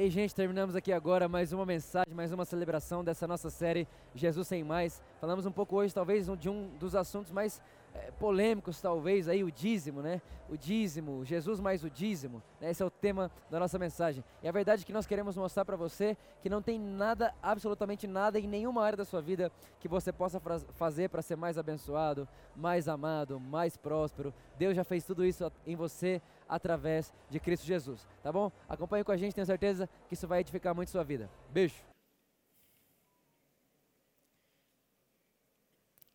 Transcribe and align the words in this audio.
Ei, 0.00 0.08
gente, 0.10 0.32
terminamos 0.32 0.76
aqui 0.76 0.92
agora 0.92 1.26
mais 1.26 1.52
uma 1.52 1.66
mensagem, 1.66 2.14
mais 2.14 2.32
uma 2.32 2.44
celebração 2.44 3.02
dessa 3.02 3.26
nossa 3.26 3.50
série 3.50 3.84
Jesus 4.14 4.46
Sem 4.46 4.62
Mais. 4.62 5.02
Falamos 5.20 5.44
um 5.44 5.50
pouco 5.50 5.74
hoje, 5.74 5.92
talvez, 5.92 6.28
de 6.38 6.48
um 6.48 6.68
dos 6.78 6.94
assuntos 6.94 7.32
mais 7.32 7.60
é, 7.92 8.12
polêmicos, 8.12 8.80
talvez, 8.80 9.26
aí, 9.26 9.42
o 9.42 9.50
dízimo, 9.50 10.00
né? 10.00 10.22
O 10.48 10.56
dízimo, 10.56 11.24
Jesus 11.24 11.58
mais 11.58 11.82
o 11.82 11.90
dízimo. 11.90 12.40
Né? 12.60 12.70
Esse 12.70 12.80
é 12.80 12.86
o 12.86 12.90
tema 12.90 13.28
da 13.50 13.58
nossa 13.58 13.76
mensagem. 13.76 14.22
E 14.40 14.46
a 14.46 14.52
verdade 14.52 14.82
é 14.82 14.86
que 14.86 14.92
nós 14.92 15.04
queremos 15.04 15.36
mostrar 15.36 15.64
para 15.64 15.74
você 15.74 16.16
que 16.40 16.48
não 16.48 16.62
tem 16.62 16.78
nada, 16.78 17.34
absolutamente 17.42 18.06
nada, 18.06 18.38
em 18.38 18.46
nenhuma 18.46 18.84
área 18.84 18.98
da 18.98 19.04
sua 19.04 19.20
vida 19.20 19.50
que 19.80 19.88
você 19.88 20.12
possa 20.12 20.40
fazer 20.74 21.08
para 21.08 21.22
ser 21.22 21.34
mais 21.34 21.58
abençoado, 21.58 22.28
mais 22.54 22.86
amado, 22.86 23.40
mais 23.40 23.76
próspero. 23.76 24.32
Deus 24.56 24.76
já 24.76 24.84
fez 24.84 25.04
tudo 25.04 25.24
isso 25.24 25.50
em 25.66 25.74
você 25.74 26.22
através 26.48 27.12
de 27.28 27.38
Cristo 27.38 27.66
Jesus, 27.66 28.06
tá 28.22 28.32
bom? 28.32 28.50
Acompanhe 28.68 29.04
com 29.04 29.12
a 29.12 29.16
gente, 29.16 29.34
tenho 29.34 29.46
certeza 29.46 29.88
que 30.08 30.14
isso 30.14 30.26
vai 30.26 30.40
edificar 30.40 30.74
muito 30.74 30.90
sua 30.90 31.04
vida. 31.04 31.30
Beijo! 31.50 31.84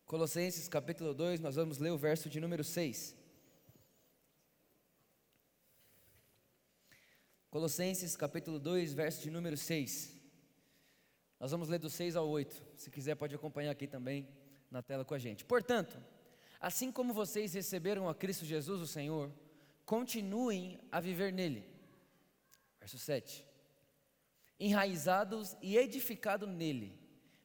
Colossenses 0.04 0.68
capítulo 0.68 1.14
2, 1.14 1.40
nós 1.40 1.56
vamos 1.56 1.78
ler 1.78 1.90
o 1.90 1.98
verso 1.98 2.28
de 2.28 2.40
número 2.40 2.62
6. 2.62 3.16
Colossenses 7.50 8.16
capítulo 8.16 8.58
2, 8.58 8.92
verso 8.92 9.22
de 9.22 9.30
número 9.30 9.56
6. 9.56 10.14
Nós 11.38 11.50
vamos 11.50 11.68
ler 11.68 11.78
do 11.78 11.88
6 11.88 12.16
ao 12.16 12.28
8. 12.28 12.62
Se 12.76 12.90
quiser, 12.90 13.14
pode 13.14 13.34
acompanhar 13.34 13.70
aqui 13.70 13.86
também 13.86 14.28
na 14.70 14.82
tela 14.82 15.04
com 15.04 15.14
a 15.14 15.18
gente. 15.18 15.44
Portanto, 15.44 15.96
assim 16.60 16.90
como 16.90 17.14
vocês 17.14 17.54
receberam 17.54 18.08
a 18.08 18.14
Cristo 18.14 18.44
Jesus, 18.44 18.80
o 18.80 18.86
Senhor, 18.86 19.30
continuem 19.84 20.80
a 20.90 21.00
viver 21.00 21.32
nele. 21.32 21.68
Verso 22.78 22.98
7. 22.98 23.46
Enraizados 24.58 25.56
e 25.60 25.76
edificados 25.76 26.48
nele, 26.48 26.98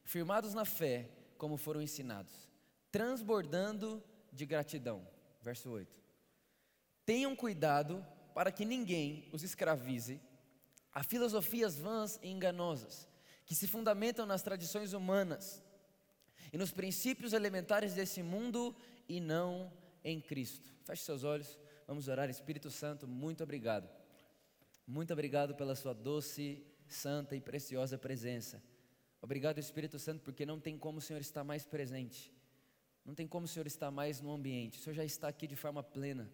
firmados 0.04 0.54
na 0.54 0.64
fé, 0.64 1.10
como 1.36 1.56
foram 1.56 1.82
ensinados 1.82 2.50
transbordando 2.90 4.02
de 4.32 4.44
gratidão. 4.44 5.06
Verso 5.40 5.70
8. 5.70 5.98
Tenham 7.06 7.34
cuidado 7.34 8.04
para 8.34 8.52
que 8.52 8.64
ninguém 8.64 9.28
os 9.32 9.42
escravize 9.42 10.20
a 10.92 11.02
filosofias 11.02 11.78
vãs 11.78 12.18
e 12.22 12.28
enganosas, 12.28 13.08
que 13.46 13.54
se 13.54 13.66
fundamentam 13.66 14.26
nas 14.26 14.42
tradições 14.42 14.92
humanas 14.92 15.62
e 16.52 16.58
nos 16.58 16.72
princípios 16.72 17.32
elementares 17.32 17.94
desse 17.94 18.22
mundo 18.22 18.74
e 19.08 19.20
não 19.20 19.72
em 20.02 20.20
Cristo. 20.20 20.72
Feche 20.84 21.04
seus 21.04 21.22
olhos, 21.22 21.58
vamos 21.90 22.08
orar. 22.08 22.30
Espírito 22.30 22.70
Santo, 22.70 23.06
muito 23.06 23.42
obrigado. 23.42 23.88
Muito 24.86 25.12
obrigado 25.12 25.54
pela 25.54 25.74
sua 25.74 25.92
doce, 25.92 26.64
santa 26.88 27.36
e 27.36 27.40
preciosa 27.40 27.98
presença. 27.98 28.62
Obrigado, 29.20 29.58
Espírito 29.58 29.98
Santo, 29.98 30.22
porque 30.22 30.46
não 30.46 30.58
tem 30.58 30.78
como 30.78 30.98
o 30.98 31.02
Senhor 31.02 31.20
estar 31.20 31.44
mais 31.44 31.66
presente 31.66 32.32
não 33.04 33.14
tem 33.14 33.26
como 33.26 33.44
o 33.44 33.48
Senhor 33.48 33.66
estar 33.66 33.90
mais 33.90 34.20
no 34.20 34.30
ambiente. 34.30 34.78
O 34.78 34.82
Senhor 34.82 34.94
já 34.94 35.04
está 35.04 35.28
aqui 35.28 35.46
de 35.46 35.56
forma 35.56 35.82
plena. 35.82 36.30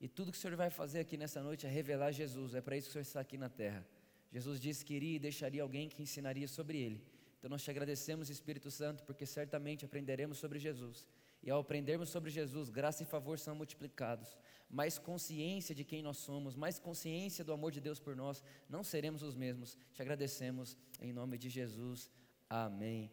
E 0.00 0.08
tudo 0.08 0.32
que 0.32 0.38
o 0.38 0.40
Senhor 0.40 0.56
vai 0.56 0.70
fazer 0.70 1.00
aqui 1.00 1.16
nessa 1.16 1.42
noite 1.42 1.66
é 1.66 1.68
revelar 1.68 2.12
Jesus. 2.12 2.54
É 2.54 2.60
para 2.60 2.76
isso 2.76 2.86
que 2.86 2.90
o 2.90 2.92
Senhor 2.92 3.02
está 3.02 3.20
aqui 3.20 3.36
na 3.36 3.48
terra. 3.48 3.86
Jesus 4.32 4.60
disse 4.60 4.84
que 4.84 4.94
iria 4.94 5.16
e 5.16 5.18
deixaria 5.18 5.62
alguém 5.62 5.88
que 5.88 6.02
ensinaria 6.02 6.48
sobre 6.48 6.78
ele. 6.78 7.04
Então 7.38 7.48
nós 7.50 7.62
te 7.62 7.70
agradecemos, 7.70 8.30
Espírito 8.30 8.70
Santo, 8.70 9.04
porque 9.04 9.26
certamente 9.26 9.84
aprenderemos 9.84 10.38
sobre 10.38 10.58
Jesus. 10.58 11.06
E 11.42 11.50
ao 11.50 11.60
aprendermos 11.60 12.08
sobre 12.08 12.30
Jesus, 12.30 12.70
graça 12.70 13.02
e 13.02 13.06
favor 13.06 13.38
são 13.38 13.54
multiplicados. 13.54 14.36
Mais 14.74 14.98
consciência 14.98 15.72
de 15.72 15.84
quem 15.84 16.02
nós 16.02 16.16
somos, 16.16 16.56
mais 16.56 16.80
consciência 16.80 17.44
do 17.44 17.52
amor 17.52 17.70
de 17.70 17.80
Deus 17.80 18.00
por 18.00 18.16
nós, 18.16 18.42
não 18.68 18.82
seremos 18.82 19.22
os 19.22 19.36
mesmos. 19.36 19.78
Te 19.92 20.02
agradecemos 20.02 20.76
em 21.00 21.12
nome 21.12 21.38
de 21.38 21.48
Jesus. 21.48 22.10
Amém. 22.50 23.12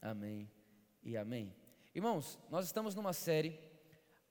Amém 0.00 0.50
e 1.02 1.14
amém. 1.14 1.54
Irmãos, 1.94 2.38
nós 2.50 2.64
estamos 2.64 2.94
numa 2.94 3.12
série, 3.12 3.60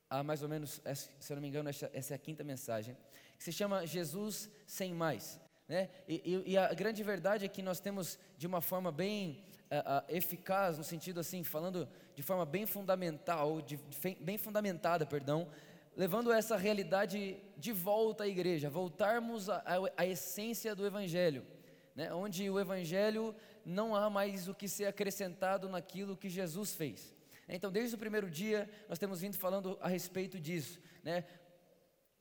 há 0.10 0.24
mais 0.24 0.42
ou 0.42 0.50
menos, 0.50 0.82
se 1.20 1.32
eu 1.32 1.36
não 1.36 1.42
me 1.42 1.50
engano, 1.50 1.70
essa, 1.70 1.88
essa 1.94 2.14
é 2.14 2.16
a 2.16 2.20
quinta 2.20 2.44
mensagem, 2.44 2.98
que 3.38 3.44
se 3.44 3.52
chama 3.52 3.86
Jesus 3.86 4.50
Sem 4.66 4.92
Mais. 4.92 5.40
Né? 5.68 5.88
E, 6.08 6.16
e, 6.26 6.52
e 6.54 6.58
a 6.58 6.74
grande 6.74 7.04
verdade 7.04 7.46
é 7.46 7.48
que 7.48 7.62
nós 7.62 7.80
temos, 7.80 8.18
de 8.40 8.48
uma 8.48 8.60
forma 8.60 8.92
bem 8.92 9.46
uh, 9.72 9.76
uh, 9.76 10.16
eficaz, 10.16 10.80
no 10.80 10.84
sentido 10.84 11.20
assim, 11.20 11.44
falando 11.44 11.88
de 12.16 12.24
forma 12.24 12.46
bem 12.46 12.66
fundamental, 12.66 13.62
de, 13.62 13.78
de, 13.78 14.16
bem 14.20 14.38
fundamentada, 14.38 15.06
perdão, 15.06 15.48
levando 15.96 16.32
essa 16.32 16.56
realidade 16.56 17.38
de 17.58 17.72
volta 17.72 18.24
à 18.24 18.28
igreja, 18.28 18.70
voltarmos 18.70 19.50
à 19.50 20.06
essência 20.06 20.76
do 20.76 20.86
Evangelho, 20.86 21.46
né? 21.96 22.14
onde 22.14 22.50
o 22.50 22.60
Evangelho 22.60 23.36
não 23.66 23.96
há 23.96 24.10
mais 24.10 24.48
o 24.48 24.56
que 24.56 24.68
ser 24.68 24.86
acrescentado 24.86 25.70
naquilo 25.70 26.18
que 26.18 26.30
Jesus 26.30 26.74
fez. 26.74 27.14
Então, 27.48 27.72
desde 27.72 27.96
o 27.96 28.00
primeiro 28.00 28.30
dia, 28.30 28.70
nós 28.88 28.98
temos 28.98 29.22
vindo 29.22 29.38
falando 29.38 29.78
a 29.82 29.88
respeito 29.88 30.40
disso, 30.40 30.80
né? 31.04 31.26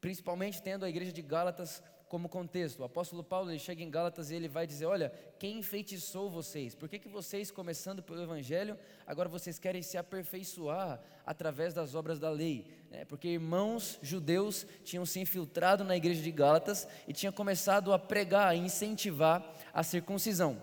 principalmente 0.01 0.63
tendo 0.63 0.85
a 0.85 0.89
igreja 0.89 1.13
de 1.13 1.23
Gálatas 1.23 1.83
como 2.11 2.29
contexto. 2.29 2.81
O 2.81 2.85
apóstolo 2.85 3.23
Paulo 3.23 3.53
ele 3.53 3.61
chega 3.61 3.85
em 3.85 3.89
Gálatas 3.89 4.33
e 4.33 4.35
ele 4.35 4.49
vai 4.49 4.67
dizer: 4.67 4.85
Olha, 4.85 5.13
quem 5.39 5.61
enfeitiçou 5.61 6.29
vocês? 6.29 6.75
Por 6.75 6.89
que, 6.89 6.99
que 6.99 7.09
vocês, 7.09 7.53
começando 7.53 8.03
pelo 8.03 8.21
Evangelho, 8.21 8.77
agora 9.07 9.29
vocês 9.29 9.61
querem 9.61 9.81
se 9.81 9.97
aperfeiçoar 9.97 11.01
através 11.25 11.73
das 11.73 11.95
obras 11.95 12.19
da 12.19 12.29
lei? 12.29 12.67
É, 12.91 13.05
porque 13.05 13.29
irmãos 13.29 13.97
judeus 14.03 14.67
tinham 14.83 15.07
se 15.07 15.21
infiltrado 15.21 15.85
na 15.85 15.97
igreja 15.97 16.21
de 16.21 16.33
Gálatas 16.33 16.89
e 17.07 17.13
tinham 17.13 17.33
começado 17.33 17.93
a 17.93 17.99
pregar, 17.99 18.49
a 18.49 18.57
incentivar 18.57 19.49
a 19.73 19.85
circuncisão. 19.85 20.61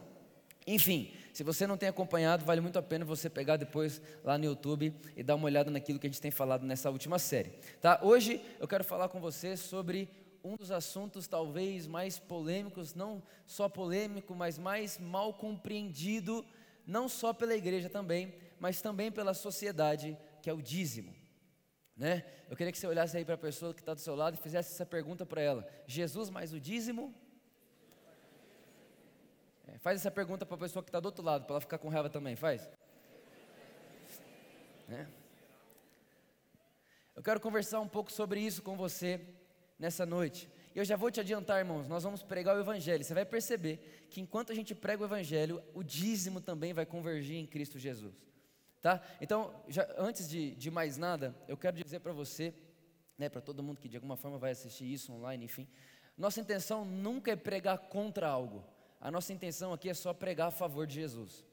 Enfim, 0.68 1.14
se 1.32 1.46
você 1.46 1.66
não 1.66 1.78
tem 1.78 1.88
acompanhado, 1.88 2.44
vale 2.44 2.60
muito 2.60 2.78
a 2.78 2.84
pena 2.84 3.06
você 3.06 3.30
pegar 3.30 3.56
depois 3.56 4.02
lá 4.22 4.38
no 4.38 4.44
YouTube 4.44 4.94
e 5.16 5.24
dar 5.24 5.36
uma 5.36 5.46
olhada 5.46 5.72
naquilo 5.72 5.98
que 5.98 6.08
a 6.08 6.10
gente 6.10 6.20
tem 6.20 6.30
falado 6.30 6.66
nessa 6.66 6.92
última 6.92 7.18
série. 7.18 7.52
Tá? 7.80 8.02
Hoje 8.04 8.42
eu 8.60 8.68
quero 8.68 8.84
falar 8.84 9.08
com 9.08 9.22
você 9.22 9.56
sobre 9.56 10.10
um 10.44 10.56
dos 10.56 10.72
assuntos 10.72 11.28
talvez 11.28 11.88
mais 11.88 12.20
polêmicos, 12.20 12.94
não 12.94 13.22
só 13.46 13.68
polêmico, 13.68 14.36
mas 14.36 14.58
mais 14.58 14.98
mal 14.98 15.34
compreendido, 15.34 16.46
não 16.86 17.10
só 17.10 17.34
pela 17.34 17.56
igreja 17.56 17.90
também, 17.90 18.34
mas 18.60 18.82
também 18.82 19.12
pela 19.12 19.34
sociedade, 19.34 20.18
que 20.42 20.50
é 20.50 20.54
o 20.54 20.62
dízimo. 20.62 21.16
Né? 21.96 22.24
Eu 22.50 22.56
queria 22.56 22.72
que 22.72 22.78
você 22.78 22.88
olhasse 22.88 23.18
aí 23.18 23.26
para 23.26 23.36
a 23.36 23.40
pessoa 23.40 23.74
que 23.74 23.82
está 23.82 23.94
do 23.94 24.00
seu 24.00 24.16
lado 24.16 24.36
e 24.36 24.38
fizesse 24.38 24.74
essa 24.74 24.86
pergunta 24.86 25.26
para 25.26 25.42
ela: 25.42 25.68
Jesus 25.88 26.30
mais 26.30 26.54
o 26.54 26.60
dízimo 26.60 27.14
é, 29.68 29.78
faz 29.80 30.00
essa 30.00 30.12
pergunta 30.12 30.46
para 30.46 30.56
a 30.56 30.60
pessoa 30.60 30.82
que 30.84 30.90
está 30.90 31.00
do 31.00 31.08
outro 31.08 31.24
lado, 31.24 31.46
para 31.46 31.54
ela 31.54 31.62
ficar 31.62 31.78
com 31.78 31.90
raiva 31.90 32.10
também, 32.10 32.36
faz. 32.36 32.70
É. 34.90 35.06
Eu 37.16 37.24
quero 37.24 37.40
conversar 37.40 37.80
um 37.82 37.88
pouco 37.88 38.12
sobre 38.12 38.40
isso 38.40 38.62
com 38.62 38.78
você 38.78 39.20
nessa 39.78 40.06
noite. 40.06 40.50
Eu 40.76 40.86
já 40.86 40.96
vou 40.96 41.10
te 41.10 41.20
adiantar, 41.20 41.60
irmãos, 41.60 41.88
nós 41.88 42.04
vamos 42.04 42.22
pregar 42.22 42.56
o 42.56 42.60
Evangelho. 42.60 43.04
Você 43.04 43.14
vai 43.14 43.26
perceber 43.26 44.08
que 44.10 44.22
enquanto 44.22 44.52
a 44.52 44.56
gente 44.56 44.76
prega 44.76 45.02
o 45.02 45.06
Evangelho, 45.06 45.62
o 45.74 45.84
dízimo 45.84 46.40
também 46.40 46.74
vai 46.74 46.86
convergir 46.86 47.38
em 47.38 47.46
Cristo 47.46 47.80
Jesus. 47.80 48.16
Tá? 48.82 49.02
Então, 49.20 49.54
já, 49.68 49.88
antes 49.98 50.30
de, 50.30 50.56
de 50.56 50.70
mais 50.70 50.98
nada, 50.98 51.36
eu 51.48 51.58
quero 51.58 51.82
dizer 51.82 52.00
para 52.00 52.14
você, 52.14 52.54
né, 53.18 53.28
para 53.28 53.42
todo 53.42 53.64
mundo 53.64 53.80
que 53.80 53.90
de 53.90 53.98
alguma 53.98 54.16
forma 54.16 54.38
vai 54.38 54.52
assistir 54.52 54.86
isso 54.86 55.12
online, 55.12 55.46
enfim, 55.46 55.68
nossa 56.16 56.40
intenção 56.40 56.86
nunca 56.86 57.32
é 57.32 57.36
pregar 57.36 57.78
contra 57.78 58.28
algo 58.28 58.64
a 59.00 59.12
nossa 59.12 59.32
intenção 59.32 59.74
aqui 59.74 59.90
é 59.90 59.94
só 59.94 60.14
pregar 60.14 60.48
a 60.48 60.52
favor 60.52 60.88
de 60.88 60.96
Jesus. 60.96 61.46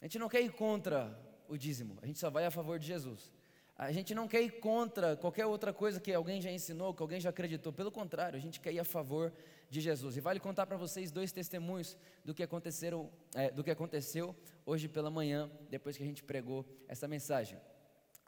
A 0.00 0.06
gente 0.06 0.18
não 0.18 0.28
quer 0.28 0.40
ir 0.40 0.52
contra 0.52 1.16
o 1.48 1.56
dízimo, 1.56 1.98
a 2.02 2.06
gente 2.06 2.18
só 2.18 2.30
vai 2.30 2.46
a 2.46 2.50
favor 2.50 2.78
de 2.78 2.86
Jesus. 2.86 3.30
A 3.76 3.90
gente 3.90 4.14
não 4.14 4.28
quer 4.28 4.42
ir 4.42 4.60
contra 4.60 5.16
qualquer 5.16 5.46
outra 5.46 5.72
coisa 5.72 6.00
que 6.00 6.12
alguém 6.12 6.40
já 6.40 6.50
ensinou, 6.50 6.94
que 6.94 7.02
alguém 7.02 7.20
já 7.20 7.30
acreditou. 7.30 7.72
Pelo 7.72 7.90
contrário, 7.90 8.36
a 8.36 8.40
gente 8.40 8.60
quer 8.60 8.72
ir 8.72 8.78
a 8.78 8.84
favor 8.84 9.32
de 9.68 9.80
Jesus. 9.80 10.16
E 10.16 10.20
vale 10.20 10.38
contar 10.38 10.66
para 10.66 10.76
vocês 10.76 11.10
dois 11.10 11.32
testemunhos 11.32 11.96
do 12.24 12.32
que, 12.32 12.42
aconteceram, 12.42 13.10
é, 13.34 13.50
do 13.50 13.64
que 13.64 13.70
aconteceu 13.70 14.34
hoje 14.64 14.88
pela 14.88 15.10
manhã, 15.10 15.50
depois 15.68 15.96
que 15.96 16.02
a 16.02 16.06
gente 16.06 16.22
pregou 16.22 16.64
essa 16.86 17.08
mensagem. 17.08 17.58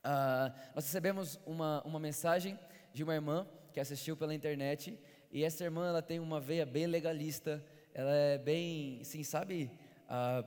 Ah, 0.02 0.52
nós 0.74 0.84
recebemos 0.84 1.38
uma, 1.46 1.82
uma 1.84 2.00
mensagem 2.00 2.58
de 2.92 3.04
uma 3.04 3.14
irmã 3.14 3.46
que 3.72 3.78
assistiu 3.78 4.16
pela 4.16 4.34
internet, 4.34 4.98
e 5.30 5.44
essa 5.44 5.62
irmã 5.62 5.88
ela 5.88 6.02
tem 6.02 6.18
uma 6.18 6.40
veia 6.40 6.66
bem 6.66 6.86
legalista 6.86 7.62
ela 7.96 8.14
é 8.14 8.36
bem, 8.36 8.98
assim, 9.00 9.22
sabe, 9.22 9.70
ah, 10.06 10.44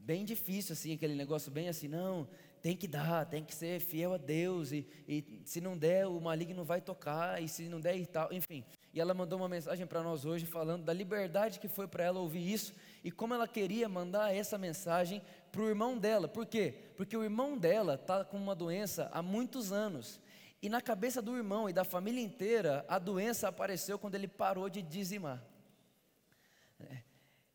bem 0.00 0.24
difícil, 0.24 0.72
assim, 0.72 0.94
aquele 0.94 1.14
negócio 1.14 1.52
bem 1.52 1.68
assim, 1.68 1.86
não, 1.86 2.26
tem 2.62 2.76
que 2.76 2.86
dar, 2.86 3.26
tem 3.26 3.44
que 3.44 3.54
ser 3.54 3.80
fiel 3.80 4.14
a 4.14 4.16
Deus, 4.16 4.72
e, 4.72 4.86
e 5.06 5.42
se 5.44 5.60
não 5.60 5.76
der, 5.76 6.06
o 6.06 6.20
maligno 6.20 6.64
vai 6.64 6.80
tocar, 6.80 7.42
e 7.42 7.48
se 7.48 7.68
não 7.68 7.80
der 7.80 7.96
e 7.96 8.06
tal, 8.06 8.32
enfim. 8.32 8.64
E 8.92 9.00
ela 9.00 9.14
mandou 9.14 9.38
uma 9.38 9.48
mensagem 9.48 9.86
para 9.86 10.02
nós 10.02 10.24
hoje 10.24 10.46
falando 10.46 10.84
da 10.84 10.92
liberdade 10.92 11.58
que 11.58 11.68
foi 11.68 11.86
para 11.86 12.04
ela 12.04 12.20
ouvir 12.20 12.52
isso, 12.52 12.74
e 13.02 13.10
como 13.10 13.34
ela 13.34 13.46
queria 13.46 13.88
mandar 13.88 14.34
essa 14.34 14.58
mensagem 14.58 15.22
para 15.50 15.62
o 15.62 15.68
irmão 15.68 15.96
dela, 15.96 16.28
por 16.28 16.46
quê? 16.46 16.74
Porque 16.96 17.16
o 17.16 17.24
irmão 17.24 17.56
dela 17.56 17.94
está 17.94 18.24
com 18.24 18.36
uma 18.36 18.54
doença 18.54 19.08
há 19.12 19.22
muitos 19.22 19.72
anos, 19.72 20.20
e 20.60 20.68
na 20.68 20.80
cabeça 20.80 21.22
do 21.22 21.36
irmão 21.36 21.68
e 21.68 21.72
da 21.72 21.84
família 21.84 22.22
inteira, 22.22 22.84
a 22.88 22.98
doença 22.98 23.46
apareceu 23.48 23.98
quando 23.98 24.16
ele 24.16 24.26
parou 24.26 24.68
de 24.68 24.82
dizimar. 24.82 25.42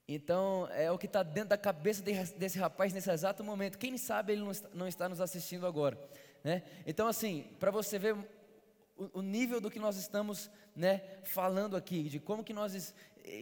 Então, 0.08 0.68
é 0.72 0.92
o 0.92 0.98
que 0.98 1.06
está 1.06 1.24
dentro 1.24 1.50
da 1.50 1.58
cabeça 1.58 2.04
desse 2.04 2.60
rapaz 2.60 2.92
nesse 2.92 3.10
exato 3.10 3.44
momento. 3.44 3.78
Quem 3.78 3.98
sabe 3.98 4.34
ele 4.34 4.44
não 4.74 4.88
está, 4.88 5.08
nos 5.08 5.22
assistindo 5.22 5.66
agora. 5.66 5.98
Né? 6.44 6.62
Então, 6.86 7.08
assim, 7.08 7.48
para 7.58 7.72
você 7.72 7.98
ver 7.98 8.14
o, 8.98 9.20
o, 9.20 9.22
nível 9.22 9.62
do 9.62 9.72
que 9.72 9.80
nós 9.80 9.96
estamos 9.96 10.52
né, 10.76 11.02
falando 11.24 11.78
aqui, 11.78 12.04
de 12.10 12.20
como 12.20 12.44
que 12.44 12.52
nós, 12.52 12.94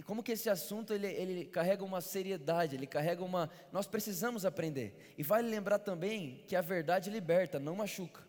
como 0.05 0.21
que 0.21 0.33
esse 0.33 0.51
assunto 0.51 0.93
ele, 0.93 1.07
ele 1.07 1.45
carrega 1.45 1.83
uma 1.83 1.99
seriedade, 1.99 2.75
ele 2.75 2.85
carrega 2.85 3.23
uma. 3.23 3.49
Nós 3.71 3.87
precisamos 3.87 4.45
aprender. 4.45 5.15
E 5.17 5.23
vale 5.23 5.49
lembrar 5.49 5.79
também 5.79 6.43
que 6.47 6.55
a 6.55 6.61
verdade 6.61 7.09
liberta, 7.09 7.59
não 7.59 7.75
machuca. 7.75 8.21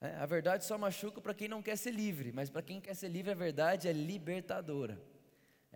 É, 0.00 0.14
a 0.14 0.24
verdade 0.24 0.64
só 0.64 0.78
machuca 0.78 1.20
para 1.20 1.34
quem 1.34 1.48
não 1.48 1.60
quer 1.60 1.76
ser 1.76 1.90
livre, 1.90 2.32
mas 2.32 2.48
para 2.48 2.62
quem 2.62 2.80
quer 2.80 2.94
ser 2.94 3.08
livre, 3.08 3.32
a 3.32 3.34
verdade 3.34 3.86
é 3.86 3.92
libertadora. 3.92 4.98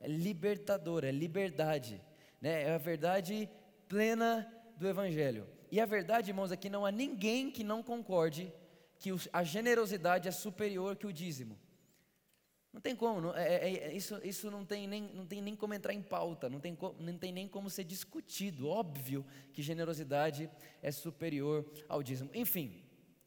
É 0.03 0.09
libertadora, 0.09 1.09
é 1.09 1.13
liberdade. 1.13 2.03
Né? 2.41 2.65
É 2.65 2.75
a 2.75 2.79
verdade 2.79 3.49
plena 3.89 4.53
do 4.77 4.89
Evangelho. 4.89 5.47
E 5.71 5.81
a 5.81 5.87
verdade, 5.87 6.31
irmãos, 6.31 6.53
é 6.53 6.57
que 6.57 6.69
não 6.69 6.85
há 6.85 6.91
ninguém 6.91 7.51
que 7.51 7.65
não 7.65 7.83
concorde 7.83 8.53
que 8.99 9.11
a 9.33 9.43
generosidade 9.43 10.29
é 10.29 10.31
superior 10.31 10.97
que 10.97 11.07
o 11.07 11.13
dízimo. 11.13 11.59
Não 12.73 12.81
tem 12.81 12.97
como, 12.97 13.21
não, 13.21 13.37
é, 13.37 13.55
é, 13.55 13.75
é, 13.89 13.95
isso, 13.95 14.19
isso 14.25 14.51
não, 14.51 14.65
tem 14.65 14.89
nem, 14.89 15.03
não 15.15 15.27
tem 15.27 15.43
nem 15.43 15.55
como 15.55 15.75
entrar 15.75 15.93
em 15.93 16.01
pauta, 16.01 16.49
não 16.49 16.59
tem, 16.59 16.77
não 16.99 17.19
tem 17.19 17.31
nem 17.31 17.47
como 17.47 17.69
ser 17.69 17.85
discutido. 17.85 18.67
Óbvio 18.67 19.27
que 19.53 19.63
generosidade 19.63 20.51
é 20.81 20.91
superior 20.91 21.71
ao 21.87 22.03
dízimo. 22.03 22.31
Enfim, 22.33 22.82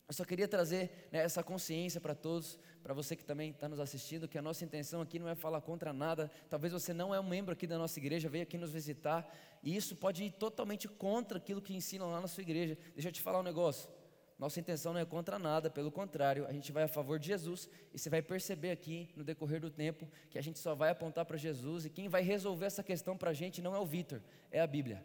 eu 0.08 0.14
só 0.14 0.24
queria 0.24 0.48
trazer 0.48 1.10
né, 1.12 1.20
essa 1.20 1.44
consciência 1.44 2.00
para 2.00 2.14
todos, 2.14 2.60
para 2.84 2.94
você 2.94 3.16
que 3.16 3.26
também 3.26 3.50
está 3.50 3.68
nos 3.68 3.80
assistindo, 3.80 4.28
que 4.28 4.38
a 4.38 4.42
nossa 4.42 4.64
intenção 4.64 5.02
aqui 5.02 5.18
não 5.18 5.28
é 5.28 5.34
falar 5.34 5.62
contra 5.62 5.92
nada. 5.92 6.30
Talvez 6.48 6.72
você 6.72 6.94
não 6.94 7.14
é 7.14 7.20
um 7.20 7.28
membro 7.28 7.54
aqui 7.54 7.66
da 7.66 7.78
nossa 7.78 7.98
igreja, 8.00 8.30
veio 8.30 8.44
aqui 8.44 8.56
nos 8.56 8.72
visitar, 8.72 9.28
e 9.64 9.76
isso 9.76 9.96
pode 9.96 10.24
ir 10.24 10.32
totalmente 10.32 10.88
contra 10.88 11.40
aquilo 11.40 11.60
que 11.60 11.76
ensinam 11.76 12.12
lá 12.12 12.22
na 12.22 12.28
sua 12.28 12.44
igreja. 12.44 12.78
Deixa 12.94 13.10
eu 13.10 13.12
te 13.12 13.22
falar 13.22 13.40
um 13.40 13.44
negócio. 13.44 13.90
Nossa 14.38 14.60
intenção 14.60 14.94
não 14.94 15.00
é 15.00 15.06
contra 15.06 15.40
nada, 15.40 15.72
pelo 15.72 15.90
contrário, 15.90 16.46
a 16.46 16.52
gente 16.52 16.72
vai 16.72 16.84
a 16.84 16.88
favor 16.90 17.18
de 17.18 17.28
Jesus 17.28 17.70
e 17.94 17.98
você 17.98 18.10
vai 18.10 18.22
perceber 18.22 18.70
aqui 18.70 19.10
no 19.16 19.24
decorrer 19.24 19.62
do 19.62 19.72
tempo 19.72 20.08
que 20.30 20.38
a 20.38 20.42
gente 20.42 20.60
só 20.60 20.76
vai 20.76 20.90
apontar 20.90 21.26
para 21.26 21.38
Jesus 21.38 21.86
e 21.86 21.90
quem 21.90 22.10
vai 22.10 22.22
resolver 22.22 22.66
essa 22.66 22.84
questão 22.84 23.18
para 23.18 23.32
a 23.32 23.34
gente 23.34 23.62
não 23.62 23.74
é 23.74 23.80
o 23.80 23.86
Vitor, 23.86 24.22
é 24.52 24.60
a 24.60 24.68
Bíblia. 24.68 25.04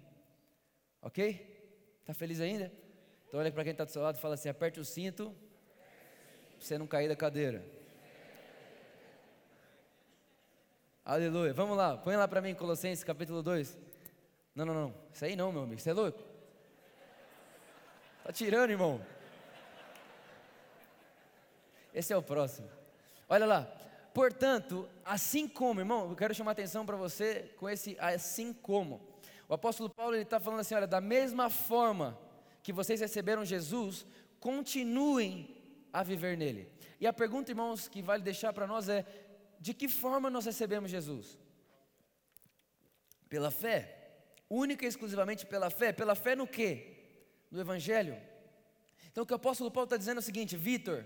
Ok? 1.01 1.97
Está 2.01 2.13
feliz 2.13 2.41
ainda? 2.41 2.73
Então 3.31 3.39
olha 3.39 3.53
para 3.53 3.63
quem 3.63 3.71
está 3.71 3.85
do 3.85 3.93
seu 3.93 4.03
lado 4.03 4.17
e 4.17 4.21
fala 4.21 4.35
assim: 4.35 4.49
aperte 4.49 4.81
o 4.81 4.85
cinto, 4.85 5.33
para 6.57 6.67
você 6.67 6.77
não 6.77 6.85
cair 6.85 7.09
da 7.09 7.15
cadeira. 7.15 7.65
Aleluia. 11.05 11.55
Vamos 11.55 11.77
lá, 11.77 11.97
põe 11.97 12.17
lá 12.17 12.27
para 12.27 12.41
mim 12.41 12.57
Colossenses 12.57 13.05
capítulo 13.05 13.41
2. 13.41 13.79
Não, 14.53 14.65
não, 14.65 14.75
não. 14.75 14.95
Isso 15.13 15.25
aí 15.25 15.37
não, 15.37 15.53
meu 15.53 15.63
amigo. 15.63 15.81
Você 15.81 15.91
é 15.91 15.93
louco? 15.93 16.21
Tá 18.25 18.33
tirando, 18.33 18.71
irmão. 18.71 19.01
Esse 21.95 22.13
é 22.13 22.17
o 22.17 22.23
próximo. 22.23 22.69
Olha 23.29 23.47
lá. 23.47 23.73
Portanto, 24.13 24.89
assim 25.05 25.47
como, 25.47 25.81
irmão, 25.81 26.11
eu 26.11 26.17
quero 26.17 26.35
chamar 26.35 26.51
atenção 26.51 26.85
para 26.85 26.97
você 26.97 27.55
com 27.57 27.71
esse 27.71 27.97
assim 28.01 28.53
como. 28.53 29.01
O 29.49 29.55
apóstolo 29.55 29.89
Paulo 29.89 30.17
ele 30.17 30.25
está 30.25 30.41
falando 30.41 30.61
assim, 30.61 30.75
olha, 30.75 30.89
da 30.89 31.01
mesma 31.01 31.49
forma 31.49 32.19
que 32.63 32.73
vocês 32.73 33.01
receberam 33.01 33.45
Jesus, 33.45 34.07
continuem 34.39 35.57
a 35.93 36.03
viver 36.03 36.37
nele. 36.37 36.73
E 37.01 37.07
a 37.07 37.13
pergunta, 37.13 37.51
irmãos, 37.51 37.89
que 37.89 38.03
vale 38.03 38.23
deixar 38.23 38.53
para 38.53 38.67
nós 38.67 38.89
é: 38.89 39.05
de 39.59 39.75
que 39.75 39.89
forma 39.89 40.31
nós 40.31 40.47
recebemos 40.47 40.91
Jesus? 40.91 41.39
Pela 43.29 43.51
fé? 43.51 43.97
Única 44.49 44.85
e 44.85 44.89
exclusivamente 44.89 45.47
pela 45.47 45.71
fé? 45.71 45.93
Pela 45.93 46.15
fé 46.15 46.35
no 46.35 46.47
quê? 46.47 46.97
No 47.51 47.61
Evangelho. 47.61 48.17
Então 49.11 49.25
o 49.25 49.27
que 49.27 49.33
o 49.33 49.37
apóstolo 49.37 49.71
Paulo 49.71 49.87
está 49.87 49.97
dizendo 49.97 50.19
é 50.19 50.21
o 50.21 50.23
seguinte: 50.23 50.57
Vitor, 50.57 51.05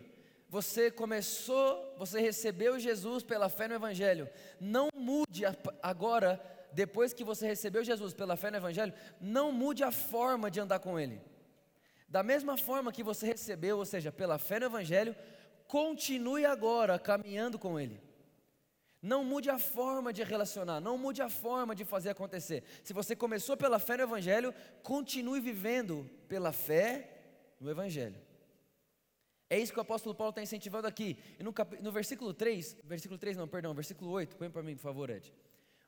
você 0.48 0.90
começou, 0.90 1.94
você 1.98 2.20
recebeu 2.20 2.78
Jesus 2.78 3.22
pela 3.22 3.48
fé 3.48 3.68
no 3.68 3.74
Evangelho. 3.74 4.28
Não 4.60 4.88
mude 4.94 5.44
agora, 5.82 6.40
depois 6.72 7.12
que 7.12 7.24
você 7.24 7.46
recebeu 7.46 7.84
Jesus 7.84 8.14
pela 8.14 8.36
fé 8.36 8.50
no 8.50 8.56
Evangelho, 8.56 8.94
não 9.20 9.52
mude 9.52 9.82
a 9.82 9.90
forma 9.90 10.50
de 10.50 10.60
andar 10.60 10.78
com 10.78 10.98
Ele. 10.98 11.20
Da 12.14 12.22
mesma 12.22 12.56
forma 12.56 12.92
que 12.92 13.02
você 13.02 13.26
recebeu, 13.26 13.76
ou 13.76 13.84
seja, 13.84 14.12
pela 14.12 14.38
fé 14.38 14.60
no 14.60 14.66
Evangelho, 14.66 15.16
continue 15.66 16.44
agora 16.44 16.96
caminhando 16.96 17.58
com 17.58 17.76
Ele. 17.76 18.00
Não 19.02 19.24
mude 19.24 19.50
a 19.50 19.58
forma 19.58 20.12
de 20.12 20.22
relacionar, 20.22 20.80
não 20.80 20.96
mude 20.96 21.20
a 21.20 21.28
forma 21.28 21.74
de 21.74 21.84
fazer 21.84 22.10
acontecer. 22.10 22.62
Se 22.84 22.92
você 22.92 23.16
começou 23.16 23.56
pela 23.56 23.80
fé 23.80 23.96
no 23.96 24.04
Evangelho, 24.04 24.54
continue 24.80 25.40
vivendo 25.40 26.08
pela 26.28 26.52
fé 26.52 27.10
no 27.58 27.68
Evangelho. 27.68 28.20
É 29.50 29.58
isso 29.58 29.72
que 29.72 29.80
o 29.80 29.82
apóstolo 29.82 30.14
Paulo 30.14 30.30
está 30.30 30.40
incentivando 30.40 30.86
aqui. 30.86 31.18
E 31.36 31.42
no, 31.42 31.52
cap... 31.52 31.76
no 31.82 31.90
versículo 31.90 32.32
3, 32.32 32.76
versículo 32.84 33.18
3 33.18 33.36
não, 33.36 33.48
perdão, 33.48 33.74
versículo 33.74 34.12
8, 34.12 34.36
põe 34.36 34.48
para 34.48 34.62
mim, 34.62 34.76
por 34.76 34.82
favor, 34.82 35.10
Ed. 35.10 35.34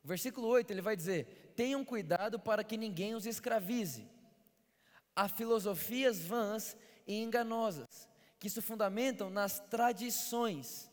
Versículo 0.02 0.48
8 0.48 0.72
ele 0.72 0.82
vai 0.82 0.96
dizer: 0.96 1.52
Tenham 1.54 1.84
cuidado 1.84 2.36
para 2.36 2.64
que 2.64 2.76
ninguém 2.76 3.14
os 3.14 3.26
escravize 3.26 4.15
a 5.16 5.28
filosofias 5.28 6.20
vãs 6.20 6.76
e 7.06 7.22
enganosas, 7.22 8.06
que 8.38 8.50
se 8.50 8.60
fundamentam 8.60 9.30
nas 9.30 9.58
tradições 9.58 10.92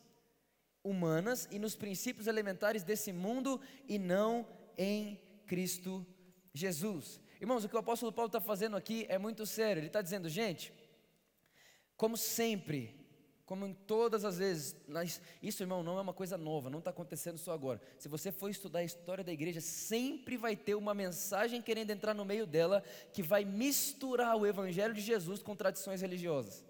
humanas 0.81 1.47
e 1.51 1.59
nos 1.59 1.75
princípios 1.75 2.25
elementares 2.25 2.83
desse 2.83 3.11
mundo 3.11 3.59
e 3.87 3.99
não 3.99 4.47
em 4.77 5.21
Cristo 5.45 6.05
Jesus. 6.53 7.19
Irmãos, 7.41 7.65
o 7.65 7.69
que 7.69 7.75
o 7.75 7.79
apóstolo 7.79 8.13
Paulo 8.13 8.27
está 8.27 8.39
fazendo 8.39 8.77
aqui 8.77 9.05
é 9.09 9.17
muito 9.17 9.45
sério. 9.45 9.81
Ele 9.81 9.87
está 9.87 10.01
dizendo, 10.01 10.29
gente, 10.29 10.73
como 11.97 12.15
sempre, 12.15 13.02
como 13.45 13.65
em 13.65 13.73
todas 13.73 14.23
as 14.23 14.37
vezes, 14.37 14.75
isso, 15.41 15.63
irmão, 15.63 15.83
não 15.83 15.97
é 15.97 16.01
uma 16.01 16.13
coisa 16.13 16.37
nova, 16.37 16.69
não 16.69 16.79
está 16.79 16.91
acontecendo 16.91 17.37
só 17.37 17.51
agora. 17.51 17.81
Se 17.97 18.07
você 18.07 18.31
for 18.31 18.49
estudar 18.49 18.79
a 18.79 18.83
história 18.83 19.23
da 19.23 19.33
igreja, 19.33 19.59
sempre 19.59 20.37
vai 20.37 20.55
ter 20.55 20.75
uma 20.75 20.93
mensagem 20.93 21.61
querendo 21.61 21.91
entrar 21.91 22.13
no 22.13 22.23
meio 22.23 22.47
dela 22.47 22.81
que 23.11 23.21
vai 23.21 23.43
misturar 23.43 24.37
o 24.37 24.47
evangelho 24.47 24.93
de 24.93 25.01
Jesus 25.01 25.43
com 25.43 25.55
tradições 25.55 26.01
religiosas. 26.01 26.63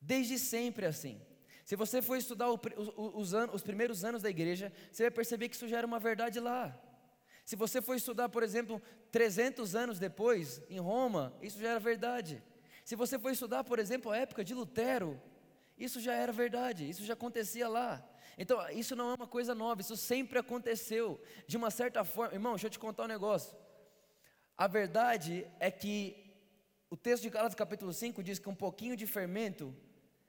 Desde 0.00 0.38
sempre 0.38 0.86
é 0.86 0.88
assim. 0.88 1.20
Se 1.64 1.76
você 1.76 2.00
for 2.00 2.16
estudar 2.16 2.50
o, 2.50 2.58
os, 2.76 3.32
os, 3.32 3.32
os 3.52 3.62
primeiros 3.62 4.02
anos 4.02 4.22
da 4.22 4.30
igreja, 4.30 4.72
você 4.90 5.02
vai 5.02 5.10
perceber 5.10 5.50
que 5.50 5.56
isso 5.56 5.68
já 5.68 5.78
era 5.78 5.86
uma 5.86 5.98
verdade 5.98 6.40
lá. 6.40 6.74
Se 7.44 7.56
você 7.56 7.82
for 7.82 7.94
estudar, 7.94 8.30
por 8.30 8.42
exemplo, 8.42 8.80
300 9.10 9.74
anos 9.74 9.98
depois, 9.98 10.62
em 10.70 10.78
Roma, 10.78 11.34
isso 11.42 11.58
já 11.58 11.70
era 11.70 11.80
verdade. 11.80 12.42
Se 12.84 12.96
você 12.96 13.18
for 13.18 13.30
estudar, 13.30 13.64
por 13.64 13.78
exemplo, 13.78 14.10
a 14.10 14.16
época 14.16 14.42
de 14.42 14.54
Lutero, 14.54 15.20
isso 15.78 16.00
já 16.00 16.14
era 16.14 16.32
verdade, 16.32 16.88
isso 16.88 17.04
já 17.04 17.14
acontecia 17.14 17.68
lá. 17.68 18.04
Então, 18.36 18.68
isso 18.70 18.94
não 18.94 19.10
é 19.10 19.14
uma 19.14 19.26
coisa 19.26 19.54
nova, 19.54 19.80
isso 19.80 19.96
sempre 19.96 20.38
aconteceu. 20.38 21.20
De 21.46 21.56
uma 21.56 21.70
certa 21.70 22.04
forma, 22.04 22.34
irmão, 22.34 22.52
deixa 22.52 22.66
eu 22.66 22.70
te 22.70 22.78
contar 22.78 23.04
um 23.04 23.08
negócio. 23.08 23.56
A 24.56 24.66
verdade 24.66 25.46
é 25.60 25.70
que 25.70 26.28
o 26.90 26.96
texto 26.96 27.22
de 27.22 27.30
Gálatas 27.30 27.54
capítulo 27.54 27.92
5 27.92 28.22
diz 28.22 28.38
que 28.38 28.48
um 28.48 28.54
pouquinho 28.54 28.96
de 28.96 29.06
fermento 29.06 29.74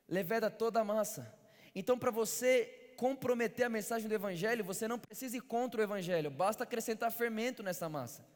leveda 0.08 0.50
toda 0.52 0.80
a 0.80 0.84
massa. 0.84 1.34
Então, 1.74 1.98
para 1.98 2.12
você 2.12 2.94
comprometer 2.98 3.66
a 3.66 3.70
mensagem 3.70 4.10
do 4.10 4.14
Evangelho, 4.14 4.64
você 4.64 4.88
não 4.88 5.00
precisa 5.00 5.38
ir 5.38 5.42
contra 5.42 5.80
o 5.80 5.84
Evangelho, 5.84 6.30
basta 6.30 6.64
acrescentar 6.64 7.12
fermento 7.12 7.64
nessa 7.64 7.88
massa. 7.88 8.28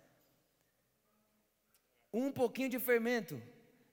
Um 2.13 2.32
pouquinho 2.32 2.70
de 2.70 2.79
fermento 2.79 3.41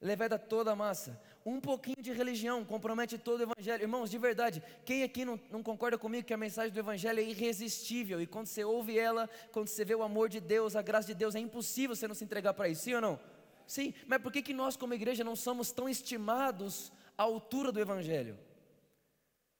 leveda 0.00 0.38
toda 0.38 0.72
a 0.72 0.76
massa. 0.76 1.20
Um 1.44 1.58
pouquinho 1.58 1.96
de 2.00 2.12
religião 2.12 2.64
compromete 2.64 3.16
todo 3.16 3.40
o 3.40 3.42
evangelho. 3.44 3.82
Irmãos, 3.82 4.10
de 4.10 4.18
verdade, 4.18 4.62
quem 4.84 5.02
aqui 5.02 5.24
não, 5.24 5.40
não, 5.50 5.62
concorda 5.62 5.96
comigo 5.96 6.26
que 6.26 6.34
a 6.34 6.36
mensagem 6.36 6.72
do 6.72 6.78
evangelho 6.78 7.18
é 7.18 7.22
irresistível? 7.22 8.20
E 8.20 8.26
quando 8.26 8.46
você 8.46 8.62
ouve 8.62 8.98
ela, 8.98 9.28
quando 9.50 9.68
você 9.68 9.84
vê 9.84 9.94
o 9.94 10.02
amor 10.02 10.28
de 10.28 10.38
Deus, 10.38 10.76
a 10.76 10.82
graça 10.82 11.08
de 11.08 11.14
Deus, 11.14 11.34
é 11.34 11.38
impossível 11.38 11.96
você 11.96 12.06
não 12.06 12.14
se 12.14 12.24
entregar 12.24 12.52
para 12.52 12.68
isso, 12.68 12.82
sim 12.82 12.94
ou 12.94 13.00
não? 13.00 13.18
Sim, 13.66 13.94
mas 14.06 14.20
por 14.20 14.30
que, 14.30 14.42
que 14.42 14.52
nós, 14.52 14.76
como 14.76 14.92
igreja, 14.92 15.24
não 15.24 15.34
somos 15.34 15.72
tão 15.72 15.88
estimados 15.88 16.92
à 17.16 17.22
altura 17.22 17.72
do 17.72 17.80
evangelho? 17.80 18.36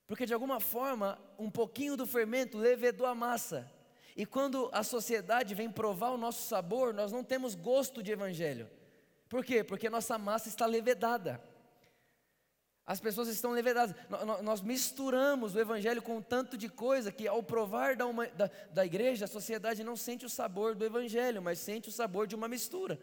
Porque 0.06 0.26
de 0.26 0.34
alguma 0.34 0.60
forma, 0.60 1.18
um 1.38 1.49
pouquinho 1.49 1.96
do 1.96 2.06
fermento 2.06 2.58
levedou 2.58 3.06
a 3.06 3.14
massa. 3.14 3.70
E 4.16 4.26
quando 4.26 4.68
a 4.72 4.82
sociedade 4.82 5.54
vem 5.54 5.70
provar 5.70 6.10
o 6.10 6.18
nosso 6.18 6.46
sabor, 6.46 6.92
nós 6.92 7.10
não 7.12 7.25
temos 7.25 7.54
gosto 7.54 8.02
de 8.02 8.12
evangelho. 8.12 8.68
Por 9.28 9.44
quê? 9.44 9.62
Porque 9.62 9.88
nossa 9.88 10.18
massa 10.18 10.49
está 10.49 10.66
levedada. 10.66 11.40
As 12.87 13.00
pessoas 13.00 13.28
estão 13.28 13.52
levedadas. 13.52 13.94
Nós 14.42 14.60
misturamos 14.60 15.54
o 15.54 15.60
evangelho 15.60 16.02
com 16.02 16.16
um 16.16 16.22
tanto 16.22 16.56
de 16.56 16.68
coisa 16.68 17.12
que, 17.12 17.28
ao 17.28 17.42
provar 17.42 17.94
da, 17.94 18.06
uma, 18.06 18.26
da, 18.26 18.50
da 18.72 18.84
igreja, 18.84 19.26
a 19.26 19.28
sociedade 19.28 19.84
não 19.84 19.96
sente 19.96 20.26
o 20.26 20.30
sabor 20.30 20.75
do 20.75 20.84
evangelho, 20.84 21.40
mas 21.40 21.58
sente 21.58 21.88
o 21.88 21.92
sabor 21.92 22.26
de 22.26 22.34
uma 22.34 22.49
mistura. 22.49 22.99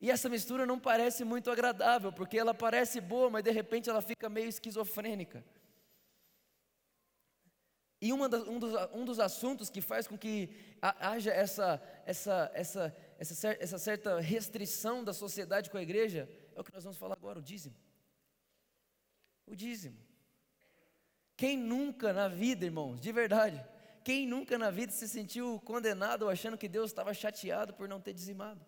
E 0.00 0.10
essa 0.10 0.28
mistura 0.28 0.64
não 0.64 0.80
parece 0.80 1.24
muito 1.24 1.50
agradável, 1.50 2.10
porque 2.10 2.38
ela 2.38 2.54
parece 2.54 3.00
boa, 3.00 3.28
mas 3.28 3.44
de 3.44 3.50
repente 3.50 3.90
ela 3.90 4.00
fica 4.00 4.28
meio 4.28 4.48
esquizofrênica. 4.48 5.44
E 8.02 8.10
das, 8.30 8.48
um, 8.48 8.58
dos, 8.58 8.72
um 8.94 9.04
dos 9.04 9.20
assuntos 9.20 9.68
que 9.68 9.82
faz 9.82 10.06
com 10.08 10.16
que 10.16 10.48
haja 10.80 11.30
essa, 11.30 11.82
essa, 12.06 12.50
essa, 12.54 12.96
essa, 13.18 13.48
essa 13.60 13.78
certa 13.78 14.18
restrição 14.18 15.04
da 15.04 15.12
sociedade 15.12 15.68
com 15.68 15.76
a 15.76 15.82
igreja 15.82 16.26
é 16.56 16.60
o 16.60 16.64
que 16.64 16.72
nós 16.72 16.82
vamos 16.82 16.96
falar 16.98 17.14
agora, 17.14 17.38
o 17.38 17.42
dízimo. 17.42 17.76
O 19.50 19.56
dízimo. 19.56 19.98
Quem 21.36 21.56
nunca 21.56 22.12
na 22.12 22.28
vida, 22.28 22.64
irmãos, 22.64 23.00
de 23.00 23.10
verdade, 23.10 23.58
quem 24.04 24.24
nunca 24.24 24.56
na 24.56 24.70
vida 24.70 24.92
se 24.92 25.08
sentiu 25.08 25.60
condenado 25.64 26.28
achando 26.28 26.56
que 26.56 26.68
Deus 26.68 26.90
estava 26.90 27.12
chateado 27.12 27.74
por 27.74 27.88
não 27.88 28.00
ter 28.00 28.12
dizimado, 28.12 28.64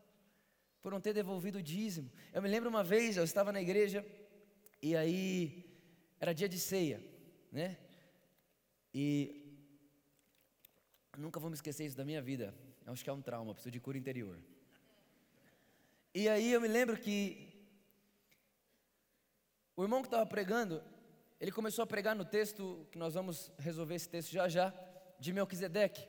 por 0.82 0.90
não 0.90 1.00
ter 1.00 1.12
devolvido 1.12 1.58
o 1.58 1.62
dízimo? 1.62 2.10
Eu 2.32 2.42
me 2.42 2.48
lembro 2.48 2.68
uma 2.68 2.82
vez, 2.82 3.16
eu 3.16 3.22
estava 3.22 3.52
na 3.52 3.62
igreja 3.62 4.04
e 4.82 4.96
aí 4.96 5.64
era 6.18 6.32
dia 6.32 6.48
de 6.48 6.58
ceia, 6.58 7.00
né? 7.52 7.78
E 8.92 9.06
nunca 11.16 11.38
vou 11.38 11.48
me 11.48 11.54
esquecer 11.54 11.84
isso 11.84 11.96
da 11.96 12.04
minha 12.04 12.20
vida. 12.20 12.52
Acho 12.86 13.04
que 13.04 13.10
é 13.10 13.12
um 13.12 13.22
trauma, 13.22 13.54
preciso 13.54 13.70
de 13.70 13.78
cura 13.78 13.96
interior. 13.96 14.36
E 16.12 16.28
aí 16.28 16.52
eu 16.52 16.60
me 16.60 16.66
lembro 16.66 16.98
que 16.98 17.51
o 19.76 19.82
irmão 19.82 20.02
que 20.02 20.08
estava 20.08 20.26
pregando, 20.26 20.82
ele 21.40 21.50
começou 21.50 21.82
a 21.82 21.86
pregar 21.86 22.14
no 22.14 22.24
texto, 22.24 22.86
que 22.90 22.98
nós 22.98 23.14
vamos 23.14 23.50
resolver 23.58 23.94
esse 23.94 24.08
texto 24.08 24.30
já 24.30 24.48
já, 24.48 24.72
de 25.18 25.32
Melquisedeque, 25.32 26.06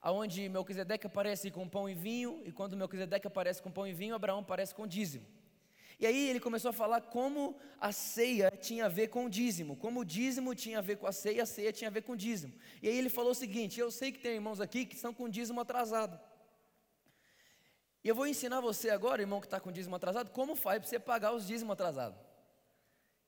aonde 0.00 0.48
Melquisedeque 0.48 1.06
aparece 1.06 1.50
com 1.50 1.68
pão 1.68 1.88
e 1.88 1.94
vinho, 1.94 2.40
e 2.44 2.52
quando 2.52 2.76
Melquisedeque 2.76 3.26
aparece 3.26 3.60
com 3.60 3.70
pão 3.70 3.86
e 3.86 3.92
vinho, 3.92 4.14
Abraão 4.14 4.38
aparece 4.38 4.74
com 4.74 4.86
dízimo. 4.86 5.26
E 5.98 6.06
aí 6.06 6.28
ele 6.28 6.40
começou 6.40 6.70
a 6.70 6.72
falar 6.72 7.00
como 7.02 7.56
a 7.80 7.92
ceia 7.92 8.50
tinha 8.50 8.86
a 8.86 8.88
ver 8.88 9.08
com 9.08 9.26
o 9.26 9.30
dízimo, 9.30 9.76
como 9.76 10.00
o 10.00 10.04
dízimo 10.04 10.54
tinha 10.54 10.78
a 10.78 10.80
ver 10.80 10.96
com 10.96 11.06
a 11.06 11.12
ceia, 11.12 11.42
a 11.42 11.46
ceia 11.46 11.72
tinha 11.72 11.88
a 11.88 11.92
ver 11.92 12.02
com 12.02 12.12
o 12.12 12.16
dízimo. 12.16 12.52
E 12.82 12.88
aí 12.88 12.96
ele 12.96 13.08
falou 13.08 13.32
o 13.32 13.34
seguinte: 13.34 13.78
eu 13.78 13.90
sei 13.90 14.10
que 14.10 14.18
tem 14.18 14.34
irmãos 14.34 14.60
aqui 14.60 14.84
que 14.84 14.96
estão 14.96 15.14
com 15.14 15.28
dízimo 15.28 15.60
atrasado. 15.60 16.18
E 18.02 18.08
eu 18.08 18.14
vou 18.14 18.26
ensinar 18.26 18.60
você 18.60 18.90
agora, 18.90 19.22
irmão 19.22 19.40
que 19.40 19.46
está 19.46 19.60
com 19.60 19.70
dízimo 19.70 19.94
atrasado, 19.94 20.30
como 20.30 20.56
faz 20.56 20.80
para 20.80 20.88
você 20.88 20.98
pagar 20.98 21.32
os 21.32 21.46
dízimos 21.46 21.72
atrasados. 21.74 22.31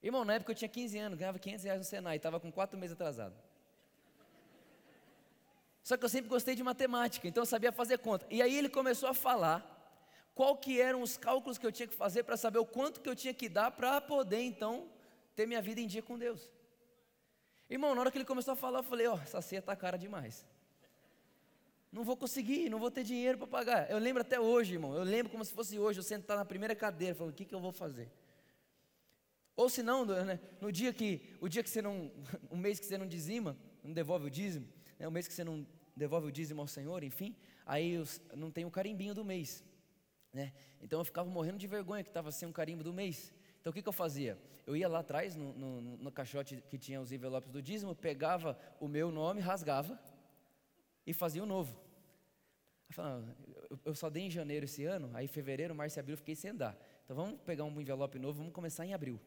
Irmão, 0.04 0.22
na 0.22 0.34
época 0.34 0.52
eu 0.52 0.54
tinha 0.54 0.68
15 0.68 0.98
anos, 0.98 1.18
ganhava 1.18 1.38
500 1.38 1.64
reais 1.64 1.78
no 1.78 1.84
Senai, 1.84 2.16
estava 2.18 2.38
com 2.38 2.52
4 2.52 2.78
meses 2.78 2.92
atrasado. 2.92 3.34
Só 5.82 5.96
que 5.96 6.04
eu 6.04 6.10
sempre 6.10 6.28
gostei 6.28 6.54
de 6.54 6.62
matemática, 6.62 7.26
então 7.26 7.40
eu 7.40 7.46
sabia 7.46 7.72
fazer 7.72 7.96
conta. 7.96 8.26
E 8.28 8.42
aí 8.42 8.54
ele 8.54 8.68
começou 8.68 9.08
a 9.08 9.14
falar 9.14 9.58
qual 10.34 10.58
que 10.58 10.78
eram 10.78 11.00
os 11.00 11.16
cálculos 11.16 11.56
que 11.56 11.66
eu 11.66 11.72
tinha 11.72 11.88
que 11.88 11.94
fazer 11.94 12.22
para 12.22 12.36
saber 12.36 12.58
o 12.58 12.66
quanto 12.66 13.00
que 13.00 13.08
eu 13.08 13.16
tinha 13.16 13.32
que 13.32 13.48
dar 13.48 13.70
para 13.70 13.98
poder 13.98 14.42
então 14.42 14.90
ter 15.34 15.46
minha 15.46 15.62
vida 15.62 15.80
em 15.80 15.86
dia 15.86 16.02
com 16.02 16.18
Deus. 16.18 16.50
Irmão, 17.70 17.94
na 17.94 18.02
hora 18.02 18.10
que 18.10 18.18
ele 18.18 18.26
começou 18.26 18.52
a 18.52 18.56
falar, 18.56 18.80
eu 18.80 18.82
falei, 18.82 19.06
ó, 19.06 19.14
oh, 19.14 19.18
essa 19.22 19.40
ceia 19.40 19.60
está 19.60 19.74
cara 19.74 19.96
demais. 19.96 20.44
Não 21.90 22.04
vou 22.04 22.14
conseguir, 22.14 22.68
não 22.68 22.78
vou 22.78 22.90
ter 22.90 23.04
dinheiro 23.04 23.38
para 23.38 23.46
pagar. 23.46 23.90
Eu 23.90 23.98
lembro 23.98 24.20
até 24.20 24.38
hoje, 24.38 24.74
irmão, 24.74 24.94
eu 24.94 25.02
lembro 25.02 25.32
como 25.32 25.42
se 25.42 25.52
fosse 25.54 25.78
hoje, 25.78 25.98
eu 25.98 26.02
sentar 26.02 26.36
na 26.36 26.44
primeira 26.44 26.74
cadeira, 26.74 27.14
falando, 27.14 27.32
o 27.32 27.36
que, 27.36 27.46
que 27.46 27.54
eu 27.54 27.60
vou 27.60 27.72
fazer? 27.72 28.10
Ou 29.56 29.68
se 29.68 29.82
não, 29.82 30.04
né, 30.04 30.40
no 30.60 30.72
dia 30.72 30.92
que, 30.92 31.20
o 31.40 31.48
dia 31.48 31.62
que 31.62 31.70
você 31.70 31.80
não, 31.80 32.10
o 32.50 32.56
mês 32.56 32.80
que 32.80 32.86
você 32.86 32.98
não 32.98 33.06
dizima, 33.06 33.56
não 33.82 33.92
devolve 33.92 34.26
o 34.26 34.30
dízimo, 34.30 34.66
né, 34.98 35.06
o 35.06 35.10
mês 35.10 35.28
que 35.28 35.34
você 35.34 35.44
não 35.44 35.66
devolve 35.96 36.28
o 36.28 36.32
dízimo 36.32 36.60
ao 36.60 36.66
Senhor, 36.66 37.04
enfim, 37.04 37.36
aí 37.64 37.94
não 38.34 38.50
tem 38.50 38.64
o 38.64 38.70
carimbinho 38.70 39.14
do 39.14 39.24
mês. 39.24 39.64
Né? 40.32 40.52
Então 40.82 40.98
eu 41.00 41.04
ficava 41.04 41.30
morrendo 41.30 41.58
de 41.58 41.66
vergonha 41.66 42.02
que 42.02 42.10
estava 42.10 42.32
sem 42.32 42.48
um 42.48 42.52
carimbo 42.52 42.82
do 42.82 42.92
mês. 42.92 43.32
Então 43.60 43.70
o 43.70 43.74
que, 43.74 43.80
que 43.80 43.88
eu 43.88 43.92
fazia? 43.92 44.36
Eu 44.66 44.76
ia 44.76 44.88
lá 44.88 45.00
atrás, 45.00 45.36
no, 45.36 45.52
no, 45.52 45.80
no, 45.80 46.12
caixote 46.12 46.62
que 46.68 46.76
tinha 46.76 47.00
os 47.00 47.12
envelopes 47.12 47.50
do 47.50 47.62
dízimo, 47.62 47.94
pegava 47.94 48.58
o 48.80 48.88
meu 48.88 49.10
nome, 49.12 49.40
rasgava 49.40 49.98
e 51.06 51.12
fazia 51.12 51.42
um 51.42 51.46
novo. 51.46 51.78
Eu, 52.88 52.94
falava, 52.94 53.36
eu 53.84 53.94
só 53.94 54.10
dei 54.10 54.24
em 54.24 54.30
janeiro 54.30 54.64
esse 54.64 54.84
ano, 54.84 55.10
aí 55.14 55.28
fevereiro, 55.28 55.74
março 55.74 55.98
e 55.98 56.00
abril 56.00 56.14
eu 56.14 56.18
fiquei 56.18 56.34
sem 56.34 56.54
dar. 56.54 56.76
Então 57.04 57.14
vamos 57.14 57.40
pegar 57.42 57.64
um 57.64 57.80
envelope 57.80 58.18
novo, 58.18 58.38
vamos 58.38 58.52
começar 58.52 58.84
em 58.84 58.94
abril. 58.94 59.20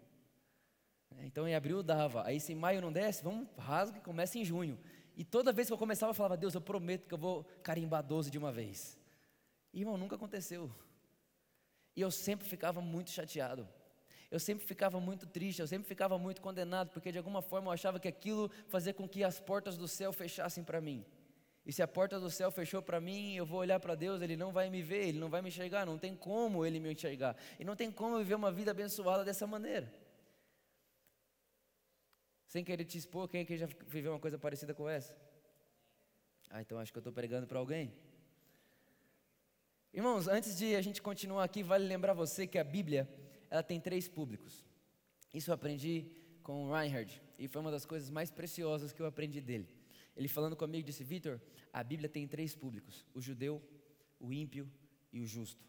Então 1.24 1.48
em 1.48 1.56
abril 1.56 1.82
dava, 1.82 2.26
aí 2.26 2.40
se 2.40 2.54
em 2.54 2.56
maio 2.56 2.82
não 2.82 2.92
desce, 2.92 3.24
vamos 3.24 3.48
rasga 3.58 3.98
e 3.98 4.02
começa 4.02 4.38
em 4.38 4.46
junho. 4.46 4.80
E 5.16 5.24
toda 5.24 5.52
vez 5.52 5.68
que 5.68 5.74
eu 5.74 5.78
começava, 5.78 6.12
eu 6.12 6.14
falava, 6.14 6.38
Deus, 6.38 6.54
eu 6.54 6.62
prometo 6.62 7.08
que 7.08 7.14
eu 7.14 7.18
vou 7.18 7.44
carimbar 7.64 8.04
12 8.04 8.30
de 8.30 8.38
uma 8.38 8.52
vez. 8.52 9.00
E, 9.74 9.80
irmão, 9.80 9.98
nunca 9.98 10.16
aconteceu. 10.16 10.72
E 11.96 12.02
eu 12.02 12.12
sempre 12.12 12.48
ficava 12.48 12.80
muito 12.80 13.10
chateado. 13.10 13.68
Eu 14.30 14.40
sempre 14.40 14.66
ficava 14.66 15.00
muito 15.00 15.26
triste, 15.26 15.60
eu 15.60 15.68
sempre 15.68 15.88
ficava 15.88 16.20
muito 16.20 16.42
condenado, 16.42 16.90
porque 16.90 17.12
de 17.12 17.18
alguma 17.18 17.42
forma 17.42 17.70
eu 17.70 17.72
achava 17.72 18.00
que 18.00 18.08
aquilo 18.08 18.52
fazia 18.68 18.94
com 18.94 19.08
que 19.08 19.24
as 19.24 19.40
portas 19.40 19.78
do 19.78 19.88
céu 19.88 20.14
fechassem 20.14 20.64
para 20.64 20.80
mim. 20.82 21.04
E 21.66 21.74
se 21.74 21.82
a 21.82 21.88
porta 21.88 22.20
do 22.20 22.30
céu 22.30 22.52
fechou 22.52 22.82
para 22.82 23.02
mim, 23.02 23.36
eu 23.36 23.46
vou 23.46 23.60
olhar 23.60 23.80
para 23.80 23.96
Deus, 23.96 24.22
Ele 24.22 24.38
não 24.38 24.52
vai 24.52 24.70
me 24.70 24.82
ver, 24.82 25.08
Ele 25.08 25.20
não 25.20 25.30
vai 25.30 25.42
me 25.42 25.50
enxergar, 25.50 25.86
não 25.86 25.98
tem 25.98 26.16
como 26.16 26.66
Ele 26.66 26.80
me 26.80 26.94
enxergar. 26.94 27.36
E 27.60 27.66
não 27.66 27.76
tem 27.76 27.92
como 27.92 28.16
eu 28.16 28.20
viver 28.20 28.36
uma 28.36 28.52
vida 28.52 28.72
abençoada 28.72 29.26
dessa 29.26 29.48
maneira. 29.48 29.92
Sem 32.48 32.64
querer 32.64 32.86
te 32.86 32.98
expor, 32.98 33.28
quem 33.28 33.42
aqui 33.42 33.58
já 33.58 33.68
viveu 33.88 34.14
uma 34.14 34.20
coisa 34.20 34.38
parecida 34.40 34.74
com 34.74 34.88
essa? 34.88 35.16
Ah, 36.50 36.62
então 36.62 36.80
acho 36.80 36.92
que 36.92 36.98
eu 36.98 37.02
estou 37.02 37.12
pregando 37.12 37.46
para 37.46 37.60
alguém. 37.60 37.94
Irmãos, 39.94 40.28
antes 40.28 40.58
de 40.58 40.76
a 40.76 40.82
gente 40.82 41.02
continuar 41.02 41.44
aqui, 41.44 41.62
vale 41.62 41.86
lembrar 41.86 42.14
você 42.14 42.48
que 42.48 42.58
a 42.58 42.64
Bíblia, 42.64 43.10
ela 43.50 43.64
tem 43.64 43.82
três 43.82 44.08
públicos. 44.08 44.66
Isso 45.34 45.50
eu 45.50 45.56
aprendi 45.56 46.06
com 46.42 46.66
o 46.66 46.74
Reinhard, 46.74 47.22
e 47.38 47.48
foi 47.48 47.62
uma 47.62 47.72
das 47.72 47.86
coisas 47.86 48.10
mais 48.10 48.32
preciosas 48.32 48.94
que 48.94 49.02
eu 49.02 49.06
aprendi 49.06 49.42
dele. 49.42 49.68
Ele 50.16 50.28
falando 50.30 50.56
comigo 50.56 50.86
disse: 50.86 51.04
Vitor, 51.04 51.42
a 51.74 51.84
Bíblia 51.84 52.08
tem 52.08 52.28
três 52.28 52.56
públicos: 52.56 53.06
o 53.14 53.22
judeu, 53.22 53.62
o 54.20 54.32
ímpio 54.32 54.72
e 55.12 55.20
o 55.20 55.26
justo. 55.26 55.66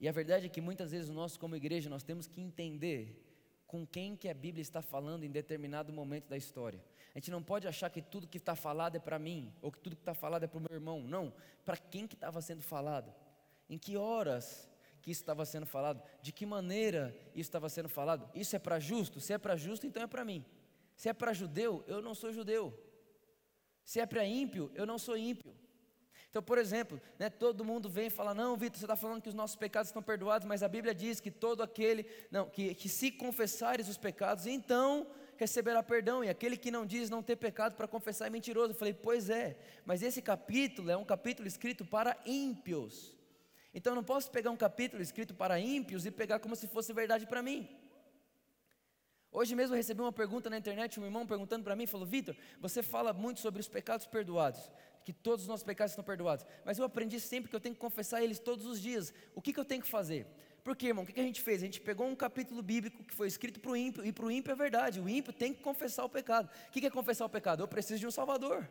E 0.00 0.08
a 0.08 0.12
verdade 0.12 0.46
é 0.46 0.48
que 0.48 0.60
muitas 0.60 0.90
vezes 0.90 1.10
nós, 1.10 1.36
como 1.36 1.54
igreja, 1.54 1.88
nós 1.88 2.02
temos 2.02 2.26
que 2.26 2.40
entender 2.40 3.31
com 3.72 3.86
quem 3.86 4.14
que 4.14 4.28
a 4.28 4.34
Bíblia 4.34 4.60
está 4.60 4.82
falando 4.82 5.24
em 5.24 5.30
determinado 5.30 5.90
momento 5.94 6.28
da 6.28 6.36
história. 6.36 6.78
A 7.14 7.18
gente 7.18 7.30
não 7.30 7.42
pode 7.42 7.66
achar 7.66 7.88
que 7.88 8.02
tudo 8.02 8.28
que 8.28 8.36
está 8.36 8.54
falado 8.54 8.96
é 8.96 8.98
para 8.98 9.18
mim, 9.18 9.50
ou 9.62 9.72
que 9.72 9.80
tudo 9.80 9.96
que 9.96 10.02
está 10.02 10.12
falado 10.12 10.44
é 10.44 10.46
para 10.46 10.58
o 10.58 10.60
meu 10.60 10.74
irmão. 10.74 11.00
Não, 11.00 11.32
para 11.64 11.78
quem 11.78 12.06
que 12.06 12.14
estava 12.14 12.42
sendo 12.42 12.60
falado. 12.60 13.14
Em 13.70 13.78
que 13.78 13.96
horas 13.96 14.70
que 15.00 15.10
isso 15.10 15.22
estava 15.22 15.46
sendo 15.46 15.64
falado? 15.64 16.02
De 16.20 16.32
que 16.32 16.44
maneira 16.44 17.16
isso 17.28 17.48
estava 17.48 17.70
sendo 17.70 17.88
falado? 17.88 18.28
Isso 18.34 18.54
é 18.54 18.58
para 18.58 18.78
justo? 18.78 19.22
Se 19.22 19.32
é 19.32 19.38
para 19.38 19.56
justo, 19.56 19.86
então 19.86 20.02
é 20.02 20.06
para 20.06 20.22
mim. 20.22 20.44
Se 20.94 21.08
é 21.08 21.14
para 21.14 21.32
judeu, 21.32 21.82
eu 21.86 22.02
não 22.02 22.14
sou 22.14 22.30
judeu. 22.30 22.78
Se 23.82 24.00
é 24.00 24.04
para 24.04 24.22
ímpio, 24.26 24.70
eu 24.74 24.84
não 24.84 24.98
sou 24.98 25.16
ímpio. 25.16 25.56
Então, 26.32 26.42
por 26.42 26.56
exemplo, 26.56 26.98
né, 27.18 27.28
todo 27.28 27.62
mundo 27.62 27.90
vem 27.90 28.06
e 28.06 28.10
fala: 28.10 28.32
Não, 28.32 28.56
Vitor, 28.56 28.78
você 28.78 28.86
está 28.86 28.96
falando 28.96 29.20
que 29.20 29.28
os 29.28 29.34
nossos 29.34 29.54
pecados 29.54 29.90
estão 29.90 30.02
perdoados, 30.02 30.48
mas 30.48 30.62
a 30.62 30.68
Bíblia 30.68 30.94
diz 30.94 31.20
que 31.20 31.30
todo 31.30 31.62
aquele, 31.62 32.06
não, 32.30 32.48
que, 32.48 32.74
que 32.74 32.88
se 32.88 33.10
confessares 33.10 33.86
os 33.86 33.98
pecados, 33.98 34.46
então 34.46 35.06
receberá 35.36 35.82
perdão, 35.82 36.24
e 36.24 36.30
aquele 36.30 36.56
que 36.56 36.70
não 36.70 36.86
diz 36.86 37.10
não 37.10 37.22
ter 37.22 37.36
pecado 37.36 37.74
para 37.74 37.86
confessar 37.86 38.28
é 38.28 38.30
mentiroso. 38.30 38.70
Eu 38.70 38.76
falei: 38.76 38.94
Pois 38.94 39.28
é, 39.28 39.58
mas 39.84 40.02
esse 40.02 40.22
capítulo 40.22 40.90
é 40.90 40.96
um 40.96 41.04
capítulo 41.04 41.46
escrito 41.46 41.84
para 41.84 42.16
ímpios. 42.24 43.14
Então 43.74 43.90
eu 43.90 43.96
não 43.96 44.04
posso 44.04 44.30
pegar 44.30 44.50
um 44.50 44.56
capítulo 44.56 45.02
escrito 45.02 45.34
para 45.34 45.60
ímpios 45.60 46.06
e 46.06 46.10
pegar 46.10 46.38
como 46.38 46.56
se 46.56 46.66
fosse 46.66 46.94
verdade 46.94 47.26
para 47.26 47.42
mim. 47.42 47.68
Hoje 49.30 49.54
mesmo 49.54 49.74
eu 49.74 49.76
recebi 49.78 50.00
uma 50.00 50.12
pergunta 50.12 50.50
na 50.50 50.58
internet, 50.58 50.98
um 50.98 51.04
irmão 51.04 51.26
perguntando 51.26 51.64
para 51.64 51.76
mim, 51.76 51.86
falou: 51.86 52.06
Vitor, 52.06 52.34
você 52.58 52.82
fala 52.82 53.12
muito 53.12 53.40
sobre 53.40 53.60
os 53.60 53.68
pecados 53.68 54.06
perdoados, 54.06 54.70
que 55.04 55.12
todos 55.12 55.42
os 55.42 55.48
nossos 55.48 55.64
pecados 55.64 55.92
estão 55.92 56.04
perdoados, 56.04 56.46
mas 56.64 56.78
eu 56.78 56.84
aprendi 56.84 57.18
sempre 57.20 57.50
que 57.50 57.56
eu 57.56 57.60
tenho 57.60 57.74
que 57.74 57.80
confessar 57.80 58.22
eles 58.22 58.38
todos 58.38 58.66
os 58.66 58.80
dias. 58.80 59.12
O 59.34 59.42
que, 59.42 59.52
que 59.52 59.60
eu 59.60 59.64
tenho 59.64 59.82
que 59.82 59.88
fazer? 59.88 60.26
Porque, 60.64 60.86
irmão, 60.86 61.02
o 61.02 61.06
que, 61.06 61.12
que 61.12 61.20
a 61.20 61.24
gente 61.24 61.40
fez? 61.40 61.60
A 61.62 61.66
gente 61.66 61.80
pegou 61.80 62.06
um 62.06 62.14
capítulo 62.14 62.62
bíblico 62.62 63.02
que 63.02 63.14
foi 63.14 63.26
escrito 63.26 63.58
para 63.58 63.72
o 63.72 63.76
ímpio, 63.76 64.04
e 64.04 64.12
para 64.12 64.24
o 64.24 64.30
ímpio 64.30 64.52
é 64.52 64.54
verdade, 64.54 65.00
o 65.00 65.08
ímpio 65.08 65.32
tem 65.32 65.52
que 65.52 65.60
confessar 65.60 66.04
o 66.04 66.08
pecado. 66.08 66.48
O 66.68 66.70
que, 66.70 66.80
que 66.80 66.86
é 66.86 66.90
confessar 66.90 67.24
o 67.24 67.28
pecado? 67.28 67.62
Eu 67.62 67.68
preciso 67.68 67.98
de 67.98 68.06
um 68.06 68.10
Salvador. 68.10 68.68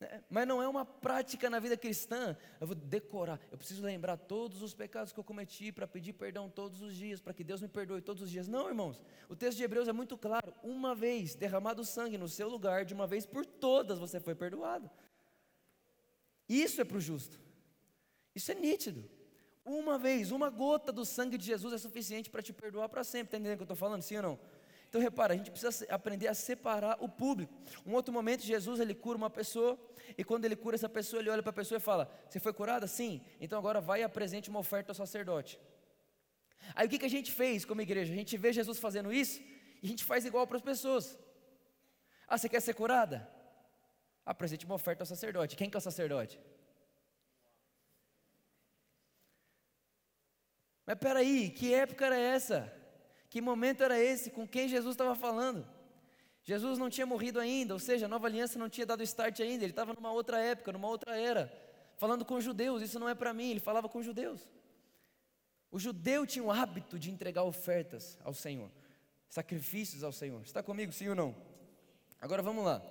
É, 0.00 0.20
mas 0.30 0.46
não 0.46 0.62
é 0.62 0.68
uma 0.68 0.84
prática 0.84 1.50
na 1.50 1.58
vida 1.58 1.76
cristã. 1.76 2.36
Eu 2.60 2.68
vou 2.68 2.76
decorar, 2.76 3.40
eu 3.50 3.58
preciso 3.58 3.82
lembrar 3.82 4.16
todos 4.16 4.62
os 4.62 4.72
pecados 4.72 5.12
que 5.12 5.18
eu 5.18 5.24
cometi 5.24 5.72
para 5.72 5.88
pedir 5.88 6.12
perdão 6.12 6.48
todos 6.48 6.80
os 6.80 6.94
dias, 6.94 7.20
para 7.20 7.34
que 7.34 7.42
Deus 7.42 7.60
me 7.60 7.68
perdoe 7.68 8.00
todos 8.00 8.22
os 8.22 8.30
dias. 8.30 8.46
Não, 8.46 8.68
irmãos. 8.68 9.02
O 9.28 9.34
texto 9.34 9.58
de 9.58 9.64
Hebreus 9.64 9.88
é 9.88 9.92
muito 9.92 10.16
claro. 10.16 10.54
Uma 10.62 10.94
vez 10.94 11.34
derramado 11.34 11.84
sangue 11.84 12.16
no 12.16 12.28
seu 12.28 12.48
lugar, 12.48 12.84
de 12.84 12.94
uma 12.94 13.06
vez 13.06 13.26
por 13.26 13.44
todas 13.44 13.98
você 13.98 14.20
foi 14.20 14.34
perdoado. 14.34 14.88
Isso 16.48 16.80
é 16.80 16.84
para 16.84 16.96
o 16.96 17.00
justo. 17.00 17.38
Isso 18.34 18.52
é 18.52 18.54
nítido. 18.54 19.04
Uma 19.64 19.98
vez, 19.98 20.30
uma 20.30 20.48
gota 20.48 20.92
do 20.92 21.04
sangue 21.04 21.36
de 21.36 21.44
Jesus 21.44 21.74
é 21.74 21.78
suficiente 21.78 22.30
para 22.30 22.40
te 22.40 22.52
perdoar 22.52 22.88
para 22.88 23.04
sempre. 23.04 23.26
Está 23.26 23.36
entendendo 23.36 23.54
o 23.54 23.56
que 23.58 23.62
eu 23.62 23.74
estou 23.74 23.76
falando? 23.76 24.00
Sim 24.00 24.16
ou 24.16 24.22
não? 24.22 24.40
Então 24.88 25.00
repara, 25.00 25.34
a 25.34 25.36
gente 25.36 25.50
precisa 25.50 25.86
aprender 25.90 26.28
a 26.28 26.34
separar 26.34 26.96
o 27.00 27.08
público. 27.08 27.52
Um 27.84 27.92
outro 27.92 28.12
momento, 28.12 28.42
Jesus 28.42 28.80
ele 28.80 28.94
cura 28.94 29.18
uma 29.18 29.28
pessoa, 29.28 29.78
e 30.16 30.24
quando 30.24 30.46
ele 30.46 30.56
cura 30.56 30.76
essa 30.76 30.88
pessoa, 30.88 31.20
ele 31.20 31.28
olha 31.28 31.42
para 31.42 31.50
a 31.50 31.60
pessoa 31.60 31.76
e 31.76 31.80
fala: 31.80 32.10
Você 32.28 32.40
foi 32.40 32.52
curada? 32.52 32.86
Sim. 32.86 33.20
Então 33.40 33.58
agora 33.58 33.80
vai 33.80 34.00
e 34.00 34.02
apresente 34.02 34.48
uma 34.48 34.60
oferta 34.60 34.92
ao 34.92 34.94
sacerdote. 34.94 35.60
Aí 36.74 36.86
o 36.86 36.90
que, 36.90 36.98
que 36.98 37.04
a 37.06 37.10
gente 37.10 37.30
fez 37.30 37.64
como 37.64 37.82
igreja? 37.82 38.12
A 38.12 38.16
gente 38.16 38.36
vê 38.36 38.52
Jesus 38.52 38.78
fazendo 38.78 39.12
isso 39.12 39.40
e 39.82 39.86
a 39.86 39.88
gente 39.88 40.04
faz 40.04 40.24
igual 40.24 40.46
para 40.46 40.56
as 40.56 40.62
pessoas. 40.62 41.18
Ah, 42.26 42.38
você 42.38 42.48
quer 42.48 42.60
ser 42.60 42.74
curada? 42.74 43.28
Apresente 44.24 44.64
uma 44.64 44.74
oferta 44.74 45.02
ao 45.02 45.06
sacerdote. 45.06 45.56
Quem 45.56 45.68
que 45.68 45.76
é 45.76 45.78
o 45.78 45.82
sacerdote? 45.82 46.40
Mas 50.86 50.98
peraí, 50.98 51.50
que 51.50 51.74
época 51.74 52.06
era 52.06 52.18
essa? 52.18 52.77
Que 53.30 53.40
momento 53.40 53.82
era 53.82 53.98
esse? 53.98 54.30
Com 54.30 54.46
quem 54.46 54.68
Jesus 54.68 54.94
estava 54.94 55.14
falando? 55.14 55.66
Jesus 56.42 56.78
não 56.78 56.88
tinha 56.88 57.06
morrido 57.06 57.38
ainda, 57.38 57.74
ou 57.74 57.80
seja, 57.80 58.06
a 58.06 58.08
nova 58.08 58.26
aliança 58.26 58.58
não 58.58 58.70
tinha 58.70 58.86
dado 58.86 59.02
start 59.02 59.40
ainda, 59.40 59.64
ele 59.64 59.72
estava 59.72 59.92
numa 59.92 60.10
outra 60.10 60.40
época, 60.40 60.72
numa 60.72 60.88
outra 60.88 61.14
era, 61.14 61.52
falando 61.98 62.24
com 62.24 62.40
judeus, 62.40 62.80
isso 62.80 62.98
não 62.98 63.06
é 63.06 63.14
para 63.14 63.34
mim, 63.34 63.50
ele 63.50 63.60
falava 63.60 63.86
com 63.86 64.02
judeus. 64.02 64.48
O 65.70 65.78
judeu 65.78 66.26
tinha 66.26 66.42
o 66.42 66.50
hábito 66.50 66.98
de 66.98 67.10
entregar 67.10 67.42
ofertas 67.42 68.18
ao 68.24 68.32
Senhor, 68.32 68.70
sacrifícios 69.28 70.02
ao 70.02 70.10
Senhor. 70.10 70.40
Está 70.40 70.62
comigo, 70.62 70.90
sim 70.90 71.08
ou 71.08 71.14
não? 71.14 71.36
Agora 72.18 72.40
vamos 72.42 72.64
lá. 72.64 72.82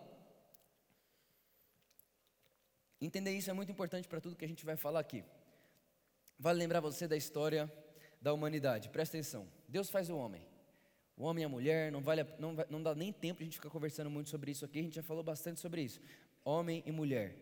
Entender 3.02 3.32
isso 3.32 3.50
é 3.50 3.54
muito 3.54 3.72
importante 3.72 4.08
para 4.08 4.22
tudo 4.22 4.36
que 4.36 4.46
a 4.46 4.48
gente 4.48 4.66
vai 4.66 4.76
falar 4.76 5.00
aqui. 5.00 5.24
Vale 6.38 6.60
lembrar 6.60 6.80
você 6.80 7.08
da 7.08 7.18
história 7.18 7.72
da 8.22 8.34
humanidade. 8.34 8.90
Presta 8.90 9.18
atenção. 9.18 9.48
Deus 9.68 9.90
faz 9.90 10.10
o 10.10 10.18
homem. 10.18 10.42
O 11.16 11.24
homem 11.24 11.42
e 11.42 11.46
a 11.46 11.50
mulher, 11.50 11.92
não, 11.92 12.02
vale, 12.02 12.26
não, 12.38 12.56
não 12.70 12.84
dá 12.84 12.94
nem 12.94 13.12
tempo 13.12 13.42
a 13.42 13.44
gente 13.44 13.56
ficar 13.58 13.70
conversando 13.70 14.10
muito 14.10 14.30
sobre 14.30 14.52
isso 14.52 14.64
aqui, 14.64 14.80
a 14.80 14.84
gente 14.84 14.96
já 14.96 15.04
falou 15.04 15.24
bastante 15.24 15.60
sobre 15.60 15.82
isso. 15.82 16.00
Homem 16.46 16.84
e 16.86 16.92
mulher. 16.92 17.36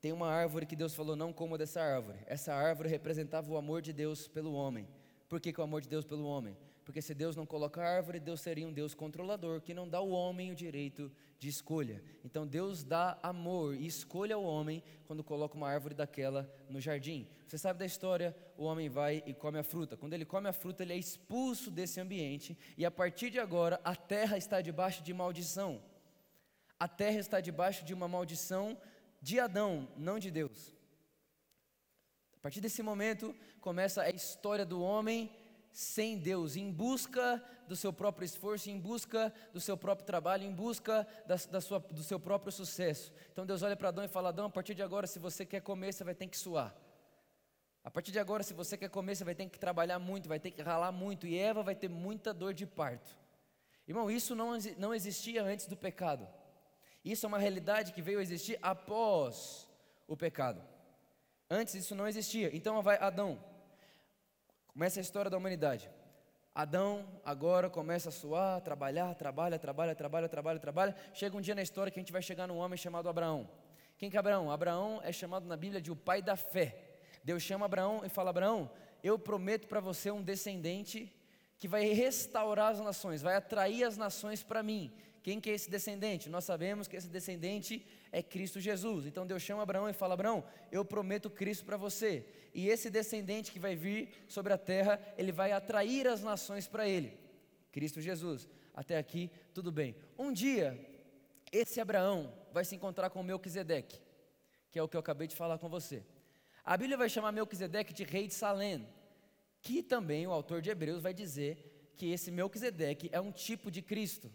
Tem 0.00 0.12
uma 0.12 0.28
árvore 0.28 0.64
que 0.64 0.74
Deus 0.74 0.94
falou, 0.94 1.14
não 1.14 1.30
coma 1.30 1.58
dessa 1.58 1.82
árvore. 1.82 2.18
Essa 2.26 2.54
árvore 2.54 2.88
representava 2.88 3.52
o 3.52 3.58
amor 3.58 3.82
de 3.82 3.92
Deus 3.92 4.26
pelo 4.26 4.54
homem. 4.54 4.88
Por 5.28 5.38
que, 5.38 5.52
que 5.52 5.60
o 5.60 5.64
amor 5.64 5.82
de 5.82 5.88
Deus 5.88 6.06
pelo 6.06 6.24
homem? 6.24 6.56
Porque 6.84 7.02
se 7.02 7.14
Deus 7.14 7.36
não 7.36 7.46
coloca 7.46 7.82
árvore, 7.82 8.18
Deus 8.18 8.40
seria 8.40 8.66
um 8.66 8.72
Deus 8.72 8.94
controlador, 8.94 9.60
que 9.60 9.74
não 9.74 9.88
dá 9.88 9.98
ao 9.98 10.10
homem 10.10 10.50
o 10.50 10.54
direito 10.54 11.10
de 11.38 11.48
escolha. 11.48 12.02
Então 12.24 12.46
Deus 12.46 12.82
dá 12.82 13.18
amor 13.22 13.74
e 13.74 13.86
escolha 13.86 14.34
ao 14.34 14.44
homem 14.44 14.82
quando 15.06 15.22
coloca 15.22 15.56
uma 15.56 15.68
árvore 15.68 15.94
daquela 15.94 16.50
no 16.68 16.80
jardim. 16.80 17.28
Você 17.46 17.58
sabe 17.58 17.78
da 17.78 17.86
história? 17.86 18.36
O 18.56 18.64
homem 18.64 18.88
vai 18.88 19.22
e 19.26 19.34
come 19.34 19.58
a 19.58 19.62
fruta. 19.62 19.96
Quando 19.96 20.12
ele 20.12 20.24
come 20.24 20.48
a 20.48 20.52
fruta, 20.52 20.82
ele 20.82 20.92
é 20.92 20.96
expulso 20.96 21.70
desse 21.70 22.00
ambiente 22.00 22.56
e 22.76 22.84
a 22.84 22.90
partir 22.90 23.30
de 23.30 23.38
agora 23.38 23.80
a 23.84 23.96
terra 23.96 24.36
está 24.36 24.60
debaixo 24.60 25.02
de 25.02 25.12
maldição. 25.12 25.82
A 26.78 26.88
terra 26.88 27.18
está 27.18 27.40
debaixo 27.40 27.84
de 27.84 27.92
uma 27.92 28.08
maldição 28.08 28.76
de 29.20 29.38
Adão, 29.38 29.88
não 29.96 30.18
de 30.18 30.30
Deus. 30.30 30.74
A 32.34 32.42
partir 32.42 32.60
desse 32.60 32.82
momento 32.82 33.36
começa 33.60 34.02
a 34.02 34.10
história 34.10 34.64
do 34.64 34.80
homem 34.80 35.30
sem 35.72 36.18
Deus, 36.18 36.56
em 36.56 36.70
busca 36.70 37.42
do 37.68 37.76
seu 37.76 37.92
próprio 37.92 38.24
esforço, 38.24 38.68
em 38.68 38.78
busca 38.78 39.32
do 39.52 39.60
seu 39.60 39.76
próprio 39.76 40.06
trabalho, 40.06 40.44
em 40.44 40.52
busca 40.52 41.06
da, 41.26 41.36
da 41.50 41.60
sua, 41.60 41.78
do 41.78 42.02
seu 42.02 42.18
próprio 42.18 42.50
sucesso. 42.50 43.12
Então 43.32 43.46
Deus 43.46 43.62
olha 43.62 43.76
para 43.76 43.88
Adão 43.88 44.04
e 44.04 44.08
fala: 44.08 44.30
Adão, 44.30 44.46
a 44.46 44.50
partir 44.50 44.74
de 44.74 44.82
agora, 44.82 45.06
se 45.06 45.18
você 45.18 45.46
quer 45.46 45.60
comer, 45.60 45.92
você 45.92 46.04
vai 46.04 46.14
ter 46.14 46.26
que 46.26 46.36
suar. 46.36 46.74
A 47.82 47.90
partir 47.90 48.12
de 48.12 48.18
agora, 48.18 48.42
se 48.42 48.52
você 48.52 48.76
quer 48.76 48.90
comer, 48.90 49.14
você 49.14 49.24
vai 49.24 49.34
ter 49.34 49.48
que 49.48 49.58
trabalhar 49.58 49.98
muito, 49.98 50.28
vai 50.28 50.38
ter 50.38 50.50
que 50.50 50.60
ralar 50.60 50.92
muito, 50.92 51.26
e 51.26 51.38
Eva 51.38 51.62
vai 51.62 51.74
ter 51.74 51.88
muita 51.88 52.34
dor 52.34 52.52
de 52.52 52.66
parto. 52.66 53.16
Irmão, 53.88 54.10
isso 54.10 54.34
não, 54.34 54.52
não 54.76 54.94
existia 54.94 55.42
antes 55.42 55.66
do 55.66 55.76
pecado. 55.76 56.28
Isso 57.04 57.24
é 57.24 57.28
uma 57.28 57.38
realidade 57.38 57.92
que 57.92 58.02
veio 58.02 58.18
a 58.18 58.22
existir 58.22 58.58
após 58.60 59.66
o 60.06 60.16
pecado. 60.16 60.62
Antes 61.48 61.74
isso 61.74 61.94
não 61.94 62.06
existia. 62.06 62.54
Então 62.54 62.82
vai 62.82 62.96
Adão, 62.98 63.42
Começa 64.72 65.00
a 65.00 65.02
história 65.02 65.30
da 65.30 65.36
humanidade. 65.36 65.90
Adão 66.54 67.06
agora 67.24 67.70
começa 67.70 68.08
a 68.08 68.12
suar, 68.12 68.60
trabalhar, 68.60 69.14
trabalha, 69.14 69.58
trabalha, 69.58 69.94
trabalha, 69.94 70.28
trabalha, 70.28 70.58
trabalha. 70.58 70.96
Chega 71.14 71.36
um 71.36 71.40
dia 71.40 71.54
na 71.54 71.62
história 71.62 71.90
que 71.90 71.98
a 71.98 72.02
gente 72.02 72.12
vai 72.12 72.22
chegar 72.22 72.46
num 72.46 72.58
homem 72.58 72.76
chamado 72.76 73.08
Abraão. 73.08 73.48
Quem 73.98 74.10
que 74.10 74.16
é 74.16 74.20
Abraão? 74.20 74.50
Abraão 74.50 75.00
é 75.04 75.12
chamado 75.12 75.46
na 75.46 75.56
Bíblia 75.56 75.80
de 75.80 75.90
o 75.92 75.96
pai 75.96 76.22
da 76.22 76.36
fé. 76.36 76.76
Deus 77.22 77.42
chama 77.42 77.66
Abraão 77.66 78.02
e 78.04 78.08
fala: 78.08 78.30
Abraão, 78.30 78.70
eu 79.02 79.18
prometo 79.18 79.68
para 79.68 79.80
você 79.80 80.10
um 80.10 80.22
descendente 80.22 81.14
que 81.58 81.68
vai 81.68 81.84
restaurar 81.92 82.72
as 82.72 82.80
nações, 82.80 83.20
vai 83.20 83.36
atrair 83.36 83.84
as 83.84 83.96
nações 83.96 84.42
para 84.42 84.62
mim. 84.62 84.92
Quem 85.22 85.40
que 85.40 85.50
é 85.50 85.54
esse 85.54 85.70
descendente? 85.70 86.30
Nós 86.30 86.44
sabemos 86.44 86.88
que 86.88 86.96
esse 86.96 87.08
descendente 87.08 87.86
é 88.10 88.22
Cristo 88.22 88.58
Jesus. 88.58 89.04
Então 89.06 89.26
Deus 89.26 89.42
chama 89.42 89.62
Abraão 89.62 89.88
e 89.88 89.92
fala: 89.92 90.14
Abraão, 90.14 90.44
eu 90.72 90.84
prometo 90.84 91.28
Cristo 91.28 91.64
para 91.64 91.76
você. 91.76 92.24
E 92.54 92.68
esse 92.68 92.88
descendente 92.88 93.52
que 93.52 93.58
vai 93.58 93.76
vir 93.76 94.08
sobre 94.26 94.52
a 94.52 94.58
terra, 94.58 95.00
ele 95.18 95.30
vai 95.30 95.52
atrair 95.52 96.08
as 96.08 96.22
nações 96.22 96.66
para 96.66 96.88
ele. 96.88 97.18
Cristo 97.70 98.00
Jesus. 98.00 98.48
Até 98.74 98.96
aqui, 98.96 99.30
tudo 99.52 99.70
bem. 99.70 99.94
Um 100.18 100.32
dia, 100.32 100.78
esse 101.52 101.80
Abraão 101.80 102.32
vai 102.52 102.64
se 102.64 102.74
encontrar 102.74 103.10
com 103.10 103.22
Melquisedeque, 103.22 104.00
que 104.70 104.78
é 104.78 104.82
o 104.82 104.88
que 104.88 104.96
eu 104.96 105.00
acabei 105.00 105.28
de 105.28 105.36
falar 105.36 105.58
com 105.58 105.68
você. 105.68 106.02
A 106.64 106.76
Bíblia 106.76 106.96
vai 106.96 107.08
chamar 107.08 107.32
Melquisedeque 107.32 107.92
de 107.92 108.04
rei 108.04 108.26
de 108.26 108.34
Salém, 108.34 108.88
que 109.60 109.82
também 109.82 110.26
o 110.26 110.32
autor 110.32 110.62
de 110.62 110.70
Hebreus 110.70 111.02
vai 111.02 111.12
dizer 111.12 111.92
que 111.96 112.10
esse 112.10 112.30
Melquisedeque 112.30 113.10
é 113.12 113.20
um 113.20 113.30
tipo 113.30 113.70
de 113.70 113.82
Cristo. 113.82 114.32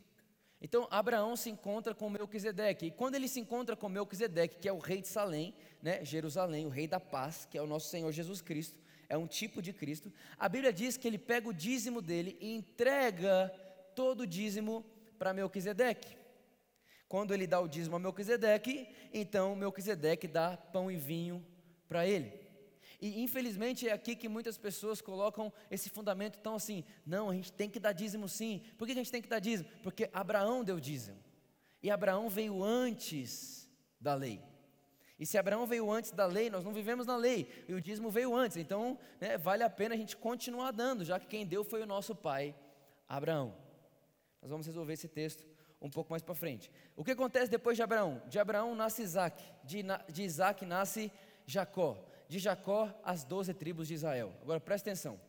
Então 0.61 0.87
Abraão 0.89 1.35
se 1.35 1.49
encontra 1.49 1.93
com 1.93 2.09
Melquisedeque, 2.09 2.87
e 2.87 2.91
quando 2.91 3.15
ele 3.15 3.27
se 3.27 3.39
encontra 3.39 3.75
com 3.75 3.89
Melquisedeque, 3.89 4.57
que 4.57 4.69
é 4.69 4.73
o 4.73 4.79
rei 4.79 5.01
de 5.01 5.07
Salém, 5.07 5.53
né, 5.81 6.03
Jerusalém, 6.03 6.65
o 6.65 6.69
rei 6.69 6.87
da 6.87 6.99
paz, 6.99 7.45
que 7.45 7.57
é 7.57 7.61
o 7.61 7.67
nosso 7.67 7.89
Senhor 7.89 8.11
Jesus 8.11 8.41
Cristo, 8.41 8.77
é 9.07 9.17
um 9.17 9.27
tipo 9.27 9.61
de 9.61 9.71
Cristo, 9.71 10.11
a 10.37 10.49
Bíblia 10.49 10.73
diz 10.73 10.97
que 10.97 11.07
ele 11.07 11.17
pega 11.17 11.47
o 11.47 11.53
dízimo 11.53 12.01
dele 12.01 12.37
e 12.39 12.55
entrega 12.55 13.49
todo 13.95 14.21
o 14.21 14.27
dízimo 14.27 14.83
para 15.19 15.33
Melquisedeque. 15.33 16.17
Quando 17.07 17.33
ele 17.33 17.45
dá 17.45 17.59
o 17.59 17.67
dízimo 17.67 17.97
a 17.97 17.99
Melquisedeque, 17.99 18.87
então 19.13 19.55
Melquisedeque 19.55 20.27
dá 20.27 20.57
pão 20.57 20.89
e 20.89 20.95
vinho 20.95 21.45
para 21.87 22.07
ele. 22.07 22.44
E 23.01 23.21
infelizmente 23.21 23.87
é 23.87 23.91
aqui 23.91 24.15
que 24.15 24.29
muitas 24.29 24.57
pessoas 24.57 25.01
colocam 25.01 25.51
esse 25.69 25.89
fundamento 25.89 26.39
tão 26.39 26.55
assim: 26.55 26.83
não, 27.05 27.29
a 27.29 27.33
gente 27.33 27.51
tem 27.51 27.69
que 27.69 27.79
dar 27.79 27.93
dízimo 27.93 28.27
sim. 28.27 28.61
Por 28.77 28.85
que 28.85 28.93
a 28.93 28.95
gente 28.95 29.11
tem 29.11 29.21
que 29.21 29.27
dar 29.27 29.39
dízimo? 29.39 29.69
Porque 29.83 30.09
Abraão 30.13 30.63
deu 30.63 30.79
dízimo. 30.79 31.17
E 31.81 31.91
Abraão 31.91 32.29
veio 32.29 32.63
antes 32.63 33.69
da 33.99 34.15
lei. 34.15 34.41
E 35.17 35.25
se 35.25 35.37
Abraão 35.37 35.65
veio 35.65 35.89
antes 35.89 36.11
da 36.11 36.25
lei, 36.25 36.49
nós 36.49 36.65
não 36.65 36.73
vivemos 36.73 37.07
na 37.07 37.15
lei, 37.15 37.47
e 37.69 37.73
o 37.73 37.79
dízimo 37.79 38.09
veio 38.09 38.35
antes, 38.35 38.57
então 38.57 38.99
né, 39.21 39.37
vale 39.37 39.63
a 39.63 39.69
pena 39.69 39.95
a 39.95 39.97
gente 39.97 40.17
continuar 40.17 40.71
dando, 40.71 41.05
já 41.05 41.17
que 41.17 41.25
quem 41.25 41.45
deu 41.45 41.63
foi 41.63 41.81
o 41.81 41.85
nosso 41.85 42.13
pai, 42.13 42.53
Abraão. 43.07 43.55
Nós 44.41 44.51
vamos 44.51 44.67
resolver 44.67 44.91
esse 44.91 45.07
texto 45.07 45.47
um 45.81 45.89
pouco 45.89 46.11
mais 46.11 46.21
para 46.21 46.35
frente. 46.35 46.69
O 46.97 47.03
que 47.03 47.11
acontece 47.11 47.49
depois 47.49 47.77
de 47.77 47.83
Abraão? 47.83 48.21
De 48.27 48.37
Abraão 48.39 48.75
nasce 48.75 49.03
Isaac, 49.03 49.41
de, 49.63 49.83
de 50.09 50.23
Isaac 50.23 50.65
nasce 50.65 51.09
Jacó 51.45 52.03
de 52.27 52.39
Jacó 52.39 52.93
as 53.03 53.23
doze 53.23 53.53
tribos 53.53 53.87
de 53.87 53.93
Israel. 53.93 54.33
Agora 54.41 54.59
presta 54.59 54.89
atenção. 54.89 55.19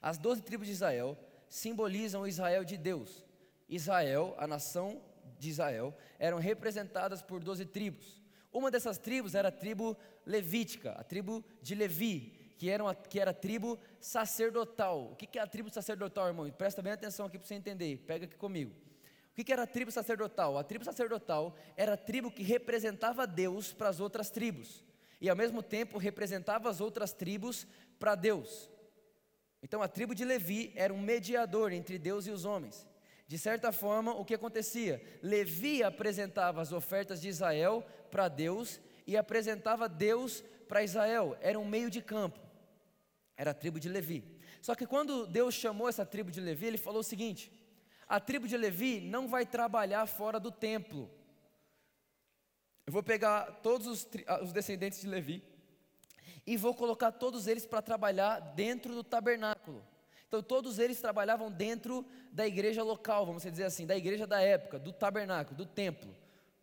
As 0.00 0.18
doze 0.18 0.42
tribos 0.42 0.66
de 0.66 0.72
Israel 0.72 1.16
simbolizam 1.48 2.22
o 2.22 2.26
Israel 2.26 2.64
de 2.64 2.76
Deus. 2.76 3.24
Israel, 3.68 4.34
a 4.38 4.46
nação 4.46 5.00
de 5.38 5.50
Israel, 5.50 5.96
eram 6.18 6.38
representadas 6.38 7.22
por 7.22 7.42
doze 7.42 7.64
tribos. 7.64 8.20
Uma 8.52 8.70
dessas 8.70 8.98
tribos 8.98 9.34
era 9.34 9.48
a 9.48 9.52
tribo 9.52 9.96
levítica, 10.26 10.92
a 10.92 11.04
tribo 11.04 11.44
de 11.62 11.74
Levi, 11.74 12.54
que 12.58 12.68
era, 12.68 12.82
uma, 12.84 12.94
que 12.94 13.18
era 13.18 13.30
a 13.30 13.34
tribo 13.34 13.78
sacerdotal. 13.98 15.12
O 15.12 15.16
que, 15.16 15.38
é 15.38 15.42
a 15.42 15.46
tribo 15.46 15.70
sacerdotal, 15.70 16.28
irmão? 16.28 16.50
Presta 16.50 16.82
bem 16.82 16.92
atenção 16.92 17.26
aqui 17.26 17.38
para 17.38 17.46
você 17.46 17.54
entender, 17.54 17.98
pega 18.06 18.26
aqui 18.26 18.36
comigo. 18.36 18.74
O 19.30 19.34
que 19.34 19.50
era 19.50 19.62
a 19.62 19.66
tribo 19.66 19.90
sacerdotal? 19.90 20.58
A 20.58 20.64
tribo 20.64 20.84
sacerdotal 20.84 21.56
era 21.76 21.94
a 21.94 21.96
tribo 21.96 22.30
que 22.30 22.42
representava 22.42 23.26
Deus 23.26 23.72
para 23.72 23.88
as 23.88 24.00
outras 24.00 24.28
tribos 24.28 24.84
e 25.22 25.30
ao 25.30 25.36
mesmo 25.36 25.62
tempo 25.62 25.98
representava 25.98 26.68
as 26.68 26.80
outras 26.80 27.12
tribos 27.12 27.64
para 27.96 28.16
Deus. 28.16 28.68
Então 29.62 29.80
a 29.80 29.86
tribo 29.86 30.16
de 30.16 30.24
Levi 30.24 30.72
era 30.74 30.92
um 30.92 31.00
mediador 31.00 31.72
entre 31.72 31.96
Deus 31.96 32.26
e 32.26 32.32
os 32.32 32.44
homens. 32.44 32.88
De 33.28 33.38
certa 33.38 33.70
forma, 33.70 34.12
o 34.12 34.24
que 34.24 34.34
acontecia? 34.34 35.00
Levi 35.22 35.80
apresentava 35.84 36.60
as 36.60 36.72
ofertas 36.72 37.20
de 37.20 37.28
Israel 37.28 37.86
para 38.10 38.26
Deus 38.26 38.80
e 39.06 39.16
apresentava 39.16 39.88
Deus 39.88 40.42
para 40.66 40.82
Israel. 40.82 41.38
Era 41.40 41.56
um 41.56 41.64
meio 41.64 41.88
de 41.88 42.02
campo. 42.02 42.40
Era 43.36 43.52
a 43.52 43.54
tribo 43.54 43.78
de 43.78 43.88
Levi. 43.88 44.24
Só 44.60 44.74
que 44.74 44.86
quando 44.86 45.24
Deus 45.24 45.54
chamou 45.54 45.88
essa 45.88 46.04
tribo 46.04 46.32
de 46.32 46.40
Levi, 46.40 46.66
ele 46.66 46.78
falou 46.78 46.98
o 47.00 47.04
seguinte: 47.04 47.52
a 48.08 48.18
tribo 48.18 48.48
de 48.48 48.56
Levi 48.56 49.00
não 49.00 49.28
vai 49.28 49.46
trabalhar 49.46 50.04
fora 50.06 50.40
do 50.40 50.50
templo. 50.50 51.08
Eu 52.92 52.94
vou 52.94 53.02
pegar 53.02 53.60
todos 53.62 53.86
os, 53.86 54.08
ah, 54.26 54.44
os 54.44 54.52
descendentes 54.52 55.00
de 55.00 55.06
Levi 55.06 55.42
e 56.46 56.58
vou 56.58 56.74
colocar 56.74 57.10
todos 57.10 57.46
eles 57.46 57.64
para 57.64 57.80
trabalhar 57.80 58.38
dentro 58.38 58.94
do 58.94 59.02
tabernáculo. 59.02 59.82
Então, 60.28 60.42
todos 60.42 60.78
eles 60.78 61.00
trabalhavam 61.00 61.50
dentro 61.50 62.04
da 62.30 62.46
igreja 62.46 62.82
local, 62.82 63.24
vamos 63.24 63.44
dizer 63.44 63.64
assim, 63.64 63.86
da 63.86 63.96
igreja 63.96 64.26
da 64.26 64.42
época, 64.42 64.78
do 64.78 64.92
tabernáculo, 64.92 65.56
do 65.56 65.64
templo, 65.64 66.14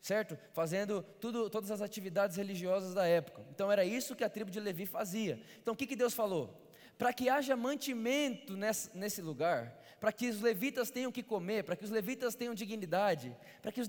certo? 0.04 0.38
Fazendo 0.54 1.02
tudo, 1.20 1.50
todas 1.50 1.72
as 1.72 1.82
atividades 1.82 2.38
religiosas 2.38 2.94
da 2.94 3.08
época. 3.08 3.44
Então, 3.50 3.72
era 3.72 3.84
isso 3.84 4.15
que 4.15 4.24
a 4.24 4.30
tribo 4.30 4.52
de 4.52 4.60
Levi 4.60 4.86
fazia. 4.86 5.42
Então, 5.60 5.74
o 5.74 5.78
que, 5.78 5.88
que 5.88 5.96
Deus 5.96 6.13
falou? 6.13 6.63
Para 6.96 7.12
que 7.12 7.28
haja 7.28 7.56
mantimento 7.56 8.56
nesse, 8.56 8.96
nesse 8.96 9.20
lugar, 9.20 9.79
para 10.00 10.12
que 10.12 10.30
os 10.30 10.42
levitas 10.42 10.90
tenham 10.90 11.12
que 11.12 11.22
comer, 11.22 11.64
para 11.64 11.76
que 11.76 11.84
os 11.84 11.92
levitas 11.92 12.36
tenham 12.36 12.54
dignidade, 12.54 13.36
para 13.62 13.72
que 13.72 13.82
os, 13.82 13.88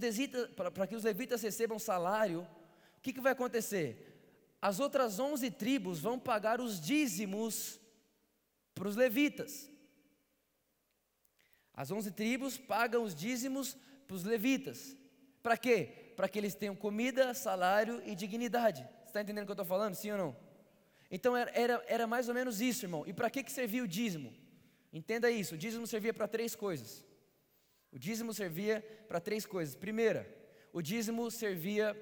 que 0.89 0.97
os 0.97 1.05
levitas 1.05 1.43
recebam 1.43 1.79
salário, 1.79 2.47
o 2.99 3.01
que, 3.01 3.13
que 3.13 3.21
vai 3.21 3.33
acontecer? 3.33 4.07
As 4.61 4.81
outras 4.81 5.19
onze 5.19 5.51
tribos 5.51 6.01
vão 6.01 6.19
pagar 6.19 6.61
os 6.61 6.81
dízimos 6.81 7.81
para 8.75 8.89
os 8.89 8.97
levitas. 8.97 9.71
As 11.73 11.91
onze 11.91 12.11
tribos 12.11 12.59
pagam 12.59 13.03
os 13.05 13.15
dízimos 13.15 13.77
para 14.07 14.17
os 14.17 14.25
levitas. 14.25 14.97
Para 15.43 15.57
quê? 15.57 16.13
Para 16.17 16.29
que 16.29 16.39
eles 16.39 16.55
tenham 16.55 16.77
comida, 16.77 17.33
salário 17.33 18.03
e 18.05 18.15
dignidade. 18.15 18.83
Você 18.83 19.07
está 19.07 19.23
entendendo 19.23 19.45
o 19.45 19.47
que 19.47 19.53
eu 19.53 19.55
estou 19.55 19.65
falando? 19.65 19.95
Sim 19.95 20.11
ou 20.11 20.19
não? 20.19 20.37
Então 21.11 21.37
era, 21.37 21.51
era, 21.55 21.85
era 21.87 22.07
mais 22.07 22.29
ou 22.29 22.35
menos 22.35 22.61
isso, 22.61 22.85
irmão. 22.85 23.05
E 23.07 23.13
para 23.13 23.31
que, 23.31 23.43
que 23.43 23.51
servia 23.51 23.83
o 23.83 23.89
dízimo? 23.89 24.35
Entenda 24.93 25.31
isso: 25.31 25.55
o 25.55 25.59
dízimo 25.59 25.87
servia 25.87 26.13
para 26.13 26.29
três 26.29 26.55
coisas. 26.55 27.05
O 27.93 27.99
dízimo 27.99 28.33
servia 28.33 28.85
para 29.09 29.21
três 29.21 29.45
coisas. 29.45 29.75
Primeira, 29.75 30.29
o 30.73 30.81
dízimo 30.81 31.31
servia 31.31 31.97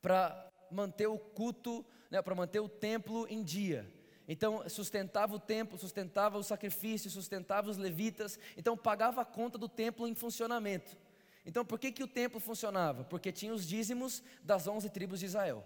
para 0.00 0.50
manter 0.70 1.06
o 1.06 1.18
culto, 1.18 1.84
né, 2.10 2.20
para 2.22 2.34
manter 2.34 2.60
o 2.60 2.68
templo 2.68 3.26
em 3.28 3.42
dia. 3.42 3.92
Então 4.28 4.68
sustentava 4.68 5.34
o 5.34 5.38
templo, 5.38 5.78
sustentava 5.78 6.36
o 6.36 6.42
sacrifício, 6.42 7.10
sustentava 7.10 7.70
os 7.70 7.76
levitas, 7.76 8.38
então 8.56 8.76
pagava 8.76 9.20
a 9.20 9.24
conta 9.24 9.56
do 9.56 9.68
templo 9.68 10.08
em 10.08 10.14
funcionamento. 10.14 10.96
Então 11.44 11.64
por 11.64 11.78
que, 11.78 11.92
que 11.92 12.02
o 12.02 12.08
templo 12.08 12.40
funcionava? 12.40 13.04
Porque 13.04 13.30
tinha 13.30 13.52
os 13.52 13.66
dízimos 13.66 14.22
das 14.42 14.66
onze 14.66 14.90
tribos 14.90 15.20
de 15.20 15.26
Israel. 15.26 15.64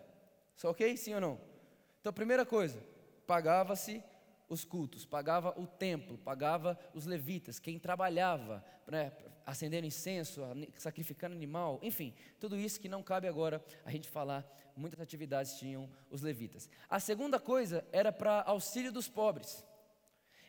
Só 0.56 0.70
ok? 0.70 0.94
Sim 0.96 1.14
ou 1.14 1.20
não? 1.20 1.40
Então 2.00 2.12
primeira 2.12 2.44
coisa, 2.44 2.82
pagava-se 3.26 4.02
os 4.50 4.64
cultos, 4.64 5.06
pagava 5.06 5.58
o 5.58 5.66
templo, 5.66 6.18
pagava 6.18 6.78
os 6.92 7.06
levitas, 7.06 7.58
quem 7.58 7.78
trabalhava, 7.78 8.62
né, 8.86 9.12
acendendo 9.46 9.86
incenso, 9.86 10.42
sacrificando 10.76 11.34
animal, 11.34 11.78
enfim, 11.82 12.12
tudo 12.38 12.58
isso 12.58 12.80
que 12.80 12.88
não 12.88 13.02
cabe 13.02 13.28
agora 13.28 13.64
a 13.84 13.90
gente 13.90 14.08
falar 14.08 14.44
muitas 14.76 15.00
atividades 15.00 15.58
tinham 15.58 15.88
os 16.10 16.22
levitas. 16.22 16.68
A 16.88 16.98
segunda 16.98 17.38
coisa 17.38 17.86
era 17.92 18.10
para 18.10 18.42
auxílio 18.42 18.90
dos 18.90 19.08
pobres. 19.08 19.64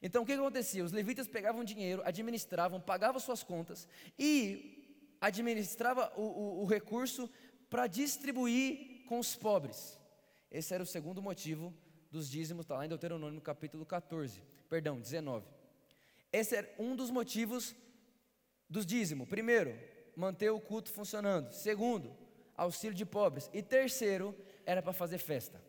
Então 0.01 0.23
o 0.23 0.25
que 0.25 0.33
acontecia? 0.33 0.83
Os 0.83 0.91
levitas 0.91 1.27
pegavam 1.27 1.63
dinheiro, 1.63 2.01
administravam, 2.03 2.81
pagavam 2.81 3.19
suas 3.19 3.43
contas 3.43 3.87
e 4.17 5.15
administrava 5.19 6.11
o, 6.15 6.23
o, 6.23 6.61
o 6.63 6.65
recurso 6.65 7.29
para 7.69 7.85
distribuir 7.85 9.05
com 9.05 9.19
os 9.19 9.35
pobres. 9.35 9.99
Esse 10.49 10.73
era 10.73 10.81
o 10.81 10.87
segundo 10.87 11.21
motivo 11.21 11.73
dos 12.11 12.29
dízimos, 12.29 12.65
está 12.65 12.75
lá 12.75 12.85
em 12.85 12.89
Deuteronômio 12.89 13.41
capítulo 13.41 13.85
14, 13.85 14.43
perdão, 14.69 14.99
19. 14.99 15.47
Esse 16.31 16.55
era 16.57 16.69
um 16.77 16.95
dos 16.95 17.09
motivos 17.09 17.75
dos 18.69 18.85
dízimos. 18.85 19.27
Primeiro, 19.27 19.77
manter 20.15 20.49
o 20.49 20.59
culto 20.59 20.91
funcionando. 20.91 21.51
Segundo, 21.51 22.15
auxílio 22.55 22.95
de 22.95 23.05
pobres. 23.05 23.49
E 23.53 23.61
terceiro, 23.61 24.35
era 24.65 24.81
para 24.81 24.93
fazer 24.93 25.17
festa. 25.17 25.61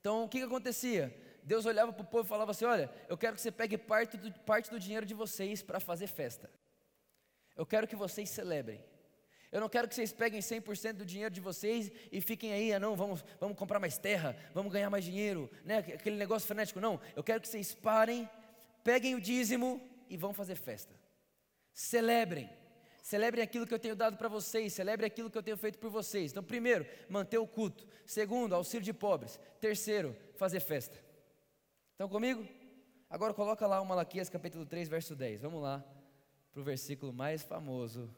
Então, 0.00 0.24
o 0.24 0.28
que, 0.28 0.38
que 0.38 0.44
acontecia? 0.44 1.14
Deus 1.42 1.66
olhava 1.66 1.92
para 1.92 2.02
o 2.02 2.06
povo 2.06 2.24
e 2.24 2.28
falava 2.28 2.50
assim: 2.50 2.64
Olha, 2.64 2.90
eu 3.08 3.16
quero 3.16 3.34
que 3.34 3.42
você 3.42 3.50
pegue 3.50 3.76
parte 3.76 4.16
do, 4.16 4.32
parte 4.40 4.70
do 4.70 4.80
dinheiro 4.80 5.06
de 5.06 5.14
vocês 5.14 5.62
para 5.62 5.80
fazer 5.80 6.06
festa. 6.06 6.50
Eu 7.56 7.66
quero 7.66 7.86
que 7.86 7.96
vocês 7.96 8.28
celebrem. 8.30 8.82
Eu 9.52 9.60
não 9.60 9.68
quero 9.68 9.88
que 9.88 9.94
vocês 9.94 10.12
peguem 10.12 10.40
100% 10.40 10.92
do 10.92 11.04
dinheiro 11.04 11.34
de 11.34 11.40
vocês 11.40 11.90
e 12.12 12.20
fiquem 12.20 12.52
aí, 12.52 12.72
ah 12.72 12.78
não, 12.78 12.94
vamos, 12.94 13.24
vamos 13.40 13.58
comprar 13.58 13.80
mais 13.80 13.98
terra, 13.98 14.36
vamos 14.54 14.72
ganhar 14.72 14.88
mais 14.90 15.04
dinheiro, 15.04 15.50
né? 15.64 15.78
aquele 15.78 16.16
negócio 16.16 16.46
frenético. 16.46 16.80
Não, 16.80 17.00
eu 17.16 17.24
quero 17.24 17.40
que 17.40 17.48
vocês 17.48 17.74
parem, 17.74 18.28
peguem 18.84 19.16
o 19.16 19.20
dízimo 19.20 19.80
e 20.08 20.16
vão 20.16 20.32
fazer 20.32 20.54
festa. 20.54 20.94
Celebrem. 21.72 22.48
Celebrem 23.02 23.42
aquilo 23.42 23.66
que 23.66 23.74
eu 23.74 23.78
tenho 23.78 23.96
dado 23.96 24.16
para 24.16 24.28
vocês, 24.28 24.72
celebrem 24.72 25.06
aquilo 25.06 25.30
que 25.30 25.38
eu 25.38 25.42
tenho 25.42 25.56
feito 25.56 25.78
por 25.78 25.90
vocês. 25.90 26.30
Então, 26.30 26.44
primeiro, 26.44 26.86
manter 27.08 27.38
o 27.38 27.46
culto. 27.46 27.86
Segundo, 28.06 28.54
auxílio 28.54 28.84
de 28.84 28.92
pobres. 28.92 29.40
Terceiro, 29.60 30.16
fazer 30.36 30.60
festa. 30.60 30.96
Estão 31.92 32.08
comigo? 32.08 32.46
Agora 33.08 33.34
coloca 33.34 33.66
lá 33.66 33.80
o 33.80 33.86
Malaquias 33.86 34.28
capítulo 34.28 34.64
3, 34.64 34.88
verso 34.88 35.16
10. 35.16 35.40
Vamos 35.40 35.60
lá 35.60 35.84
para 36.52 36.60
o 36.60 36.64
versículo 36.64 37.12
mais 37.12 37.42
famoso 37.42 38.14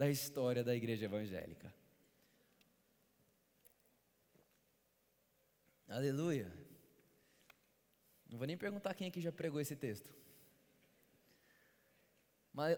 da 0.00 0.08
história 0.08 0.64
da 0.64 0.74
igreja 0.74 1.04
evangélica. 1.04 1.70
Aleluia. 5.86 6.50
Não 8.30 8.38
vou 8.38 8.46
nem 8.46 8.56
perguntar 8.56 8.94
quem 8.94 9.08
aqui 9.08 9.20
já 9.20 9.30
pregou 9.30 9.60
esse 9.60 9.76
texto. 9.76 10.10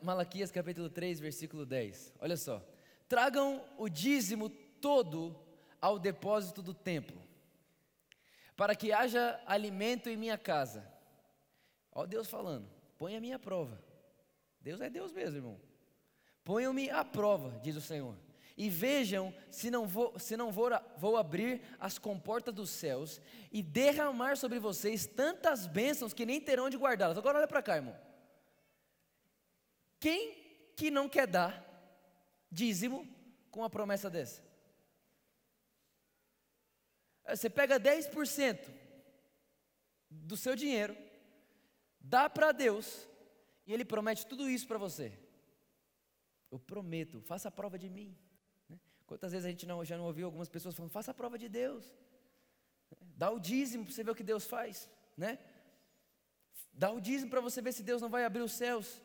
Malaquias 0.03 0.51
capítulo 0.51 0.91
3, 0.91 1.21
versículo 1.21 1.65
10. 1.65 2.13
Olha 2.19 2.37
só. 2.37 2.61
Tragam 3.09 3.65
o 3.79 3.89
dízimo 3.89 4.51
todo 4.81 5.41
ao 5.81 6.01
depósito 6.01 6.61
do 6.61 6.75
templo, 6.75 7.23
para 8.57 8.75
que 8.75 8.91
haja 8.91 9.41
alimento 9.47 10.09
em 10.09 10.17
minha 10.17 10.37
casa. 10.37 10.85
Ó 11.93 12.05
Deus 12.05 12.27
falando, 12.27 12.69
põe 12.99 13.15
a 13.15 13.21
minha 13.21 13.39
prova. 13.39 13.81
Deus 14.61 14.81
é 14.81 14.91
Deus 14.91 15.13
mesmo, 15.13 15.37
irmão. 15.37 15.72
Ponham-me 16.45 16.91
à 16.91 17.05
prova, 17.05 17.59
diz 17.63 17.77
o 17.77 17.81
Senhor, 17.81 18.17
e 18.57 18.69
vejam 18.69 19.35
se 19.51 19.71
não, 19.71 19.87
vou, 19.87 20.19
se 20.19 20.37
não 20.37 20.51
vou, 20.51 20.71
vou 20.99 21.17
abrir 21.17 21.63
as 21.79 21.99
comportas 21.99 22.55
dos 22.55 22.71
céus 22.71 23.21
e 23.51 23.63
derramar 23.63 24.37
sobre 24.37 24.59
vocês 24.59 25.07
tantas 25.07 25.67
bênçãos 25.67 26.13
que 26.13 26.27
nem 26.27 26.41
terão 26.41 26.69
de 26.69 26.77
guardá-las. 26.77 27.17
Agora 27.17 27.39
olha 27.39 27.49
para 27.49 27.63
cá, 27.63 27.77
irmão. 27.77 27.97
Quem 30.01 30.35
que 30.77 30.91
não 30.91 31.09
quer 31.09 31.27
dar 31.27 31.65
dízimo 32.51 33.09
com 33.51 33.61
uma 33.61 33.71
promessa 33.71 34.11
dessa? 34.11 34.43
Você 37.29 37.49
pega 37.49 37.79
10% 37.79 38.69
do 40.11 40.37
seu 40.37 40.57
dinheiro, 40.57 40.97
dá 42.01 42.29
para 42.29 42.51
Deus, 42.51 43.09
e 43.65 43.73
Ele 43.73 43.85
promete 43.85 44.27
tudo 44.27 44.51
isso 44.51 44.67
para 44.67 44.77
você. 44.77 45.22
Eu 46.53 46.59
prometo, 46.73 47.21
faça 47.23 47.49
a 47.49 47.51
prova 47.51 47.79
de 47.79 47.89
mim. 47.89 48.11
Né? 48.69 48.79
Quantas 49.07 49.33
vezes 49.33 49.47
a 49.47 49.51
gente 49.53 49.67
não, 49.67 49.83
já 49.91 49.97
não 49.97 50.05
ouviu 50.05 50.27
algumas 50.27 50.51
pessoas 50.51 50.75
falando, 50.77 50.93
faça 50.93 51.11
a 51.11 51.15
prova 51.15 51.39
de 51.39 51.49
Deus. 51.49 51.91
Dá 53.23 53.31
o 53.31 53.39
dízimo 53.41 53.85
para 53.85 53.95
você 53.95 54.05
ver 54.05 54.11
o 54.11 54.15
que 54.15 54.29
Deus 54.33 54.45
faz. 54.45 54.91
Né? 55.17 55.39
Dá 56.73 56.91
o 56.91 57.01
dízimo 57.01 57.31
para 57.31 57.41
você 57.41 57.63
ver 57.63 57.73
se 57.73 57.83
Deus 57.83 58.03
não 58.03 58.11
vai 58.11 58.25
abrir 58.27 58.43
os 58.43 58.53
céus. 58.53 59.01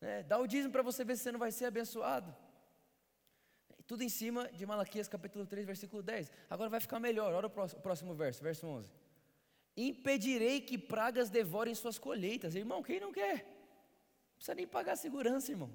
Né? 0.00 0.22
Dá 0.22 0.38
o 0.38 0.46
dízimo 0.46 0.72
para 0.72 0.82
você 0.82 1.04
ver 1.04 1.16
se 1.16 1.24
você 1.24 1.32
não 1.32 1.38
vai 1.38 1.52
ser 1.52 1.66
abençoado. 1.66 2.34
Tudo 3.86 4.02
em 4.02 4.08
cima 4.08 4.50
de 4.52 4.64
Malaquias 4.64 5.08
capítulo 5.08 5.44
3, 5.44 5.66
versículo 5.66 6.02
10. 6.02 6.32
Agora 6.48 6.70
vai 6.70 6.80
ficar 6.80 6.98
melhor, 6.98 7.34
olha 7.34 7.48
o 7.48 7.50
próximo, 7.50 7.80
o 7.80 7.82
próximo 7.82 8.14
verso, 8.14 8.42
verso 8.42 8.66
11. 8.66 8.90
Impedirei 9.76 10.60
que 10.62 10.78
pragas 10.78 11.28
devorem 11.28 11.74
suas 11.74 11.98
colheitas. 11.98 12.54
Irmão, 12.54 12.82
quem 12.82 13.00
não 13.00 13.12
quer? 13.12 13.44
Não 13.44 14.36
precisa 14.36 14.54
nem 14.54 14.66
pagar 14.66 14.96
segurança, 14.96 15.50
irmão. 15.50 15.70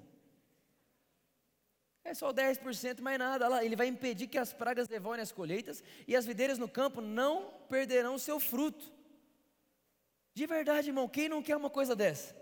É 2.06 2.14
só 2.14 2.32
10%, 2.32 3.00
mais 3.00 3.18
nada. 3.18 3.48
Lá, 3.48 3.64
ele 3.64 3.74
vai 3.74 3.88
impedir 3.88 4.28
que 4.28 4.38
as 4.38 4.52
pragas 4.52 4.86
devorem 4.86 5.22
as 5.22 5.32
colheitas 5.32 5.82
e 6.06 6.14
as 6.14 6.24
videiras 6.24 6.56
no 6.56 6.68
campo 6.68 7.00
não 7.00 7.52
perderão 7.68 8.16
seu 8.16 8.38
fruto. 8.38 8.92
De 10.32 10.46
verdade, 10.46 10.90
irmão, 10.90 11.08
quem 11.08 11.28
não 11.28 11.42
quer 11.42 11.56
uma 11.56 11.68
coisa 11.68 11.96
dessa? 11.96 12.32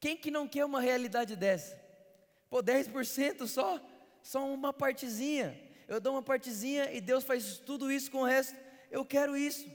Quem 0.00 0.16
que 0.16 0.30
não 0.30 0.48
quer 0.48 0.64
uma 0.64 0.80
realidade 0.80 1.36
dessa? 1.36 1.78
Pô, 2.48 2.62
10% 2.62 3.46
só, 3.46 3.78
só 4.22 4.46
uma 4.46 4.72
partezinha. 4.72 5.60
Eu 5.86 6.00
dou 6.00 6.14
uma 6.14 6.22
partezinha 6.22 6.90
e 6.90 7.02
Deus 7.02 7.24
faz 7.24 7.58
tudo 7.58 7.92
isso 7.92 8.10
com 8.10 8.22
o 8.22 8.24
resto. 8.24 8.56
Eu 8.90 9.04
quero 9.04 9.36
isso. 9.36 9.70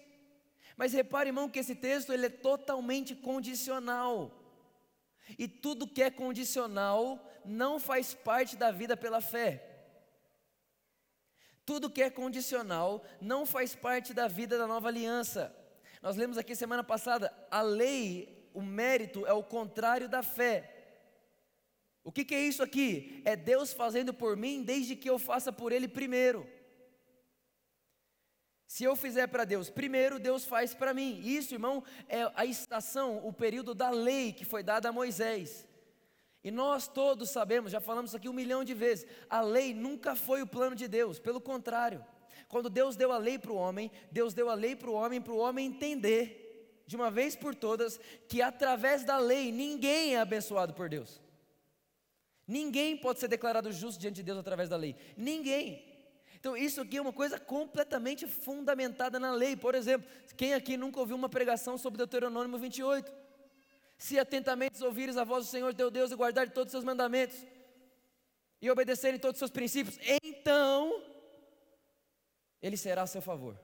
Mas 0.76 0.94
repare, 0.94 1.30
irmão, 1.30 1.48
que 1.48 1.60
esse 1.60 1.76
texto 1.76 2.12
ele 2.12 2.26
é 2.26 2.30
totalmente 2.30 3.16
condicional. 3.16 4.43
E 5.38 5.48
tudo 5.48 5.88
que 5.88 6.04
é 6.04 6.12
condicional 6.12 7.24
não 7.46 7.80
faz 7.80 8.14
parte 8.14 8.56
da 8.56 8.72
vida 8.72 8.96
pela 8.96 9.22
fé. 9.22 9.70
Tudo 11.66 11.90
que 11.90 12.02
é 12.02 12.10
condicional 12.10 13.04
não 13.22 13.46
faz 13.46 13.74
parte 13.74 14.14
da 14.14 14.28
vida 14.28 14.58
da 14.58 14.68
nova 14.68 14.90
aliança. 14.90 15.56
Nós 16.02 16.18
lemos 16.18 16.38
aqui 16.38 16.56
semana 16.56 16.84
passada, 16.84 17.34
a 17.50 17.62
lei 17.62 18.50
o 18.54 18.62
mérito 18.62 19.26
é 19.26 19.34
o 19.34 19.44
contrário 19.44 20.08
da 20.08 20.22
fé. 20.22 20.70
O 22.04 22.12
que, 22.12 22.26
que 22.26 22.36
é 22.36 22.42
isso 22.42 22.62
aqui? 22.62 23.22
É 23.26 23.36
Deus 23.36 23.72
fazendo 23.72 24.14
por 24.14 24.36
mim 24.36 24.62
desde 24.62 24.96
que 24.96 25.10
eu 25.10 25.18
faça 25.18 25.52
por 25.52 25.72
Ele 25.72 25.88
primeiro. 25.88 26.48
Se 28.74 28.84
eu 28.86 28.96
fizer 28.96 29.28
para 29.28 29.46
Deus 29.46 29.70
primeiro, 29.70 30.18
Deus 30.18 30.46
faz 30.46 30.74
para 30.74 30.96
mim. 30.96 31.22
Isso, 31.24 31.54
irmão, 31.54 31.84
é 32.10 32.32
a 32.34 32.44
estação, 32.44 33.24
o 33.24 33.32
período 33.32 33.76
da 33.76 33.92
lei 33.92 34.34
que 34.34 34.44
foi 34.44 34.64
dada 34.64 34.90
a 34.90 34.92
Moisés. 34.92 35.68
E 36.44 36.50
nós 36.50 36.88
todos 36.88 37.30
sabemos, 37.30 37.72
já 37.72 37.80
falamos 37.80 38.10
isso 38.10 38.18
aqui 38.18 38.28
um 38.28 38.34
milhão 38.34 38.64
de 38.64 38.74
vezes, 38.74 39.06
a 39.30 39.42
lei 39.42 39.76
nunca 39.76 40.16
foi 40.16 40.42
o 40.42 40.48
plano 40.48 40.76
de 40.76 40.88
Deus, 40.88 41.20
pelo 41.20 41.40
contrário. 41.40 42.04
Quando 42.48 42.68
Deus 42.68 42.96
deu 42.96 43.12
a 43.12 43.20
lei 43.20 43.38
para 43.38 43.52
o 43.52 43.58
homem, 43.58 43.92
Deus 44.12 44.34
deu 44.34 44.50
a 44.50 44.56
lei 44.56 44.76
para 44.76 44.90
o 44.90 44.96
homem, 44.96 45.22
para 45.22 45.34
o 45.34 45.38
homem 45.38 45.68
entender 45.68 46.84
de 46.88 46.96
uma 46.96 47.12
vez 47.12 47.36
por 47.36 47.54
todas, 47.54 48.00
que 48.28 48.42
através 48.42 49.04
da 49.04 49.20
lei 49.20 49.52
ninguém 49.52 50.16
é 50.16 50.20
abençoado 50.20 50.74
por 50.74 50.90
Deus. 50.90 51.22
Ninguém 52.48 52.98
pode 52.98 53.20
ser 53.20 53.28
declarado 53.28 53.72
justo 53.72 54.02
diante 54.02 54.16
de 54.16 54.24
Deus 54.24 54.40
através 54.40 54.68
da 54.68 54.78
lei. 54.78 54.96
Ninguém. 55.16 55.93
Então, 56.44 56.58
isso 56.58 56.82
aqui 56.82 56.98
é 56.98 57.02
uma 57.02 57.14
coisa 57.14 57.40
completamente 57.40 58.28
fundamentada 58.28 59.18
na 59.18 59.32
lei. 59.32 59.56
Por 59.56 59.74
exemplo, 59.76 60.06
quem 60.36 60.54
aqui 60.54 60.76
nunca 60.76 61.00
ouviu 61.00 61.16
uma 61.16 61.30
pregação 61.30 61.78
sobre 61.78 62.00
Deuteronômio 62.00 62.60
28? 62.60 63.10
Se 63.98 64.20
atentamente 64.20 64.84
ouvires 64.84 65.16
a 65.16 65.24
voz 65.24 65.46
do 65.46 65.50
Senhor 65.50 65.74
teu 65.74 65.90
Deus 65.90 66.12
e 66.12 66.16
guardares 66.16 66.52
todos 66.54 66.68
os 66.68 66.72
seus 66.72 66.84
mandamentos 66.84 67.38
e 68.62 68.70
obedecerem 68.70 69.18
todos 69.18 69.38
os 69.38 69.40
seus 69.40 69.52
princípios, 69.52 69.98
então 70.22 71.02
ele 72.62 72.76
será 72.76 73.04
a 73.04 73.08
seu 73.08 73.22
favor. 73.22 73.58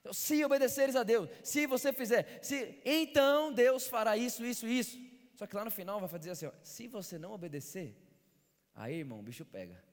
Então, 0.00 0.12
se 0.12 0.44
obedeceres 0.44 0.96
a 0.96 1.02
Deus, 1.02 1.30
se 1.42 1.66
você 1.66 1.94
fizer, 1.94 2.40
se, 2.42 2.78
então 2.84 3.50
Deus 3.50 3.86
fará 3.86 4.18
isso, 4.18 4.44
isso, 4.44 4.66
isso. 4.66 4.98
Só 5.34 5.46
que 5.46 5.56
lá 5.56 5.64
no 5.64 5.70
final 5.70 5.98
vai 5.98 6.18
dizer 6.18 6.32
assim: 6.32 6.44
ó, 6.44 6.52
se 6.62 6.86
você 6.88 7.18
não 7.18 7.32
obedecer, 7.32 7.96
aí 8.74 8.96
irmão, 8.96 9.20
o 9.20 9.22
bicho 9.22 9.46
pega. 9.46 9.91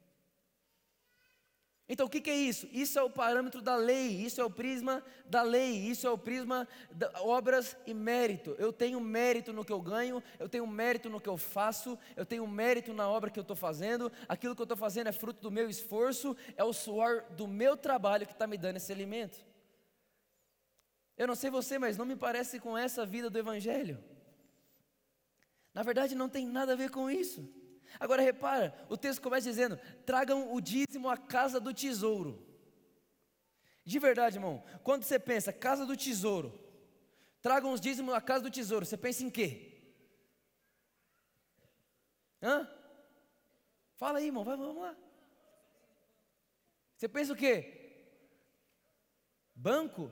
Então 1.91 2.05
o 2.05 2.09
que, 2.09 2.21
que, 2.21 2.29
é 2.29 2.35
isso? 2.35 2.69
Isso 2.71 2.99
é 2.99 3.01
o 3.01 3.09
parâmetro 3.09 3.63
da 3.63 3.75
lei, 3.75 4.09
isso 4.09 4.39
é 4.39 4.45
o 4.45 4.49
prisma 4.49 5.03
da 5.25 5.41
lei, 5.41 5.75
isso 5.75 6.05
é 6.05 6.09
o 6.11 6.17
prisma 6.19 6.67
de 6.91 7.07
obras 7.15 7.75
e 7.87 7.95
mérito. 7.95 8.55
Eu 8.59 8.71
tenho 8.71 9.01
mérito 9.01 9.51
no 9.51 9.65
que 9.65 9.73
eu 9.73 9.81
ganho, 9.81 10.23
eu 10.37 10.47
tenho 10.47 10.67
mérito 10.67 11.09
no 11.09 11.19
que 11.19 11.27
eu 11.27 11.35
faço, 11.35 11.97
eu 12.15 12.27
tenho 12.27 12.47
mérito 12.47 12.93
na 12.93 13.09
obra 13.09 13.31
que 13.31 13.39
eu 13.39 13.41
estou 13.41 13.55
fazendo, 13.55 14.11
aquilo 14.27 14.55
que 14.55 14.61
eu 14.61 14.65
estou 14.65 14.77
fazendo 14.77 15.07
é 15.07 15.11
fruto 15.11 15.41
do 15.41 15.49
meu 15.49 15.67
esforço, 15.67 16.37
é 16.55 16.63
o 16.63 16.71
suor 16.71 17.23
do 17.31 17.47
meu 17.47 17.75
trabalho 17.75 18.27
que 18.27 18.33
está 18.33 18.45
me 18.45 18.57
dando 18.57 18.77
esse 18.77 18.91
alimento. 18.91 19.43
Eu 21.17 21.25
não 21.25 21.33
sei 21.33 21.49
você, 21.49 21.79
mas 21.79 21.97
não 21.97 22.05
me 22.05 22.15
parece 22.15 22.59
com 22.59 22.77
essa 22.77 23.03
vida 23.03 23.31
do 23.31 23.39
Evangelho. 23.39 23.97
Na 25.73 25.81
verdade, 25.81 26.13
não 26.13 26.29
tem 26.29 26.45
nada 26.45 26.73
a 26.73 26.75
ver 26.75 26.91
com 26.91 27.09
isso. 27.09 27.51
Agora 27.97 28.21
repara, 28.21 28.73
o 28.89 28.97
texto 28.97 29.21
começa 29.21 29.49
dizendo: 29.49 29.77
tragam 30.05 30.53
o 30.53 30.59
dízimo 30.59 31.09
à 31.09 31.15
casa 31.15 31.59
do 31.59 31.73
tesouro. 31.73 32.45
De 33.85 33.97
verdade, 33.97 34.37
irmão, 34.37 34.63
quando 34.83 35.03
você 35.03 35.17
pensa 35.17 35.53
casa 35.53 35.85
do 35.85 35.95
tesouro, 35.95 36.59
tragam 37.41 37.71
os 37.71 37.79
dízimos 37.79 38.13
à 38.13 38.21
casa 38.21 38.43
do 38.43 38.51
tesouro, 38.51 38.85
você 38.85 38.97
pensa 38.97 39.23
em 39.23 39.29
quê? 39.29 39.81
Hã? 42.41 42.69
Fala 43.95 44.19
aí, 44.19 44.27
irmão, 44.27 44.43
vai, 44.43 44.55
vamos 44.55 44.81
lá. 44.81 44.95
Você 46.95 47.07
pensa 47.07 47.33
o 47.33 47.35
quê? 47.35 48.05
Banco? 49.55 50.11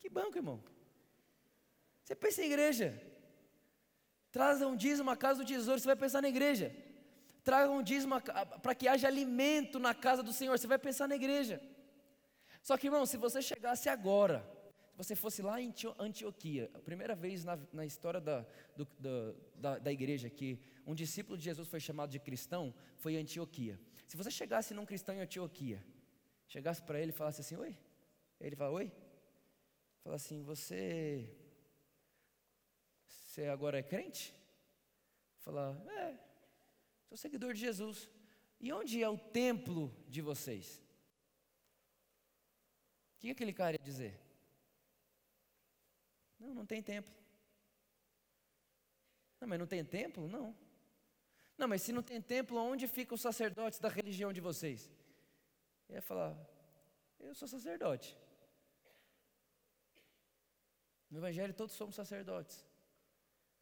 Que 0.00 0.08
banco, 0.08 0.36
irmão? 0.36 0.62
Você 2.04 2.14
pensa 2.14 2.42
em 2.42 2.46
igreja. 2.46 3.09
Traga 4.30 4.66
um 4.66 4.76
dízimo 4.76 5.10
à 5.10 5.16
casa 5.16 5.42
do 5.42 5.46
tesouro, 5.46 5.80
você 5.80 5.86
vai 5.86 5.96
pensar 5.96 6.22
na 6.22 6.28
igreja. 6.28 6.74
Traga 7.42 7.70
um 7.70 7.82
dízimo 7.82 8.14
para 8.62 8.74
que 8.74 8.86
haja 8.86 9.08
alimento 9.08 9.78
na 9.78 9.94
casa 9.94 10.22
do 10.22 10.32
Senhor, 10.32 10.58
você 10.58 10.66
vai 10.66 10.78
pensar 10.78 11.08
na 11.08 11.16
igreja. 11.16 11.60
Só 12.62 12.76
que, 12.76 12.86
irmão, 12.86 13.06
se 13.06 13.16
você 13.16 13.40
chegasse 13.40 13.88
agora, 13.88 14.46
se 14.90 14.96
você 14.96 15.16
fosse 15.16 15.40
lá 15.42 15.60
em 15.60 15.72
Antioquia, 15.98 16.70
a 16.74 16.78
primeira 16.78 17.14
vez 17.14 17.44
na, 17.44 17.58
na 17.72 17.86
história 17.86 18.20
da, 18.20 18.46
do, 18.76 18.86
da, 19.56 19.78
da 19.78 19.92
igreja 19.92 20.28
que 20.28 20.60
um 20.86 20.94
discípulo 20.94 21.38
de 21.38 21.44
Jesus 21.44 21.66
foi 21.66 21.80
chamado 21.80 22.10
de 22.10 22.18
cristão, 22.18 22.74
foi 22.98 23.14
em 23.14 23.18
Antioquia. 23.18 23.80
Se 24.06 24.16
você 24.16 24.30
chegasse 24.30 24.74
num 24.74 24.84
cristão 24.84 25.14
em 25.14 25.20
Antioquia, 25.20 25.82
chegasse 26.46 26.82
para 26.82 27.00
ele 27.00 27.10
e 27.10 27.14
falasse 27.14 27.40
assim: 27.40 27.56
Oi? 27.56 27.76
Ele 28.40 28.54
fala: 28.54 28.72
Oi? 28.72 28.92
Fala 30.04 30.16
assim: 30.16 30.42
Você 30.42 31.32
você 33.30 33.46
agora 33.46 33.78
é 33.78 33.82
crente? 33.82 34.34
Falar, 35.38 35.76
é, 35.92 36.18
sou 37.08 37.16
seguidor 37.16 37.54
de 37.54 37.60
Jesus. 37.60 38.10
E 38.58 38.72
onde 38.72 39.00
é 39.00 39.08
o 39.08 39.16
templo 39.16 39.94
de 40.08 40.20
vocês? 40.20 40.82
O 43.14 43.20
que 43.20 43.30
aquele 43.30 43.52
cara 43.52 43.76
ia 43.76 43.84
dizer? 43.84 44.20
Não, 46.40 46.52
não 46.52 46.66
tem 46.66 46.82
templo. 46.82 47.14
Não, 49.40 49.46
mas 49.46 49.60
não 49.60 49.66
tem 49.66 49.84
templo? 49.84 50.26
Não. 50.26 50.56
Não, 51.56 51.68
mas 51.68 51.82
se 51.82 51.92
não 51.92 52.02
tem 52.02 52.20
templo, 52.20 52.58
onde 52.58 52.88
ficam 52.88 53.14
os 53.14 53.20
sacerdotes 53.20 53.78
da 53.78 53.88
religião 53.88 54.32
de 54.32 54.40
vocês? 54.40 54.90
Ele 55.88 55.98
ia 55.98 56.02
falar, 56.02 56.36
eu 57.20 57.32
sou 57.32 57.46
sacerdote. 57.46 58.18
No 61.08 61.18
Evangelho 61.18 61.54
todos 61.54 61.76
somos 61.76 61.94
sacerdotes. 61.94 62.68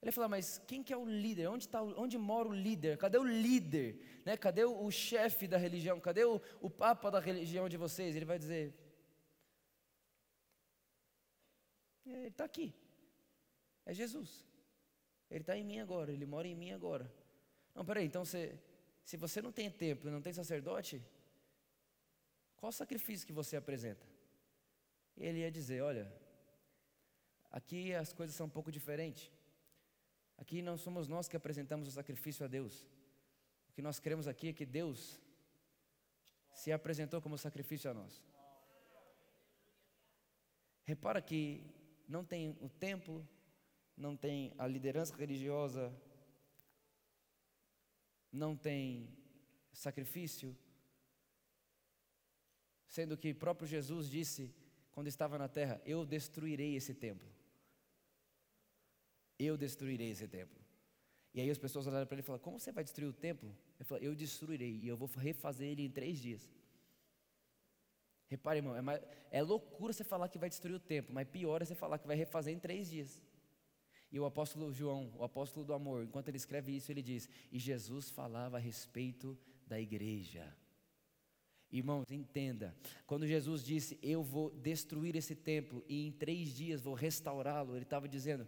Ele 0.00 0.12
falou, 0.12 0.28
mas 0.30 0.58
quem 0.66 0.82
que 0.82 0.92
é 0.92 0.96
o 0.96 1.04
líder? 1.04 1.48
Onde, 1.48 1.68
tá, 1.68 1.82
onde 1.82 2.16
mora 2.16 2.48
o 2.48 2.52
líder? 2.52 2.96
Cadê 2.96 3.18
o 3.18 3.24
líder? 3.24 4.22
Né? 4.24 4.37
Cadê 4.37 4.64
o, 4.64 4.84
o 4.84 4.90
chefe 4.90 5.48
da 5.48 5.56
religião? 5.56 5.98
Cadê 5.98 6.24
o, 6.24 6.40
o 6.61 6.70
papa 6.70 7.11
da 7.11 7.18
religião 7.18 7.68
de 7.68 7.76
vocês? 7.76 8.14
Ele 8.14 8.24
vai 8.24 8.38
dizer, 8.38 8.72
ele 12.06 12.28
está 12.28 12.44
aqui. 12.44 12.74
É 13.84 13.92
Jesus. 13.92 14.46
Ele 15.30 15.40
está 15.40 15.56
em 15.56 15.64
mim 15.64 15.78
agora, 15.80 16.12
ele 16.12 16.24
mora 16.24 16.46
em 16.46 16.54
mim 16.54 16.72
agora. 16.72 17.12
Não, 17.74 17.84
peraí, 17.84 18.06
então 18.06 18.24
você, 18.24 18.58
se 19.04 19.16
você 19.16 19.42
não 19.42 19.52
tem 19.52 19.70
templo, 19.70 20.11
não 20.11 20.22
tem 20.22 20.32
sacerdote, 20.32 21.02
qual 22.56 22.70
o 22.70 22.72
sacrifício 22.72 23.26
que 23.26 23.32
você 23.32 23.56
apresenta? 23.56 24.06
Ele 25.16 25.40
ia 25.40 25.50
dizer, 25.50 25.82
olha, 25.82 26.12
aqui 27.50 27.94
as 27.94 28.12
coisas 28.12 28.34
são 28.34 28.46
um 28.46 28.50
pouco 28.50 28.70
diferentes. 28.72 29.30
Aqui 30.38 30.62
não 30.62 30.79
somos 30.79 31.09
nós 31.09 31.29
que 31.29 31.37
apresentamos 31.37 31.88
o 31.88 31.90
sacrifício 31.90 32.44
a 32.44 32.48
Deus. 32.48 32.87
O 33.68 33.72
que 33.74 33.83
nós 33.83 33.98
queremos 33.98 34.29
aqui 34.29 34.48
é 34.48 34.53
que 34.53 34.64
Deus 34.64 35.20
se 36.55 36.70
apresentou 36.72 37.20
como 37.20 37.37
sacrifício 37.37 37.90
a 37.90 37.94
nós. 37.94 38.22
Repara 40.85 41.20
que 41.20 41.62
não 42.09 42.24
tem 42.24 42.57
o 42.61 42.68
templo, 42.68 43.29
não 43.96 44.16
tem 44.16 44.55
a 44.57 44.66
liderança 44.66 45.14
religiosa, 45.14 45.92
não 48.33 48.57
tem 48.57 49.09
sacrifício, 49.72 50.57
sendo 52.87 53.16
que 53.16 53.35
próprio 53.35 53.66
Jesus 53.66 54.09
disse 54.09 54.55
quando 54.92 55.09
estava 55.09 55.37
na 55.37 55.48
terra: 55.48 55.83
Eu 55.85 56.07
destruirei 56.07 56.74
esse 56.77 56.94
templo 56.94 57.38
eu 59.38 59.57
destruirei 59.57 60.11
esse 60.11 60.27
templo. 60.27 60.59
E 61.35 61.40
aí 61.40 61.51
as 61.51 61.59
pessoas 61.59 61.87
olharam 61.87 62.07
para 62.07 62.16
ele 62.16 62.22
e 62.22 62.24
falaram: 62.24 62.42
Como 62.42 62.59
você 62.59 62.72
vai 62.72 62.83
destruir 62.83 63.09
o 63.09 63.12
templo? 63.12 63.55
Ele 63.79 63.85
falou: 63.85 64.03
Eu 64.03 64.14
destruirei 64.14 64.81
e 64.83 64.88
eu 64.88 64.96
vou 64.96 65.09
refazer 65.09 65.68
ele 65.68 65.83
em 65.83 65.90
três 65.90 66.18
dias. 66.18 66.48
Repare, 68.27 68.59
irmão, 68.59 68.77
é, 68.77 68.83
mais, 68.83 69.01
é 69.31 69.42
loucura 69.42 69.92
você 69.92 70.05
falar 70.05 70.29
que 70.29 70.38
vai 70.38 70.48
destruir 70.48 70.74
o 70.74 70.81
templo, 70.81 71.14
mas 71.14 71.27
pior 71.29 71.62
é 71.62 71.64
você 71.64 71.74
falar 71.74 71.98
que 71.98 72.07
vai 72.07 72.16
refazer 72.16 72.55
em 72.55 72.59
três 72.59 72.90
dias. 72.90 73.22
E 74.11 74.18
o 74.18 74.24
apóstolo 74.24 74.72
João, 74.72 75.12
o 75.16 75.24
apóstolo 75.24 75.64
do 75.64 75.72
amor, 75.72 76.05
enquanto 76.05 76.29
ele 76.29 76.37
escreve 76.37 76.74
isso, 76.74 76.90
ele 76.90 77.03
diz: 77.03 77.29
E 77.53 77.59
Jesus 77.59 78.11
falava 78.11 78.57
a 78.57 78.61
respeito 78.61 79.38
da 79.66 79.81
igreja. 79.81 80.55
Irmãos, 81.70 82.11
entenda, 82.11 82.74
quando 83.07 83.27
Jesus 83.27 83.62
disse, 83.62 83.98
Eu 84.03 84.22
vou 84.22 84.51
destruir 84.51 85.14
esse 85.14 85.35
templo 85.35 85.85
e 85.87 86.07
em 86.07 86.12
três 86.12 86.55
dias 86.55 86.81
vou 86.81 86.94
restaurá-lo, 86.94 87.77
ele 87.77 87.83
estava 87.83 88.09
dizendo, 88.09 88.46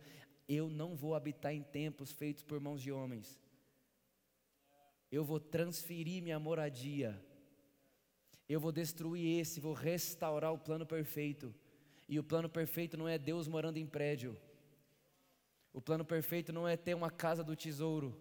eu 0.53 0.69
não 0.69 0.97
vou 0.97 1.15
habitar 1.15 1.55
em 1.55 1.63
templos 1.63 2.11
feitos 2.11 2.43
por 2.43 2.59
mãos 2.59 2.83
de 2.83 2.91
homens. 2.91 3.39
Eu 5.11 5.25
vou 5.25 5.39
transferir 5.39 6.21
minha 6.21 6.41
moradia. 6.41 7.21
Eu 8.49 8.59
vou 8.59 8.73
destruir 8.73 9.39
esse, 9.41 9.61
vou 9.61 9.73
restaurar 9.73 10.53
o 10.53 10.59
plano 10.59 10.85
perfeito. 10.85 11.55
E 12.09 12.19
o 12.19 12.25
plano 12.25 12.49
perfeito 12.49 12.97
não 12.97 13.07
é 13.07 13.17
Deus 13.17 13.47
morando 13.47 13.77
em 13.77 13.87
prédio. 13.87 14.37
O 15.73 15.81
plano 15.81 16.05
perfeito 16.05 16.53
não 16.53 16.67
é 16.67 16.77
ter 16.77 16.95
uma 16.95 17.13
casa 17.13 17.45
do 17.45 17.55
tesouro. 17.55 18.21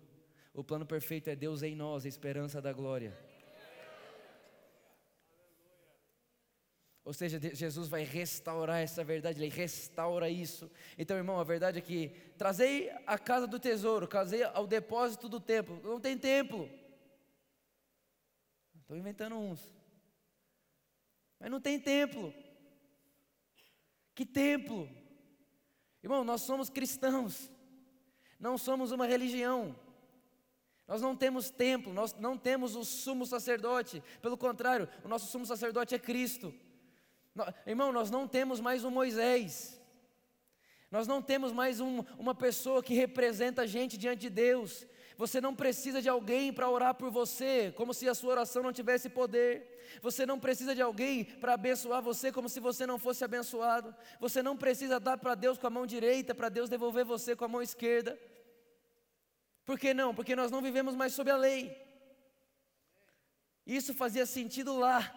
O 0.53 0.63
plano 0.63 0.85
perfeito 0.85 1.31
é 1.31 1.35
Deus 1.35 1.63
em 1.63 1.75
nós, 1.75 2.05
a 2.05 2.09
esperança 2.09 2.61
da 2.61 2.71
glória. 2.71 3.17
Ou 7.03 7.13
seja, 7.13 7.39
Jesus 7.53 7.87
vai 7.87 8.03
restaurar 8.03 8.79
essa 8.79 9.03
verdade, 9.03 9.39
Ele 9.39 9.49
restaura 9.49 10.29
isso. 10.29 10.69
Então, 10.97 11.17
irmão, 11.17 11.39
a 11.39 11.43
verdade 11.43 11.79
é 11.79 11.81
que 11.81 12.09
trazei 12.37 12.91
a 13.07 13.17
casa 13.17 13.47
do 13.47 13.59
tesouro, 13.59 14.07
trazei 14.07 14.43
ao 14.43 14.67
depósito 14.67 15.27
do 15.27 15.39
templo. 15.39 15.81
Não 15.83 15.99
tem 15.99 16.17
templo. 16.17 16.69
Estou 18.81 18.97
inventando 18.97 19.35
uns. 19.37 19.73
Mas 21.39 21.49
não 21.49 21.61
tem 21.61 21.79
templo. 21.79 22.33
Que 24.13 24.25
templo? 24.25 24.89
Irmão, 26.03 26.23
nós 26.23 26.41
somos 26.41 26.69
cristãos. 26.69 27.49
Não 28.39 28.57
somos 28.57 28.91
uma 28.91 29.05
religião. 29.05 29.75
Nós 30.87 31.01
não 31.01 31.15
temos 31.15 31.51
templo, 31.51 31.93
nós 31.93 32.15
não 32.15 32.35
temos 32.35 32.75
o 32.75 32.83
sumo 32.83 33.25
sacerdote. 33.25 34.01
Pelo 34.21 34.35
contrário, 34.35 34.89
o 35.03 35.07
nosso 35.07 35.27
sumo 35.27 35.45
sacerdote 35.45 35.93
é 35.93 35.99
Cristo. 35.99 36.53
Irmão, 37.65 37.91
nós 37.91 38.09
não 38.09 38.27
temos 38.27 38.59
mais 38.59 38.83
um 38.83 38.91
Moisés. 38.91 39.79
Nós 40.91 41.07
não 41.07 41.21
temos 41.21 41.51
mais 41.51 41.79
um, 41.79 41.99
uma 42.17 42.33
pessoa 42.33 42.81
que 42.81 42.93
representa 42.93 43.61
a 43.61 43.67
gente 43.67 43.97
diante 43.97 44.21
de 44.21 44.29
Deus. 44.29 44.87
Você 45.17 45.39
não 45.39 45.53
precisa 45.53 46.01
de 46.01 46.09
alguém 46.09 46.51
para 46.51 46.69
orar 46.69 46.95
por 46.95 47.11
você, 47.11 47.73
como 47.75 47.93
se 47.93 48.07
a 48.07 48.15
sua 48.15 48.31
oração 48.31 48.63
não 48.63 48.71
tivesse 48.71 49.09
poder. 49.09 49.99
Você 50.01 50.25
não 50.25 50.39
precisa 50.39 50.73
de 50.73 50.81
alguém 50.81 51.25
para 51.25 51.53
abençoar 51.53 52.01
você, 52.01 52.31
como 52.31 52.49
se 52.49 52.59
você 52.59 52.87
não 52.87 52.97
fosse 52.97 53.23
abençoado. 53.23 53.93
Você 54.19 54.41
não 54.41 54.55
precisa 54.57 54.99
dar 54.99 55.17
para 55.17 55.35
Deus 55.35 55.57
com 55.57 55.67
a 55.67 55.69
mão 55.69 55.85
direita, 55.85 56.33
para 56.33 56.49
Deus 56.49 56.69
devolver 56.69 57.05
você 57.05 57.35
com 57.35 57.45
a 57.45 57.49
mão 57.49 57.61
esquerda. 57.61 58.17
Por 59.65 59.77
que 59.77 59.93
não? 59.93 60.15
Porque 60.15 60.35
nós 60.35 60.49
não 60.49 60.61
vivemos 60.61 60.95
mais 60.95 61.13
sob 61.13 61.29
a 61.29 61.37
lei. 61.37 61.77
Isso 63.67 63.93
fazia 63.93 64.25
sentido 64.25 64.75
lá. 64.75 65.13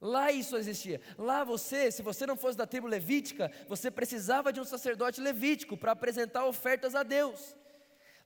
Lá 0.00 0.32
isso 0.32 0.56
existia. 0.56 1.00
Lá 1.18 1.44
você, 1.44 1.90
se 1.90 2.02
você 2.02 2.24
não 2.24 2.36
fosse 2.36 2.56
da 2.56 2.66
tribo 2.66 2.86
levítica, 2.86 3.52
você 3.68 3.90
precisava 3.90 4.52
de 4.52 4.58
um 4.58 4.64
sacerdote 4.64 5.20
levítico 5.20 5.76
para 5.76 5.92
apresentar 5.92 6.46
ofertas 6.46 6.94
a 6.94 7.02
Deus. 7.02 7.54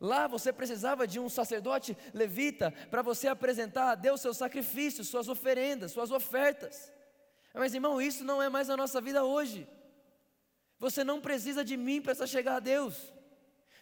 Lá 0.00 0.26
você 0.26 0.52
precisava 0.52 1.06
de 1.06 1.18
um 1.18 1.28
sacerdote 1.28 1.96
levita 2.12 2.72
para 2.90 3.02
você 3.02 3.26
apresentar 3.26 3.90
a 3.90 3.94
Deus 3.94 4.20
seus 4.20 4.36
sacrifícios, 4.36 5.08
suas 5.08 5.28
oferendas, 5.28 5.92
suas 5.92 6.10
ofertas. 6.10 6.92
Mas 7.52 7.74
irmão, 7.74 8.00
isso 8.00 8.24
não 8.24 8.42
é 8.42 8.48
mais 8.48 8.70
a 8.70 8.76
nossa 8.76 9.00
vida 9.00 9.24
hoje. 9.24 9.66
Você 10.78 11.02
não 11.02 11.20
precisa 11.20 11.64
de 11.64 11.76
mim 11.76 12.00
para 12.02 12.26
chegar 12.26 12.56
a 12.56 12.60
Deus. 12.60 13.12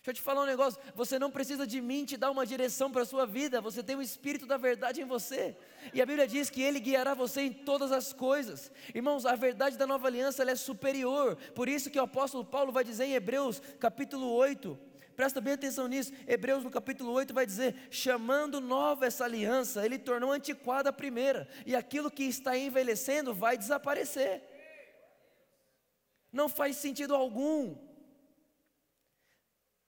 Deixa 0.02 0.10
eu 0.10 0.14
te 0.14 0.20
falar 0.20 0.42
um 0.42 0.46
negócio, 0.46 0.80
você 0.96 1.16
não 1.16 1.30
precisa 1.30 1.64
de 1.64 1.80
mim 1.80 2.04
te 2.04 2.16
dar 2.16 2.32
uma 2.32 2.44
direção 2.44 2.90
para 2.90 3.02
a 3.02 3.06
sua 3.06 3.24
vida, 3.24 3.60
você 3.60 3.84
tem 3.84 3.94
o 3.94 4.02
Espírito 4.02 4.46
da 4.46 4.56
verdade 4.56 5.00
em 5.00 5.04
você. 5.04 5.56
E 5.94 6.02
a 6.02 6.06
Bíblia 6.06 6.26
diz 6.26 6.50
que 6.50 6.60
Ele 6.60 6.80
guiará 6.80 7.14
você 7.14 7.42
em 7.42 7.52
todas 7.52 7.92
as 7.92 8.12
coisas. 8.12 8.72
Irmãos, 8.92 9.24
a 9.24 9.36
verdade 9.36 9.78
da 9.78 9.86
nova 9.86 10.08
aliança 10.08 10.42
é 10.42 10.56
superior. 10.56 11.36
Por 11.54 11.68
isso 11.68 11.88
que 11.88 12.00
o 12.00 12.02
apóstolo 12.02 12.44
Paulo 12.44 12.72
vai 12.72 12.82
dizer 12.82 13.04
em 13.04 13.14
Hebreus 13.14 13.62
capítulo 13.78 14.28
8, 14.32 14.76
presta 15.14 15.40
bem 15.40 15.54
atenção 15.54 15.86
nisso, 15.86 16.12
Hebreus 16.26 16.64
no 16.64 16.70
capítulo 16.70 17.12
8 17.12 17.32
vai 17.32 17.46
dizer: 17.46 17.86
chamando 17.88 18.60
nova 18.60 19.06
essa 19.06 19.24
aliança, 19.24 19.86
ele 19.86 20.00
tornou 20.00 20.32
antiquada 20.32 20.90
a 20.90 20.92
primeira, 20.92 21.46
e 21.64 21.76
aquilo 21.76 22.10
que 22.10 22.24
está 22.24 22.58
envelhecendo 22.58 23.32
vai 23.32 23.56
desaparecer. 23.56 24.42
Não 26.32 26.48
faz 26.48 26.76
sentido 26.76 27.14
algum 27.14 27.91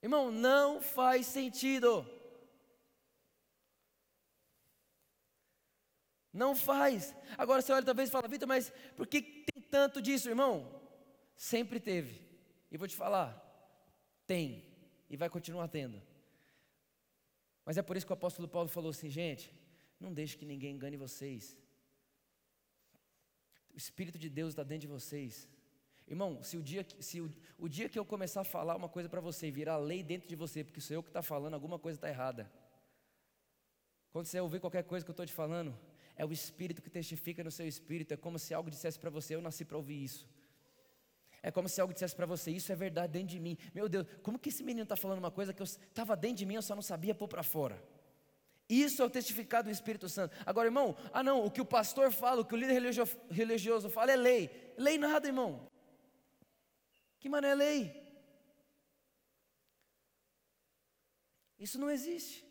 Irmão, 0.07 0.31
não 0.31 0.83
faz 0.83 1.25
sentido. 1.27 2.07
Não 6.31 6.55
faz. 6.55 7.17
Agora 7.39 7.63
você 7.63 7.73
olha 7.73 7.87
talvez 7.87 8.11
e 8.11 8.13
fala, 8.13 8.29
Vitor, 8.29 8.47
mas 8.47 8.71
por 8.99 9.07
que 9.07 9.23
tem 9.23 9.63
tanto 9.71 10.03
disso, 10.03 10.29
irmão? 10.29 10.79
Sempre 11.35 11.81
teve. 11.81 12.21
E 12.71 12.77
vou 12.77 12.87
te 12.87 12.95
falar, 12.95 13.31
tem. 14.27 14.63
E 15.09 15.17
vai 15.17 15.31
continuar 15.31 15.69
tendo. 15.69 16.03
Mas 17.65 17.79
é 17.79 17.83
por 17.83 17.97
isso 17.97 18.05
que 18.05 18.13
o 18.13 18.21
apóstolo 18.21 18.47
Paulo 18.47 18.69
falou 18.69 18.91
assim, 18.91 19.09
gente, 19.09 19.51
não 19.99 20.13
deixe 20.13 20.37
que 20.37 20.45
ninguém 20.45 20.75
engane 20.75 20.99
vocês. 20.99 21.57
O 23.73 23.79
Espírito 23.79 24.19
de 24.19 24.29
Deus 24.29 24.51
está 24.51 24.63
dentro 24.63 24.83
de 24.83 24.93
vocês. 24.99 25.49
Irmão, 26.07 26.43
se 26.43 26.57
o 26.57 26.63
dia, 26.63 26.87
se 27.01 27.21
o, 27.21 27.33
o 27.59 27.69
dia 27.69 27.89
que 27.89 27.99
eu 27.99 28.05
começar 28.05 28.43
a 28.43 28.45
falar 28.45 28.77
uma 28.77 28.89
coisa 28.89 29.09
para 29.09 29.21
você 29.21 29.49
e 29.49 29.51
virar 29.51 29.79
lei 29.79 30.03
dentro 30.03 30.29
de 30.29 30.37
você, 30.37 30.63
porque 30.63 30.81
sou 30.81 30.95
eu 30.95 31.03
que 31.03 31.09
está 31.09 31.23
falando, 31.23 31.55
alguma 31.55 31.79
coisa 31.79 31.97
está 31.97 32.09
errada. 32.09 32.51
Quando 34.13 34.27
você 34.27 34.39
ouvir 34.39 34.61
qualquer 34.61 34.85
coisa 34.85 35.05
que 35.05 35.11
eu 35.11 35.15
estou 35.15 35.27
te 35.27 35.33
falando, 35.33 35.77
é 36.17 36.25
o 36.25 36.33
Espírito 36.33 36.83
que 36.83 36.91
testifica 36.91 37.43
no 37.43 37.51
seu 37.51 37.67
espírito. 37.67 38.13
É 38.15 38.17
como 38.17 38.39
se 38.39 38.55
algo 38.55 38.71
dissesse 38.71 38.99
para 38.99 39.11
você: 39.11 39.35
Eu 39.35 39.41
nasci 39.41 39.65
para 39.65 39.77
ouvir 39.77 40.05
isso. 40.05 40.29
É 41.43 41.51
como 41.51 41.69
se 41.69 41.81
algo 41.81 41.93
dissesse 41.93 42.15
para 42.15 42.27
você: 42.27 42.51
Isso 42.51 42.71
é 42.71 42.77
verdade 42.77 43.15
dentro 43.15 43.29
de 43.29 43.41
mim. 43.41 43.59
Meu 43.75 43.89
Deus, 43.89 44.07
como 44.23 44.39
que 44.39 44.51
esse 44.51 44.63
menino 44.63 44.85
está 44.85 44.97
falando 44.97 45.19
uma 45.19 45.31
coisa 45.31 45.53
que 45.53 45.63
estava 45.63 46.17
dentro 46.17 46.37
de 46.37 46.47
mim, 46.47 46.55
eu 46.55 46.63
só 46.63 46.75
não 46.75 46.83
sabia 46.83 47.15
pôr 47.15 47.29
para 47.29 47.43
fora? 47.43 47.83
Isso 48.69 49.03
é 49.03 49.05
o 49.05 49.11
testificado 49.11 49.69
do 49.69 49.73
Espírito 49.73 50.09
Santo. 50.09 50.35
Agora, 50.47 50.69
irmão, 50.69 50.97
ah 51.13 51.23
não, 51.23 51.45
o 51.45 51.51
que 51.51 51.61
o 51.61 51.67
pastor 51.67 52.11
fala, 52.11 52.41
o 52.41 52.45
que 52.45 52.55
o 52.55 52.57
líder 52.57 52.81
religioso 53.31 53.91
fala 53.91 54.13
é 54.13 54.17
lei. 54.17 54.73
Lei 54.79 54.97
nada, 54.97 55.27
irmão. 55.27 55.69
Que 57.25 57.31
mané 57.31 57.49
é 57.49 57.55
lei? 57.55 57.81
Isso 61.59 61.79
não 61.79 61.91
existe. 61.91 62.45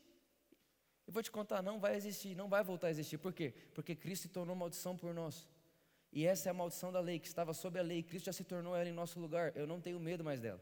Eu 1.05 1.13
vou 1.13 1.21
te 1.21 1.29
contar, 1.29 1.61
não 1.61 1.79
vai 1.79 1.95
existir, 1.95 2.33
não 2.33 2.49
vai 2.49 2.63
voltar 2.63 2.87
a 2.87 2.89
existir. 2.89 3.19
Por 3.19 3.31
quê? 3.33 3.53
Porque 3.75 3.95
Cristo 3.95 4.23
se 4.23 4.29
tornou 4.29 4.55
maldição 4.55 4.97
por 4.97 5.13
nós. 5.13 5.47
E 6.11 6.25
essa 6.25 6.49
é 6.49 6.51
a 6.51 6.55
maldição 6.55 6.91
da 6.91 6.99
lei, 6.99 7.19
que 7.19 7.27
estava 7.27 7.53
sob 7.53 7.77
a 7.77 7.83
lei. 7.83 8.01
Cristo 8.01 8.25
já 8.25 8.33
se 8.33 8.43
tornou 8.43 8.75
ela 8.75 8.89
em 8.89 8.93
nosso 8.93 9.19
lugar. 9.19 9.55
Eu 9.55 9.67
não 9.67 9.79
tenho 9.79 9.99
medo 9.99 10.23
mais 10.23 10.41
dela. 10.41 10.59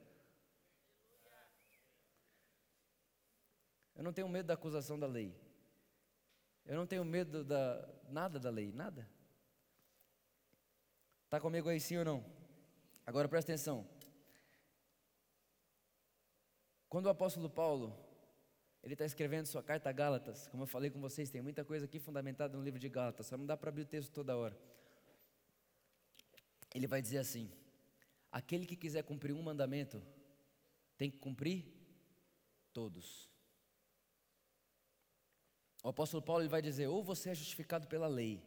Eu 3.96 4.04
não 4.04 4.12
tenho 4.12 4.28
medo 4.28 4.48
da 4.48 4.56
acusação 4.56 5.00
da 5.00 5.08
lei. 5.08 5.34
Eu 6.66 6.76
não 6.76 6.86
tenho 6.86 7.06
medo 7.06 7.46
da 7.46 7.88
nada 8.10 8.38
da 8.38 8.50
lei, 8.50 8.74
nada. 8.74 9.10
Está 11.24 11.40
comigo 11.40 11.70
aí 11.70 11.80
sim 11.80 11.96
ou 11.96 12.04
não? 12.04 12.26
Agora 13.06 13.30
presta 13.30 13.54
atenção. 13.54 14.01
Quando 16.92 17.06
o 17.06 17.10
apóstolo 17.10 17.50
Paulo, 17.50 17.98
ele 18.84 18.96
está 18.96 19.06
escrevendo 19.06 19.46
sua 19.46 19.64
carta 19.64 19.90
a 19.90 19.94
Gálatas, 19.94 20.50
como 20.50 20.64
eu 20.64 20.68
falei 20.68 20.92
com 20.92 21.00
vocês, 21.00 21.30
tem 21.30 21.42
muita 21.42 21.64
coisa 21.64 21.86
aqui 21.86 22.00
fundamentada 22.00 22.58
no 22.58 22.62
livro 22.62 22.78
de 22.78 22.90
Gálatas, 22.90 23.28
só 23.28 23.38
não 23.38 23.46
dá 23.46 23.56
para 23.56 23.70
abrir 23.70 23.84
o 23.84 23.86
texto 23.86 24.12
toda 24.12 24.36
hora. 24.36 24.60
Ele 26.76 26.86
vai 26.88 27.02
dizer 27.02 27.20
assim: 27.20 27.50
aquele 28.30 28.66
que 28.66 28.76
quiser 28.76 29.04
cumprir 29.04 29.32
um 29.32 29.42
mandamento, 29.42 30.04
tem 30.98 31.10
que 31.10 31.18
cumprir 31.18 31.66
todos. 32.74 33.30
O 35.82 35.88
apóstolo 35.88 36.22
Paulo 36.22 36.42
ele 36.42 36.50
vai 36.50 36.62
dizer: 36.62 36.88
ou 36.88 37.02
você 37.02 37.30
é 37.30 37.36
justificado 37.36 37.88
pela 37.88 38.08
lei, 38.08 38.44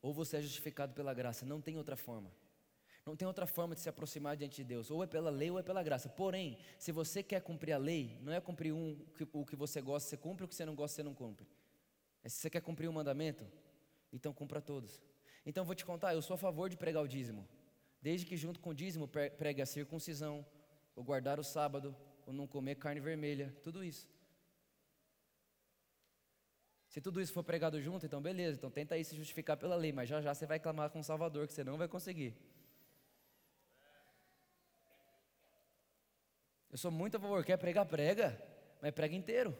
ou 0.00 0.14
você 0.14 0.36
é 0.36 0.40
justificado 0.40 0.94
pela 0.94 1.12
graça, 1.12 1.44
não 1.44 1.60
tem 1.60 1.76
outra 1.76 1.96
forma. 1.96 2.32
Não 3.04 3.16
tem 3.16 3.26
outra 3.26 3.46
forma 3.46 3.74
de 3.74 3.80
se 3.80 3.88
aproximar 3.88 4.36
diante 4.36 4.56
de 4.56 4.64
Deus, 4.64 4.90
ou 4.90 5.02
é 5.02 5.06
pela 5.06 5.28
lei 5.28 5.50
ou 5.50 5.58
é 5.58 5.62
pela 5.62 5.82
graça. 5.82 6.08
Porém, 6.08 6.56
se 6.78 6.92
você 6.92 7.22
quer 7.22 7.40
cumprir 7.40 7.72
a 7.72 7.78
lei, 7.78 8.16
não 8.22 8.32
é 8.32 8.40
cumprir 8.40 8.72
um, 8.72 8.96
o 9.32 9.44
que 9.44 9.56
você 9.56 9.80
gosta, 9.80 10.08
você 10.08 10.16
cumpre, 10.16 10.44
o 10.44 10.48
que 10.48 10.54
você 10.54 10.64
não 10.64 10.74
gosta, 10.74 10.96
você 10.96 11.02
não 11.02 11.14
cumpre. 11.14 11.46
É 12.22 12.28
se 12.28 12.36
você 12.36 12.48
quer 12.48 12.60
cumprir 12.60 12.88
um 12.88 12.92
mandamento, 12.92 13.44
então 14.12 14.32
cumpra 14.32 14.60
todos. 14.60 15.02
Então 15.44 15.64
vou 15.64 15.74
te 15.74 15.84
contar, 15.84 16.14
eu 16.14 16.22
sou 16.22 16.34
a 16.34 16.38
favor 16.38 16.70
de 16.70 16.76
pregar 16.76 17.02
o 17.02 17.08
dízimo, 17.08 17.48
desde 18.00 18.24
que 18.24 18.36
junto 18.36 18.60
com 18.60 18.70
o 18.70 18.74
dízimo 18.74 19.08
pregue 19.08 19.60
a 19.60 19.66
circuncisão, 19.66 20.46
o 20.94 21.02
guardar 21.02 21.40
o 21.40 21.44
sábado, 21.44 21.96
o 22.24 22.32
não 22.32 22.46
comer 22.46 22.76
carne 22.76 23.00
vermelha, 23.00 23.52
tudo 23.64 23.82
isso. 23.82 24.08
Se 26.88 27.00
tudo 27.00 27.20
isso 27.20 27.32
for 27.32 27.42
pregado 27.42 27.80
junto, 27.80 28.06
então 28.06 28.22
beleza, 28.22 28.58
então 28.58 28.70
tenta 28.70 28.94
aí 28.94 29.04
se 29.04 29.16
justificar 29.16 29.56
pela 29.56 29.74
lei, 29.74 29.92
mas 29.92 30.08
já 30.08 30.20
já 30.20 30.32
você 30.32 30.46
vai 30.46 30.60
clamar 30.60 30.90
com 30.90 31.00
o 31.00 31.02
Salvador, 31.02 31.48
que 31.48 31.52
você 31.52 31.64
não 31.64 31.76
vai 31.76 31.88
conseguir. 31.88 32.36
Eu 36.72 36.78
sou 36.78 36.90
muito 36.90 37.18
a 37.18 37.20
favor, 37.20 37.44
quer 37.44 37.58
pregar, 37.58 37.84
prega, 37.84 38.42
mas 38.80 38.92
prega 38.92 39.14
inteiro. 39.14 39.56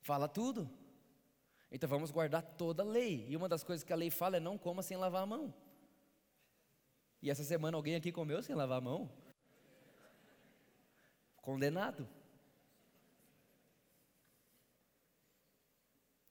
Fala 0.00 0.28
tudo. 0.28 0.68
Então 1.70 1.88
vamos 1.88 2.10
guardar 2.10 2.42
toda 2.42 2.82
a 2.82 2.86
lei. 2.86 3.26
E 3.28 3.36
uma 3.36 3.48
das 3.48 3.62
coisas 3.62 3.84
que 3.84 3.92
a 3.92 3.96
lei 3.96 4.10
fala 4.10 4.38
é 4.38 4.40
não 4.40 4.58
coma 4.58 4.82
sem 4.82 4.96
lavar 4.96 5.22
a 5.22 5.26
mão. 5.26 5.54
E 7.22 7.30
essa 7.30 7.44
semana 7.44 7.76
alguém 7.76 7.94
aqui 7.94 8.10
comeu 8.10 8.42
sem 8.42 8.56
lavar 8.56 8.78
a 8.78 8.80
mão? 8.80 9.08
Condenado. 11.36 12.08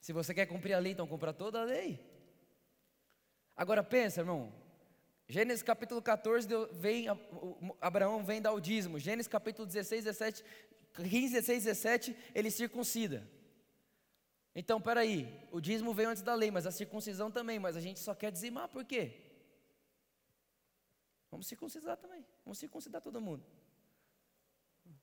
Se 0.01 0.11
você 0.11 0.33
quer 0.33 0.45
cumprir 0.45 0.73
a 0.73 0.79
lei, 0.79 0.91
então 0.91 1.07
cumpra 1.07 1.31
toda 1.31 1.61
a 1.61 1.63
lei. 1.63 2.03
Agora 3.55 3.83
pensa, 3.83 4.21
irmão, 4.21 4.51
Gênesis 5.31 5.61
capítulo 5.61 6.01
14, 6.01 6.47
vem, 6.71 7.05
Abraão 7.79 8.23
vem 8.23 8.41
dar 8.41 8.51
o 8.51 8.59
dízimo. 8.59 8.97
Gênesis 8.97 9.27
capítulo 9.27 9.67
16, 9.67 10.05
17, 10.05 10.43
15, 10.95 11.33
16, 11.35 11.63
17, 11.65 12.17
ele 12.33 12.49
circuncida. 12.49 13.29
Então, 14.55 14.81
peraí, 14.81 15.47
o 15.51 15.61
dízimo 15.61 15.93
veio 15.93 16.09
antes 16.09 16.23
da 16.23 16.33
lei, 16.33 16.49
mas 16.49 16.65
a 16.65 16.71
circuncisão 16.71 17.29
também, 17.29 17.59
mas 17.59 17.77
a 17.77 17.79
gente 17.79 17.99
só 17.99 18.15
quer 18.15 18.31
dizimar, 18.31 18.69
por 18.69 18.83
quê? 18.83 19.21
Vamos 21.29 21.45
circuncidar 21.45 21.95
também, 21.97 22.25
vamos 22.43 22.57
circuncidar 22.57 22.99
todo 22.99 23.21
mundo. 23.21 23.45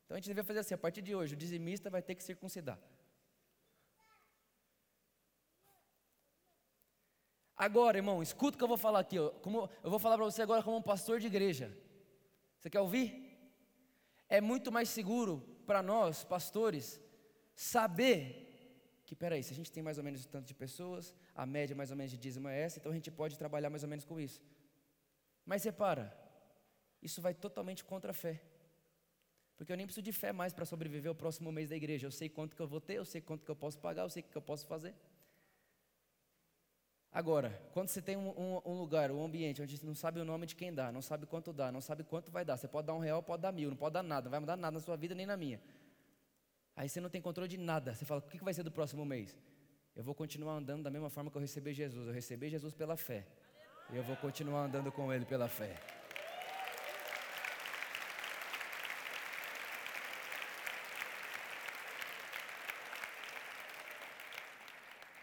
Então 0.04 0.16
a 0.16 0.18
gente 0.18 0.26
deveria 0.26 0.44
fazer 0.44 0.58
assim, 0.58 0.74
a 0.74 0.78
partir 0.78 1.02
de 1.02 1.14
hoje, 1.14 1.34
o 1.34 1.36
dizimista 1.36 1.88
vai 1.88 2.02
ter 2.02 2.16
que 2.16 2.24
circuncidar. 2.24 2.80
Agora, 7.56 7.96
irmão, 7.96 8.22
escuta 8.22 8.54
o 8.54 8.58
que 8.58 8.64
eu 8.64 8.68
vou 8.68 8.76
falar 8.76 9.00
aqui. 9.00 9.16
Como, 9.40 9.68
eu 9.82 9.90
vou 9.90 9.98
falar 9.98 10.16
para 10.16 10.24
você 10.24 10.42
agora 10.42 10.62
como 10.62 10.76
um 10.76 10.82
pastor 10.82 11.18
de 11.18 11.26
igreja. 11.26 11.74
Você 12.58 12.68
quer 12.68 12.80
ouvir? 12.80 13.08
É 14.28 14.40
muito 14.40 14.70
mais 14.70 14.88
seguro 14.88 15.38
para 15.66 15.82
nós, 15.82 16.24
pastores, 16.24 17.00
saber 17.54 18.44
que, 19.06 19.14
peraí, 19.14 19.42
se 19.42 19.52
a 19.52 19.56
gente 19.56 19.72
tem 19.72 19.82
mais 19.82 19.98
ou 19.98 20.04
menos 20.04 20.26
tanto 20.26 20.46
de 20.46 20.54
pessoas, 20.54 21.14
a 21.34 21.46
média 21.46 21.74
mais 21.74 21.90
ou 21.90 21.96
menos 21.96 22.10
de 22.10 22.18
dízimo 22.18 22.48
é 22.48 22.60
essa, 22.60 22.78
então 22.78 22.92
a 22.92 22.94
gente 22.94 23.10
pode 23.10 23.38
trabalhar 23.38 23.70
mais 23.70 23.82
ou 23.82 23.88
menos 23.88 24.04
com 24.04 24.18
isso. 24.20 24.42
Mas 25.44 25.64
repara, 25.64 26.12
isso 27.00 27.22
vai 27.22 27.32
totalmente 27.32 27.84
contra 27.84 28.10
a 28.10 28.14
fé. 28.14 28.42
Porque 29.56 29.72
eu 29.72 29.76
nem 29.76 29.86
preciso 29.86 30.04
de 30.04 30.12
fé 30.12 30.32
mais 30.32 30.52
para 30.52 30.66
sobreviver 30.66 31.10
o 31.10 31.14
próximo 31.14 31.50
mês 31.50 31.70
da 31.70 31.76
igreja. 31.76 32.06
Eu 32.06 32.10
sei 32.10 32.28
quanto 32.28 32.54
que 32.54 32.60
eu 32.60 32.66
vou 32.66 32.80
ter, 32.80 32.94
eu 32.94 33.04
sei 33.04 33.20
quanto 33.20 33.44
que 33.44 33.50
eu 33.50 33.56
posso 33.56 33.78
pagar, 33.78 34.02
eu 34.02 34.10
sei 34.10 34.22
o 34.22 34.26
que 34.26 34.36
eu 34.36 34.42
posso 34.42 34.66
fazer. 34.66 34.94
Agora, 37.16 37.58
quando 37.72 37.88
você 37.88 38.02
tem 38.02 38.14
um, 38.14 38.28
um, 38.28 38.60
um, 38.62 38.74
lugar, 38.74 39.10
um 39.10 39.24
ambiente 39.24 39.62
onde 39.62 39.78
você 39.78 39.86
não 39.86 39.94
sabe 39.94 40.20
o 40.20 40.24
nome 40.24 40.44
de 40.44 40.54
quem 40.54 40.70
dá, 40.70 40.92
não 40.92 41.00
sabe 41.00 41.24
quanto 41.24 41.50
dá, 41.50 41.72
não 41.72 41.80
sabe 41.80 42.04
quanto 42.04 42.30
vai 42.30 42.44
dar, 42.44 42.58
você 42.58 42.68
pode 42.68 42.86
dar 42.88 42.92
um 42.92 42.98
real, 42.98 43.22
pode 43.22 43.40
dar 43.40 43.52
mil, 43.52 43.70
não 43.70 43.76
pode 43.76 43.94
dar 43.94 44.02
nada, 44.02 44.24
não 44.24 44.30
vai 44.32 44.38
mudar 44.38 44.54
nada 44.54 44.74
na 44.74 44.80
sua 44.80 44.98
vida 44.98 45.14
nem 45.14 45.24
na 45.24 45.34
minha. 45.34 45.58
Aí 46.76 46.90
você 46.90 47.00
não 47.00 47.08
tem 47.08 47.22
controle 47.22 47.48
de 47.48 47.56
nada. 47.56 47.94
Você 47.94 48.04
fala, 48.04 48.20
o 48.20 48.22
que 48.22 48.44
vai 48.44 48.52
ser 48.52 48.64
do 48.64 48.70
próximo 48.70 49.02
mês? 49.06 49.34
Eu 49.96 50.04
vou 50.04 50.14
continuar 50.14 50.56
andando 50.56 50.82
da 50.82 50.90
mesma 50.90 51.08
forma 51.08 51.30
que 51.30 51.38
eu 51.38 51.40
recebi 51.40 51.72
Jesus. 51.72 52.06
Eu 52.06 52.12
recebi 52.12 52.50
Jesus 52.50 52.74
pela 52.74 52.98
fé. 52.98 53.26
Eu 53.90 54.02
vou 54.02 54.14
continuar 54.16 54.66
andando 54.66 54.92
com 54.92 55.10
Ele 55.10 55.24
pela 55.24 55.48
fé. 55.48 55.74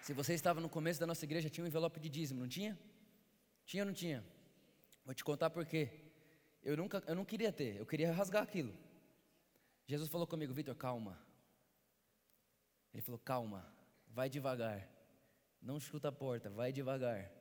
Se 0.04 0.12
você 0.12 0.34
estava 0.34 0.60
no 0.60 0.68
começo 0.68 1.00
da 1.00 1.08
nossa 1.08 1.24
igreja, 1.24 1.50
tinha 1.50 1.64
um 1.64 1.68
envelope 1.68 1.98
de 1.98 2.10
dízimo, 2.10 2.42
não 2.42 2.48
tinha? 2.50 2.78
Tinha 3.66 3.84
ou 3.84 3.88
não 3.88 3.94
tinha? 3.94 4.22
Vou 5.06 5.16
te 5.16 5.24
contar 5.24 5.50
por 5.50 5.66
quê. 5.66 6.12
Eu, 6.62 6.76
nunca, 6.76 7.02
eu 7.08 7.16
não 7.16 7.24
queria 7.24 7.54
ter, 7.54 7.78
eu 7.78 7.86
queria 7.86 8.12
rasgar 8.12 8.44
aquilo. 8.44 8.74
Jesus 9.88 10.10
falou 10.10 10.28
comigo, 10.28 10.54
Vitor, 10.54 10.76
calma. 10.76 11.18
Ele 12.94 13.02
falou, 13.02 13.18
calma, 13.18 13.66
vai 14.10 14.30
devagar. 14.30 14.90
Não 15.62 15.80
chuta 15.80 16.10
a 16.10 16.12
porta, 16.12 16.50
vai 16.50 16.74
devagar. 16.74 17.32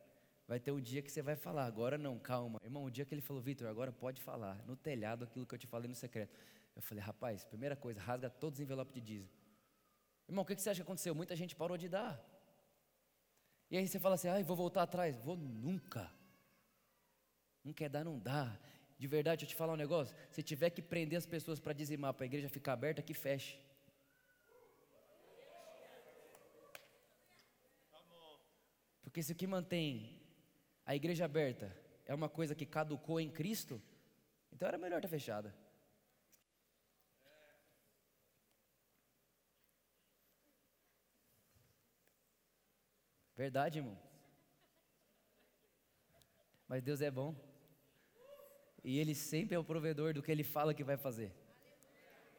Vai 0.47 0.61
ter 0.61 0.71
um 0.71 0.81
dia 0.81 1.03
que 1.03 1.11
você 1.11 1.21
vai 1.21 1.35
falar, 1.35 1.67
agora 1.67 1.99
não, 1.99 2.17
calma. 2.17 2.61
Irmão, 2.63 2.85
o 2.85 2.91
dia 2.93 3.05
que 3.05 3.13
ele 3.13 3.23
falou, 3.23 3.43
Vitor, 3.43 3.67
agora 3.67 3.91
pode 3.91 4.21
falar, 4.21 4.65
no 4.69 4.77
telhado, 4.77 5.25
aquilo 5.25 5.45
que 5.45 5.55
eu 5.57 5.59
te 5.59 5.67
falei 5.67 5.89
no 5.89 5.97
secreto. 5.97 6.39
Eu 6.77 6.83
falei, 6.83 7.03
rapaz, 7.03 7.45
primeira 7.45 7.75
coisa, 7.75 8.01
rasga 8.01 8.31
todos 8.31 8.61
os 8.61 8.63
envelopes 8.63 8.95
de 8.95 9.01
dízimo. 9.01 9.33
Irmão, 10.29 10.45
o 10.45 10.47
que 10.47 10.55
você 10.55 10.71
acha 10.71 10.79
que 10.79 10.83
aconteceu? 10.83 11.13
Muita 11.13 11.35
gente 11.35 11.57
parou 11.57 11.77
de 11.77 11.89
dar. 11.89 12.32
E 13.73 13.79
aí 13.79 13.89
você 13.89 13.99
fala 13.99 14.17
assim, 14.17 14.29
ai, 14.29 14.43
vou 14.43 14.55
voltar 14.55 14.83
atrás. 14.83 15.17
Vou 15.17 15.35
nunca. 15.35 16.13
Não 17.65 17.73
quer 17.73 17.89
dar, 17.89 18.05
não 18.05 18.19
dá. 18.19 18.61
De 18.99 19.07
verdade, 19.07 19.47
eu 19.47 19.49
te 19.49 19.55
falar 19.55 19.73
um 19.73 19.77
negócio. 19.77 20.15
Se 20.31 20.43
tiver 20.43 20.69
que 20.69 20.83
prender 20.83 21.17
as 21.19 21.25
pessoas 21.25 21.59
para 21.59 21.73
dizimar, 21.73 22.13
para 22.13 22.25
a 22.25 22.27
igreja 22.27 22.51
ficar 22.51 22.75
aberta, 22.75 23.01
que 23.01 23.15
feche. 23.15 23.59
Porque 29.03 29.23
se 29.23 29.33
o 29.33 29.35
que 29.35 29.47
mantém 29.47 30.21
a 30.85 30.95
igreja 30.95 31.25
aberta 31.25 31.75
é 32.05 32.15
uma 32.15 32.29
coisa 32.29 32.55
que 32.55 32.67
caducou 32.67 33.19
em 33.19 33.31
Cristo, 33.31 33.81
então 34.53 34.69
era 34.69 34.77
melhor 34.77 34.99
estar 34.99 35.09
fechada. 35.09 35.55
Verdade, 43.45 43.81
irmão. 43.81 43.99
Mas 46.69 46.81
Deus 46.81 47.01
é 47.01 47.11
bom. 47.11 47.35
E 48.85 49.01
Ele 49.01 49.17
sempre 49.17 49.57
é 49.57 49.59
o 49.59 49.65
provedor 49.65 50.15
do 50.15 50.23
que 50.23 50.31
Ele 50.31 50.45
fala 50.45 50.73
que 50.73 50.85
vai 50.85 50.97
fazer. 50.97 51.33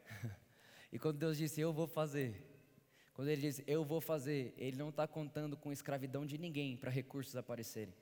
e 0.94 0.98
quando 0.98 1.18
Deus 1.18 1.36
disse, 1.38 1.60
Eu 1.60 1.74
vou 1.74 1.88
fazer. 1.88 2.30
Quando 3.14 3.28
Ele 3.28 3.42
diz, 3.42 3.62
Eu 3.68 3.84
vou 3.84 4.00
fazer, 4.00 4.54
Ele 4.56 4.78
não 4.78 4.88
está 4.88 5.06
contando 5.06 5.58
com 5.58 5.74
escravidão 5.74 6.26
de 6.26 6.38
ninguém 6.38 6.78
para 6.78 6.90
recursos 6.90 7.36
aparecerem. 7.36 7.94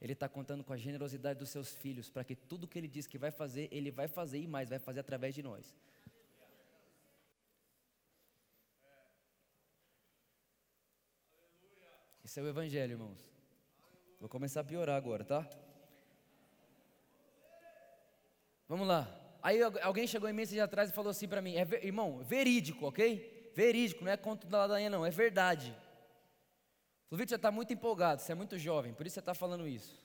Ele 0.00 0.12
está 0.12 0.28
contando 0.28 0.62
com 0.62 0.72
a 0.72 0.76
generosidade 0.76 1.40
dos 1.40 1.50
seus 1.50 1.74
filhos, 1.74 2.08
para 2.08 2.22
que 2.22 2.36
tudo 2.36 2.68
que 2.68 2.78
Ele 2.78 2.86
diz 2.86 3.08
que 3.08 3.18
vai 3.18 3.32
fazer, 3.32 3.68
Ele 3.72 3.90
vai 3.90 4.06
fazer 4.06 4.38
e 4.38 4.46
mais, 4.46 4.68
vai 4.68 4.78
fazer 4.78 5.00
através 5.00 5.34
de 5.34 5.42
nós. 5.42 5.74
Esse 12.24 12.40
é 12.40 12.42
o 12.42 12.48
Evangelho, 12.48 12.92
irmãos. 12.92 13.30
Vou 14.18 14.30
começar 14.30 14.60
a 14.60 14.64
piorar 14.64 14.96
agora, 14.96 15.24
tá? 15.24 15.46
Vamos 18.66 18.88
lá. 18.88 19.06
Aí 19.42 19.62
alguém 19.62 20.06
chegou 20.06 20.26
em 20.26 20.32
mim 20.32 20.46
dia 20.46 20.64
atrás 20.64 20.88
e 20.88 20.92
falou 20.94 21.10
assim 21.10 21.28
para 21.28 21.42
mim: 21.42 21.54
é, 21.54 21.68
irmão, 21.84 22.24
verídico, 22.24 22.86
ok? 22.86 23.52
Verídico, 23.54 24.02
não 24.02 24.10
é 24.10 24.16
conto 24.16 24.46
da 24.46 24.58
ladainha, 24.60 24.88
não, 24.88 25.04
é 25.04 25.10
verdade. 25.10 25.70
Falou, 27.10 27.18
Vitor, 27.18 27.28
você 27.28 27.34
está 27.34 27.50
muito 27.50 27.74
empolgado, 27.74 28.22
você 28.22 28.32
é 28.32 28.34
muito 28.34 28.58
jovem, 28.58 28.94
por 28.94 29.06
isso 29.06 29.14
você 29.14 29.20
está 29.20 29.34
falando 29.34 29.68
isso. 29.68 30.02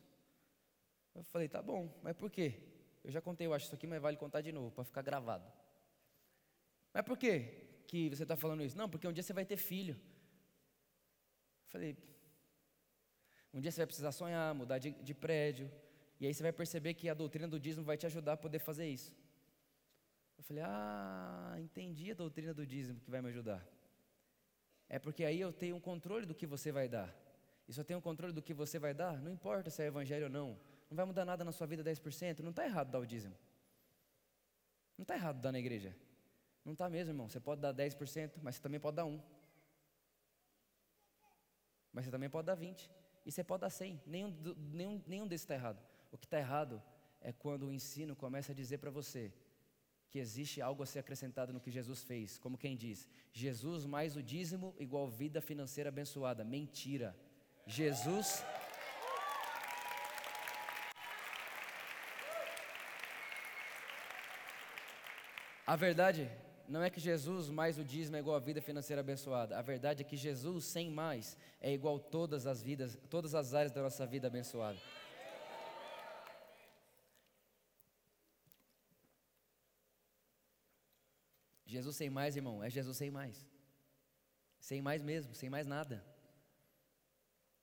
Eu 1.15 1.23
falei, 1.23 1.47
tá 1.47 1.61
bom, 1.61 1.89
mas 2.03 2.15
por 2.15 2.29
quê? 2.29 2.59
Eu 3.01 3.11
já 3.11 3.21
contei, 3.21 3.47
eu 3.47 3.53
acho 3.53 3.65
isso 3.65 3.75
aqui, 3.75 3.87
mas 3.87 4.01
vale 4.01 4.17
contar 4.17 4.41
de 4.41 4.51
novo, 4.51 4.71
para 4.71 4.83
ficar 4.83 5.01
gravado. 5.01 5.49
Mas 6.93 7.03
por 7.03 7.17
quê 7.17 7.83
que 7.87 8.09
você 8.09 8.23
está 8.23 8.35
falando 8.35 8.61
isso? 8.61 8.77
Não, 8.77 8.89
porque 8.89 9.07
um 9.07 9.13
dia 9.13 9.23
você 9.23 9.33
vai 9.33 9.45
ter 9.45 9.57
filho. 9.57 9.99
Falei, 11.69 11.95
um 13.53 13.61
dia 13.61 13.71
você 13.71 13.77
vai 13.77 13.87
precisar 13.87 14.11
sonhar, 14.11 14.53
mudar 14.53 14.77
de, 14.79 14.91
de 14.91 15.13
prédio, 15.13 15.71
e 16.19 16.25
aí 16.25 16.33
você 16.33 16.43
vai 16.43 16.51
perceber 16.51 16.93
que 16.95 17.07
a 17.07 17.13
doutrina 17.13 17.47
do 17.47 17.59
dízimo 17.59 17.85
vai 17.85 17.95
te 17.95 18.05
ajudar 18.05 18.33
a 18.33 18.37
poder 18.37 18.59
fazer 18.59 18.87
isso. 18.87 19.15
Eu 20.37 20.43
falei, 20.43 20.63
ah, 20.65 21.55
entendi 21.59 22.11
a 22.11 22.13
doutrina 22.13 22.53
do 22.53 22.65
dízimo 22.65 22.99
que 22.99 23.09
vai 23.09 23.21
me 23.21 23.29
ajudar. 23.29 23.65
É 24.87 24.97
porque 24.97 25.23
aí 25.23 25.39
eu 25.39 25.53
tenho 25.53 25.75
um 25.75 25.79
controle 25.79 26.25
do 26.25 26.33
que 26.33 26.47
você 26.47 26.71
vai 26.71 26.87
dar. 26.87 27.15
E 27.67 27.73
se 27.73 27.79
eu 27.79 27.85
tenho 27.85 27.99
um 27.99 28.01
controle 28.01 28.33
do 28.33 28.41
que 28.41 28.53
você 28.53 28.79
vai 28.79 28.93
dar, 28.93 29.21
não 29.21 29.31
importa 29.31 29.69
se 29.69 29.83
é 29.83 29.85
evangelho 29.85 30.25
ou 30.25 30.29
não, 30.29 30.59
não 30.89 30.95
vai 30.95 31.05
mudar 31.05 31.23
nada 31.23 31.43
na 31.45 31.51
sua 31.51 31.67
vida 31.67 31.83
10%, 31.83 32.39
não 32.39 32.49
está 32.49 32.65
errado 32.65 32.89
dar 32.89 32.99
o 32.99 33.05
dízimo. 33.05 33.35
Não 34.97 35.03
está 35.03 35.15
errado 35.15 35.39
dar 35.39 35.51
na 35.51 35.59
igreja. 35.59 35.95
Não 36.65 36.73
está 36.73 36.89
mesmo, 36.89 37.11
irmão. 37.11 37.29
Você 37.29 37.39
pode 37.39 37.61
dar 37.61 37.73
10%, 37.73 38.39
mas 38.41 38.55
você 38.55 38.61
também 38.61 38.79
pode 38.79 38.97
dar 38.97 39.05
1%. 39.05 39.21
Mas 41.99 42.05
você 42.05 42.11
também 42.11 42.29
pode 42.29 42.45
dar 42.45 42.55
20. 42.55 42.89
E 43.25 43.29
você 43.29 43.43
pode 43.43 43.59
dar 43.59 43.69
100. 43.69 44.01
Nenhum, 44.05 44.33
nenhum, 44.71 45.03
nenhum 45.05 45.27
desses 45.27 45.43
está 45.43 45.53
errado. 45.53 45.81
O 46.13 46.17
que 46.17 46.25
está 46.25 46.39
errado 46.39 46.81
é 47.19 47.33
quando 47.33 47.63
o 47.67 47.73
ensino 47.73 48.15
começa 48.15 48.53
a 48.53 48.55
dizer 48.55 48.77
para 48.77 48.89
você 48.89 49.33
que 50.09 50.17
existe 50.17 50.61
algo 50.61 50.81
a 50.81 50.85
ser 50.85 50.99
acrescentado 50.99 51.51
no 51.51 51.59
que 51.59 51.69
Jesus 51.69 52.01
fez. 52.01 52.37
Como 52.37 52.57
quem 52.57 52.77
diz, 52.77 53.05
Jesus 53.33 53.85
mais 53.85 54.15
o 54.15 54.23
dízimo 54.23 54.73
igual 54.79 55.09
vida 55.09 55.41
financeira 55.41 55.89
abençoada. 55.89 56.41
Mentira. 56.45 57.13
Jesus. 57.67 58.45
A 65.67 65.75
verdade 65.75 66.31
não 66.69 66.83
é 66.83 66.89
que 66.89 66.99
Jesus 66.99 67.49
mais 67.49 67.79
o 67.79 67.83
dízimo 67.83 68.15
é 68.15 68.19
igual 68.19 68.35
a 68.35 68.39
vida 68.39 68.61
financeira 68.61 68.99
abençoada. 69.01 69.57
A 69.57 69.61
verdade 69.61 70.01
é 70.01 70.05
que 70.05 70.15
Jesus 70.15 70.65
sem 70.65 70.89
mais 70.91 71.35
é 71.59 71.73
igual 71.73 71.95
a 71.95 71.99
todas 71.99 72.45
as 72.45 72.61
vidas, 72.61 72.97
todas 73.09 73.33
as 73.33 73.55
áreas 73.55 73.71
da 73.71 73.81
nossa 73.81 74.05
vida 74.05 74.27
abençoada. 74.27 74.77
Jesus 81.65 81.95
sem 81.95 82.09
mais, 82.09 82.35
irmão, 82.35 82.63
é 82.63 82.69
Jesus 82.69 82.97
sem 82.97 83.09
mais. 83.09 83.47
Sem 84.59 84.81
mais 84.81 85.01
mesmo, 85.01 85.33
sem 85.33 85.49
mais 85.49 85.65
nada. 85.65 86.05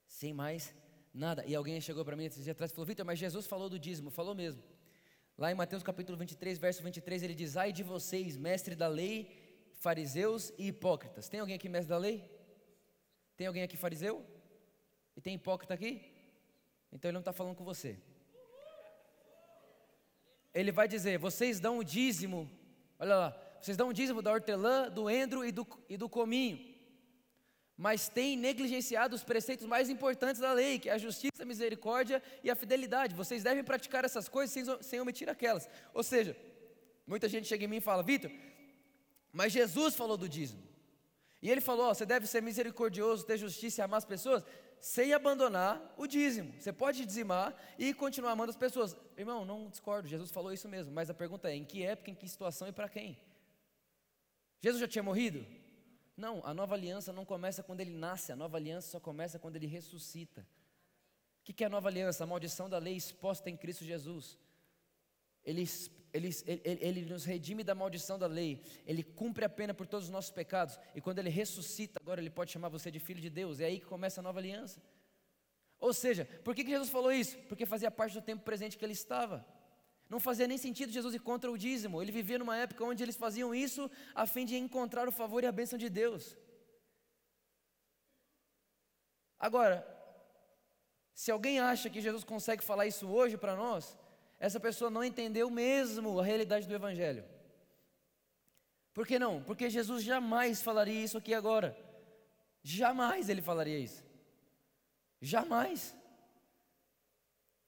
Sem 0.07 0.33
mais 0.33 0.75
nada. 1.15 1.45
E 1.47 1.55
alguém 1.55 1.81
chegou 1.81 2.05
para 2.05 2.17
mim 2.17 2.25
esses 2.25 2.43
dias 2.43 2.55
atrás 2.55 2.73
e 2.73 2.75
falou: 2.75 2.87
Vitor, 2.87 3.07
mas 3.07 3.19
Jesus 3.19 3.47
falou 3.47 3.69
do 3.69 3.79
dízimo. 3.79 4.11
Falou 4.11 4.35
mesmo. 4.35 4.63
Lá 5.39 5.53
em 5.53 5.55
Mateus 5.55 5.83
capítulo 5.83 6.17
23, 6.17 6.59
verso 6.59 6.83
23, 6.83 7.23
ele 7.23 7.35
diz: 7.35 7.57
Ai 7.57 7.71
de 7.71 7.83
vocês, 7.83 8.37
mestre 8.37 8.75
da 8.75 8.89
lei, 8.89 9.71
fariseus 9.75 10.53
e 10.57 10.69
hipócritas. 10.69 11.29
Tem 11.29 11.41
alguém 11.41 11.57
aqui, 11.57 11.69
mestre 11.69 11.91
da 11.91 11.99
lei? 11.99 12.25
Tem 13.37 13.47
alguém 13.47 13.63
aqui, 13.63 13.77
fariseu? 13.77 14.25
E 15.15 15.21
tem 15.21 15.35
hipócrita 15.35 15.75
aqui? 15.75 16.11
Então 16.91 17.11
ele 17.11 17.15
não 17.15 17.21
está 17.21 17.35
falando 17.35 17.55
com 17.55 17.65
você. 17.65 17.99
Ele 20.55 20.73
vai 20.73 20.89
dizer: 20.89 21.19
Vocês 21.19 21.61
dão 21.61 21.79
o 21.79 21.85
dízimo, 21.85 22.51
olha 22.99 23.17
lá, 23.17 23.43
vocês 23.61 23.77
dão 23.77 23.89
o 23.89 23.93
dízimo 23.93 24.23
da 24.23 24.33
hortelã, 24.33 24.91
do 24.91 25.11
endro 25.11 25.45
e 25.45 25.53
do, 25.53 25.67
e 25.89 25.97
do 25.99 26.09
cominho 26.09 26.76
mas 27.77 28.09
tem 28.09 28.37
negligenciado 28.37 29.15
os 29.15 29.23
preceitos 29.23 29.67
mais 29.67 29.91
importantes 29.91 30.41
da 30.41 30.53
lei, 30.53 30.79
que 30.79 30.89
é 30.89 30.93
a 30.93 30.99
justiça, 30.99 31.43
a 31.43 31.47
misericórdia 31.47 32.23
e 32.43 32.51
a 32.51 32.57
fidelidade. 32.57 33.15
Vocês 33.15 33.43
devem 33.43 33.63
praticar 33.63 34.05
essas 34.05 34.29
coisas 34.29 34.53
sem, 34.53 34.83
sem 34.83 35.01
omitir 35.01 35.29
aquelas. 35.29 35.69
Ou 35.93 36.03
seja, 36.03 36.37
muita 37.07 37.29
gente 37.29 37.47
chega 37.47 37.65
em 37.65 37.69
mim 37.69 37.77
e 37.77 37.81
fala, 37.81 38.03
Vitor, 38.03 38.31
mas 39.31 39.53
Jesus 39.53 39.95
falou 39.95 40.17
do 40.17 40.29
dízimo. 40.29 40.63
E 41.43 41.51
ele 41.51 41.61
falou: 41.61 41.87
ó, 41.87 41.95
você 41.95 42.07
deve 42.07 42.27
ser 42.27 42.43
misericordioso, 42.43 43.27
ter 43.27 43.37
justiça 43.37 43.81
e 43.81 43.85
amar 43.85 43.99
as 43.99 44.05
pessoas, 44.05 44.43
sem 44.81 45.13
abandonar 45.13 45.95
o 45.97 46.07
dízimo. 46.07 46.55
Você 46.59 46.73
pode 46.73 47.05
dizimar 47.05 47.55
e 47.79 47.93
continuar 47.93 48.33
amando 48.33 48.51
as 48.51 48.57
pessoas. 48.57 48.97
Irmão, 49.17 49.45
não 49.45 49.69
discordo, 49.69 50.09
Jesus 50.09 50.31
falou 50.31 50.53
isso 50.53 50.69
mesmo, 50.69 50.93
mas 50.93 51.11
a 51.11 51.15
pergunta 51.15 51.51
é: 51.51 51.55
em 51.55 51.65
que 51.65 51.83
época, 51.83 52.11
em 52.11 52.15
que 52.15 52.29
situação 52.29 52.67
e 52.67 52.73
para 52.73 52.89
quem? 52.89 53.19
Jesus 54.63 54.81
já 54.81 54.89
tinha 54.89 55.03
morrido? 55.03 55.47
Não, 56.17 56.45
a 56.45 56.55
nova 56.55 56.75
aliança 56.75 57.13
não 57.13 57.25
começa 57.25 57.63
quando 57.63 57.81
ele 57.81 57.91
nasce, 57.91 58.33
a 58.33 58.37
nova 58.37 58.57
aliança 58.57 58.91
só 58.91 59.01
começa 59.01 59.39
quando 59.39 59.57
ele 59.57 59.67
ressuscita. 59.67 60.47
O 61.41 61.53
que 61.53 61.63
é 61.63 61.67
a 61.67 61.71
nova 61.71 61.89
aliança? 61.89 62.25
A 62.25 62.27
maldição 62.27 62.69
da 62.69 62.79
lei 62.79 62.97
exposta 62.97 63.51
em 63.51 63.57
Cristo 63.57 63.85
Jesus. 63.85 64.39
Ele, 65.45 65.65
ele, 66.13 66.31
ele, 66.45 66.79
ele, 66.81 67.01
nos 67.03 67.25
redime 67.25 67.63
da 67.63 67.73
maldição 67.73 68.19
da 68.19 68.27
lei, 68.27 68.61
Ele 68.85 69.05
cumpre 69.05 69.45
a 69.45 69.49
pena 69.49 69.73
por 69.73 69.87
todos 69.87 70.07
os 70.07 70.13
nossos 70.13 70.33
pecados, 70.33 70.77
e 70.93 71.01
quando 71.01 71.21
Ele 71.21 71.31
ressuscita, 71.31 72.01
agora 72.03 72.21
Ele 72.21 72.31
pode 72.31 72.51
chamar 72.51 72.69
você 72.69 72.91
de 72.91 72.99
filho 72.99 73.21
de 73.21 73.31
Deus, 73.31 73.61
é 73.61 73.67
aí 73.67 73.79
que 73.79 73.87
começa 73.87 74.21
a 74.21 74.23
nova 74.25 74.41
aliança. 74.41 74.83
Ou 75.79 75.93
seja, 75.93 76.25
por 76.43 76.53
que, 76.53 76.65
que 76.65 76.71
Jesus 76.71 76.91
falou 76.91 77.13
isso? 77.13 77.39
Porque 77.49 77.65
fazia 77.65 77.91
parte 77.91 78.15
do 78.15 78.23
tempo 78.23 78.43
presente 78.43 78.77
que 78.77 78.85
Ele 78.85 78.93
estava. 78.93 79.47
Não 80.09 80.21
fazia 80.21 80.47
nem 80.47 80.57
sentido 80.57 80.93
Jesus 80.93 81.15
ir 81.15 81.21
contra 81.21 81.51
o 81.51 81.59
dízimo, 81.59 82.01
ele 82.01 82.13
vivia 82.13 82.39
numa 82.39 82.57
época 82.57 82.85
onde 82.85 83.03
eles 83.03 83.17
faziam 83.17 83.55
isso 83.55 83.91
a 84.15 84.25
fim 84.27 84.45
de 84.45 84.57
encontrar 84.57 85.09
o 85.09 85.13
favor 85.13 85.43
e 85.43 85.47
a 85.47 85.53
bênção 85.53 85.79
de 85.79 85.89
Deus. 85.89 86.37
Agora, 89.39 89.87
se 91.13 91.31
alguém 91.31 91.59
acha 91.59 91.91
que 91.91 92.01
Jesus 92.01 92.25
consegue 92.25 92.63
falar 92.63 92.87
isso 92.87 93.09
hoje 93.09 93.37
para 93.37 93.57
nós, 93.57 93.99
essa 94.39 94.61
pessoa 94.61 94.91
não 94.91 95.03
entendeu 95.03 95.51
mesmo 95.51 96.21
a 96.21 96.25
realidade 96.25 96.69
do 96.69 96.75
Evangelho. 96.75 97.25
Por 98.95 99.07
que 99.07 99.19
não? 99.19 99.43
Porque 99.43 99.69
Jesus 99.69 100.05
jamais 100.05 100.63
falaria 100.63 101.03
isso 101.03 101.19
aqui 101.19 101.35
agora. 101.35 101.77
Jamais 102.63 103.29
ele 103.29 103.43
falaria 103.43 103.79
isso. 103.79 104.05
Jamais. 105.21 105.95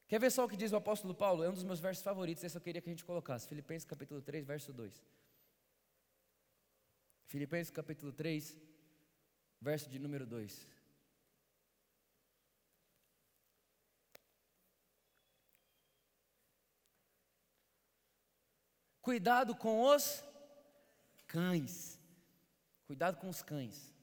Quer 0.08 0.18
ver 0.18 0.30
só 0.32 0.46
o 0.46 0.48
que 0.48 0.56
diz 0.56 0.72
o 0.72 0.76
apóstolo 0.76 1.14
Paulo? 1.14 1.44
É 1.44 1.50
um 1.50 1.52
dos 1.52 1.62
meus 1.62 1.80
versos 1.80 2.02
favoritos, 2.02 2.42
esse 2.42 2.56
eu 2.56 2.62
queria 2.62 2.80
que 2.80 2.88
a 2.88 2.92
gente 2.92 3.04
colocasse. 3.04 3.46
Filipenses 3.46 3.84
capítulo 3.84 4.22
3, 4.22 4.46
verso 4.46 4.72
2. 4.72 5.04
Filipenses 7.26 7.70
capítulo 7.70 8.10
3, 8.10 8.56
verso 9.60 9.90
de 9.90 9.98
número 9.98 10.26
2. 10.26 10.66
Cuidado 19.02 19.54
com 19.54 19.82
os 19.82 20.24
cães. 21.26 22.00
Cuidado 22.86 23.18
com 23.18 23.28
os 23.28 23.42
cães. 23.42 23.97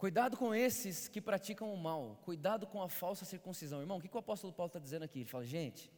Cuidado 0.00 0.34
com 0.34 0.54
esses 0.54 1.08
que 1.08 1.20
praticam 1.20 1.70
o 1.70 1.76
mal. 1.76 2.18
Cuidado 2.24 2.66
com 2.66 2.80
a 2.80 2.88
falsa 2.88 3.26
circuncisão. 3.26 3.82
Irmão, 3.82 3.98
o 3.98 4.00
que, 4.00 4.08
o 4.10 4.18
apóstolo 4.18 4.50
Paulo 4.50 4.68
está 4.68 4.78
dizendo 4.78 5.02
aqui? 5.02 5.18
Ele 5.18 5.28
fala, 5.28 5.44
gente, 5.44 5.92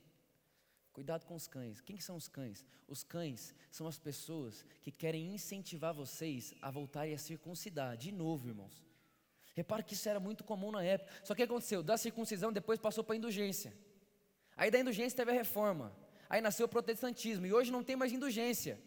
cuidado 0.93 1.25
com 1.25 1.37
os 1.37 1.47
cães. 1.47 1.81
Quem 1.81 1.97
que 1.97 2.03
são 2.03 2.17
os 2.17 2.27
cães? 2.27 2.67
Os 2.89 3.05
cães 3.05 3.55
são 3.71 3.87
as 3.87 4.01
pessoas 4.01 4.67
que 4.81 4.91
querem 4.91 5.33
incentivar 5.33 5.95
vocês 5.95 6.53
a 6.61 6.69
voltarem 6.69 7.15
a 7.15 7.17
circuncidar. 7.17 7.97
De 7.97 8.11
novo, 8.11 8.49
irmãos. 8.49 8.85
Repara 9.55 9.85
que 9.85 9.95
isso 9.95 10.09
era 10.09 10.19
muito 10.19 10.43
comum 10.43 10.73
na 10.73 10.83
época. 10.83 11.13
Só 11.23 11.33
que 11.33 11.45
aconteceu? 11.45 11.81
Da 11.81 11.97
circuncisão 11.97 12.53
depois 12.53 12.81
passou 12.81 13.05
para 13.05 13.15
a 13.15 13.19
indulgência. 13.19 13.73
Aí 14.57 14.69
da 14.69 14.81
indulgência 14.81 15.17
teve 15.17 15.31
a 15.31 15.35
reforma. 15.35 15.97
Aí 16.29 16.41
nasceu 16.41 16.67
o 16.67 16.69
protestantismo. 16.69 17.47
E 17.47 17.53
hoje 17.53 17.71
não 17.71 17.85
tem 17.85 17.95
mais 17.95 18.13
indulgência. 18.13 18.83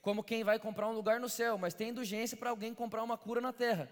Como 0.00 0.22
quem 0.22 0.44
vai 0.44 0.60
comprar 0.60 0.88
um 0.88 0.92
lugar 0.92 1.18
no 1.18 1.28
céu, 1.28 1.58
mas 1.58 1.74
tem 1.74 1.88
indulgência 1.88 2.36
para 2.36 2.50
alguém 2.50 2.72
comprar 2.72 3.02
uma 3.02 3.18
cura 3.18 3.40
na 3.40 3.52
terra. 3.52 3.90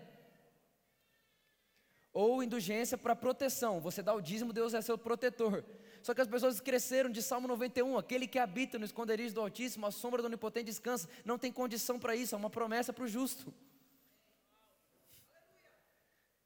Ou 2.13 2.43
indulgência 2.43 2.99
para 2.99 3.17
proteção. 3.17 3.81
Você 3.81 4.03
dá 4.03 4.13
o 4.13 4.21
dízimo, 4.21 4.53
Deus 4.53 4.75
é 4.75 4.81
seu 4.81 4.99
protetor. 4.99 5.65
Só 6.03 6.13
que 6.13 6.21
as 6.21 6.29
pessoas 6.29 6.61
cresceram 6.61 7.09
de 7.09 7.23
Salmo 7.23 7.47
91, 7.49 7.97
aquele 7.97 8.27
que 8.27 8.39
habita 8.39 8.79
no 8.79 8.85
esconderijo 8.85 9.35
do 9.35 9.41
Altíssimo, 9.41 9.87
a 9.87 9.91
sombra 9.91 10.21
do 10.21 10.27
Onipotente 10.27 10.67
descansa. 10.67 11.09
Não 11.25 11.39
tem 11.39 11.53
condição 11.53 11.99
para 11.99 12.15
isso, 12.17 12.35
é 12.35 12.39
uma 12.39 12.51
promessa 12.51 12.93
para 12.93 13.05
o 13.05 13.09
justo. 13.09 13.55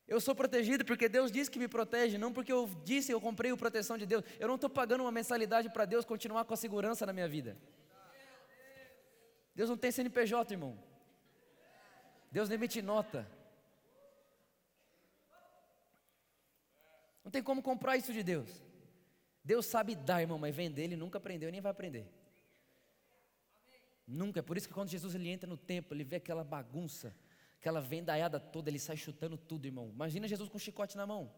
Eu 0.07 0.21
sou 0.21 0.37
protegido 0.37 0.85
porque 0.85 1.09
Deus 1.09 1.33
disse 1.33 1.51
que 1.51 1.59
me 1.59 1.67
protege, 1.67 2.17
não 2.17 2.33
porque 2.33 2.53
eu 2.53 2.71
disse 2.85 3.11
eu 3.11 3.21
comprei 3.21 3.51
a 3.51 3.57
proteção 3.57 3.99
de 3.99 4.07
Deus. 4.07 4.25
Eu 4.39 4.47
não 4.47 4.55
estou 4.55 4.71
pagando 4.71 5.01
uma 5.03 5.11
mensalidade 5.11 5.69
para 5.71 5.85
Deus 5.85 6.05
continuar 6.05 6.45
com 6.45 6.55
a 6.55 6.57
segurança 6.57 7.05
na 7.05 7.13
minha 7.13 7.27
vida. 7.27 7.57
Deus 9.55 9.69
não 9.69 9.77
tem 9.77 9.91
CNPJ, 9.91 10.55
irmão. 10.55 10.79
Deus 12.31 12.49
nem 12.49 12.57
emite 12.57 12.81
nota. 12.83 13.27
Não 17.27 17.31
tem 17.31 17.43
como 17.43 17.63
comprar 17.63 17.99
isso 17.99 18.15
de 18.15 18.23
Deus. 18.23 18.49
Deus 19.45 19.67
sabe 19.67 19.95
dar, 19.95 20.23
irmão, 20.23 20.39
mas 20.39 20.57
vender 20.57 20.85
ele 20.85 20.97
nunca 20.97 21.19
aprendeu 21.19 21.53
nem 21.53 21.61
vai 21.61 21.73
aprender. 21.73 22.07
Nunca. 24.07 24.39
É 24.39 24.43
por 24.43 24.57
isso 24.57 24.67
que 24.67 24.73
quando 24.73 24.89
Jesus 24.89 25.15
ele 25.15 25.29
entra 25.29 25.47
no 25.47 25.59
templo, 25.59 25.95
ele 25.95 26.05
vê 26.05 26.17
aquela 26.17 26.43
bagunça 26.43 27.15
aquela 27.67 27.81
vendaiada 27.81 28.39
toda, 28.39 28.71
ele 28.71 28.79
sai 28.79 28.97
chutando 28.97 29.37
tudo, 29.37 29.67
irmão. 29.67 29.91
Imagina 29.93 30.29
Jesus 30.29 30.49
com 30.49 30.57
chicote 30.57 30.97
na 30.97 31.05
mão. 31.05 31.33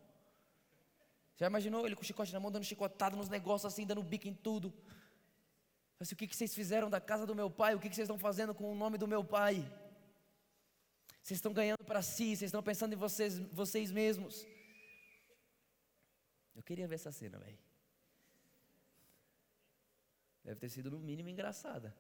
Já 1.38 1.46
imaginou 1.46 1.86
ele 1.86 1.96
com 1.96 2.02
chicote 2.02 2.34
na 2.34 2.40
mão, 2.40 2.50
dando 2.50 2.64
chicotada 2.64 3.16
nos 3.16 3.30
negócios 3.30 3.72
assim, 3.72 3.86
dando 3.86 4.02
bico 4.02 4.28
em 4.28 4.34
tudo? 4.34 4.70
Assim, 5.98 6.14
o 6.14 6.18
que, 6.18 6.26
que 6.26 6.36
vocês 6.36 6.54
fizeram 6.54 6.90
da 6.90 7.00
casa 7.00 7.24
do 7.24 7.34
meu 7.34 7.50
pai? 7.50 7.74
O 7.74 7.80
que, 7.80 7.88
que 7.88 7.94
vocês 7.94 8.04
estão 8.04 8.18
fazendo 8.18 8.54
com 8.54 8.70
o 8.70 8.74
nome 8.74 8.98
do 8.98 9.08
meu 9.08 9.24
pai? 9.24 9.54
Vocês 11.22 11.38
estão 11.38 11.52
ganhando 11.52 11.82
para 11.84 12.02
si, 12.02 12.36
vocês 12.36 12.48
estão 12.48 12.62
pensando 12.62 12.92
em 12.92 12.96
vocês, 12.96 13.38
vocês 13.38 13.90
mesmos. 13.90 14.46
Eu 16.58 16.62
queria 16.64 16.88
ver 16.88 16.96
essa 16.96 17.12
cena, 17.12 17.38
velho. 17.38 17.56
Deve 20.42 20.58
ter 20.58 20.68
sido 20.68 20.90
no 20.90 20.98
mínimo 20.98 21.28
engraçada. 21.28 21.94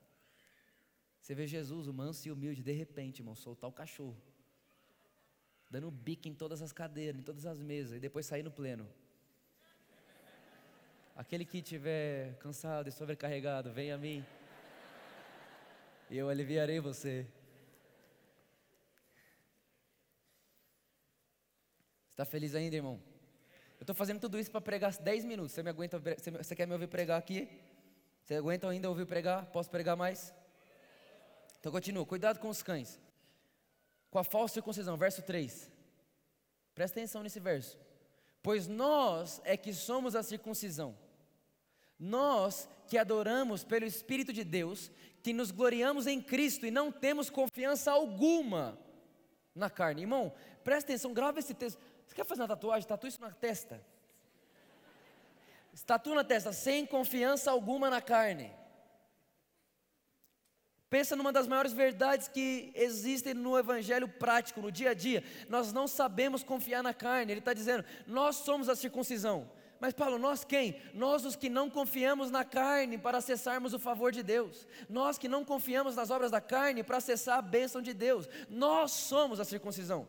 Você 1.20 1.32
vê 1.32 1.46
Jesus, 1.46 1.86
o 1.86 1.94
manso 1.94 2.26
e 2.26 2.32
humilde, 2.32 2.60
de 2.60 2.72
repente, 2.72 3.20
irmão, 3.20 3.36
soltar 3.36 3.70
o 3.70 3.72
cachorro. 3.72 4.20
Dando 5.70 5.92
bico 5.92 6.26
em 6.26 6.34
todas 6.34 6.60
as 6.60 6.72
cadeiras, 6.72 7.20
em 7.20 7.22
todas 7.22 7.46
as 7.46 7.60
mesas, 7.62 7.98
e 7.98 8.00
depois 8.00 8.26
sair 8.26 8.42
no 8.42 8.50
pleno. 8.50 8.88
Aquele 11.14 11.44
que 11.44 11.58
estiver 11.58 12.36
cansado 12.38 12.88
e 12.88 12.92
sobrecarregado, 12.92 13.72
venha 13.72 13.94
a 13.94 13.98
mim. 13.98 14.26
E 16.10 16.16
eu 16.18 16.28
aliviarei 16.28 16.80
você. 16.80 17.28
Está 22.10 22.24
feliz 22.24 22.56
ainda, 22.56 22.74
irmão? 22.74 23.00
Estou 23.88 23.96
fazendo 23.96 24.20
tudo 24.20 24.38
isso 24.38 24.50
para 24.50 24.60
pregar 24.60 24.94
10 24.94 25.24
minutos. 25.24 25.52
Você 25.52 25.62
me 25.62 25.70
aguenta? 25.70 25.98
Você 25.98 26.54
quer 26.54 26.66
me 26.66 26.74
ouvir 26.74 26.88
pregar 26.88 27.18
aqui? 27.18 27.48
Você 28.22 28.34
aguenta 28.34 28.68
ainda 28.68 28.86
ouvir 28.86 29.06
pregar? 29.06 29.46
Posso 29.46 29.70
pregar 29.70 29.96
mais? 29.96 30.30
Então 31.58 31.72
continua, 31.72 32.04
cuidado 32.04 32.38
com 32.38 32.50
os 32.50 32.62
cães. 32.62 33.00
Com 34.10 34.18
a 34.18 34.24
falsa 34.24 34.52
circuncisão, 34.52 34.98
verso 34.98 35.22
3. 35.22 35.70
Presta 36.74 37.00
atenção 37.00 37.22
nesse 37.22 37.40
verso. 37.40 37.78
Pois 38.42 38.68
nós 38.68 39.40
é 39.42 39.56
que 39.56 39.72
somos 39.72 40.14
a 40.14 40.22
circuncisão. 40.22 40.94
Nós 41.98 42.68
que 42.88 42.98
adoramos 42.98 43.64
pelo 43.64 43.86
Espírito 43.86 44.34
de 44.34 44.44
Deus, 44.44 44.90
que 45.22 45.32
nos 45.32 45.50
gloriamos 45.50 46.06
em 46.06 46.20
Cristo 46.20 46.66
e 46.66 46.70
não 46.70 46.92
temos 46.92 47.30
confiança 47.30 47.90
alguma 47.90 48.78
na 49.54 49.70
carne. 49.70 50.02
Irmão, 50.02 50.30
presta 50.62 50.92
atenção, 50.92 51.14
grava 51.14 51.38
esse 51.38 51.54
texto. 51.54 51.80
Você 52.08 52.14
quer 52.14 52.24
fazer 52.24 52.40
uma 52.40 52.48
tatuagem? 52.48 52.88
Tatua 52.88 53.08
isso 53.08 53.20
na 53.20 53.30
testa. 53.30 53.80
Tatua 55.86 56.14
na 56.16 56.24
testa, 56.24 56.52
sem 56.52 56.86
confiança 56.86 57.50
alguma 57.50 57.90
na 57.90 58.00
carne. 58.00 58.50
Pensa 60.90 61.14
numa 61.14 61.30
das 61.30 61.46
maiores 61.46 61.72
verdades 61.72 62.28
que 62.28 62.72
existem 62.74 63.34
no 63.34 63.58
evangelho 63.58 64.08
prático, 64.08 64.62
no 64.62 64.72
dia 64.72 64.90
a 64.90 64.94
dia. 64.94 65.22
Nós 65.48 65.70
não 65.70 65.86
sabemos 65.86 66.42
confiar 66.42 66.82
na 66.82 66.94
carne. 66.94 67.30
Ele 67.32 67.40
está 67.40 67.52
dizendo, 67.52 67.84
nós 68.06 68.36
somos 68.36 68.70
a 68.70 68.74
circuncisão. 68.74 69.50
Mas 69.78 69.92
Paulo, 69.92 70.18
nós 70.18 70.44
quem? 70.44 70.80
Nós 70.94 71.26
os 71.26 71.36
que 71.36 71.50
não 71.50 71.68
confiamos 71.70 72.30
na 72.30 72.42
carne 72.42 72.96
para 72.96 73.18
acessarmos 73.18 73.74
o 73.74 73.78
favor 73.78 74.10
de 74.10 74.22
Deus. 74.22 74.66
Nós 74.88 75.18
que 75.18 75.28
não 75.28 75.44
confiamos 75.44 75.94
nas 75.94 76.10
obras 76.10 76.30
da 76.30 76.40
carne 76.40 76.82
para 76.82 76.96
acessar 76.96 77.38
a 77.38 77.42
bênção 77.42 77.82
de 77.82 77.92
Deus. 77.92 78.26
Nós 78.48 78.90
somos 78.92 79.38
a 79.38 79.44
circuncisão. 79.44 80.08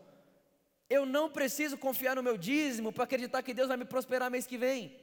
Eu 0.89 1.05
não 1.05 1.29
preciso 1.29 1.77
confiar 1.77 2.15
no 2.15 2.23
meu 2.23 2.37
dízimo 2.37 2.91
para 2.91 3.03
acreditar 3.03 3.43
que 3.43 3.53
Deus 3.53 3.67
vai 3.67 3.77
me 3.77 3.85
prosperar 3.85 4.31
mês 4.31 4.47
que 4.47 4.57
vem. 4.57 4.99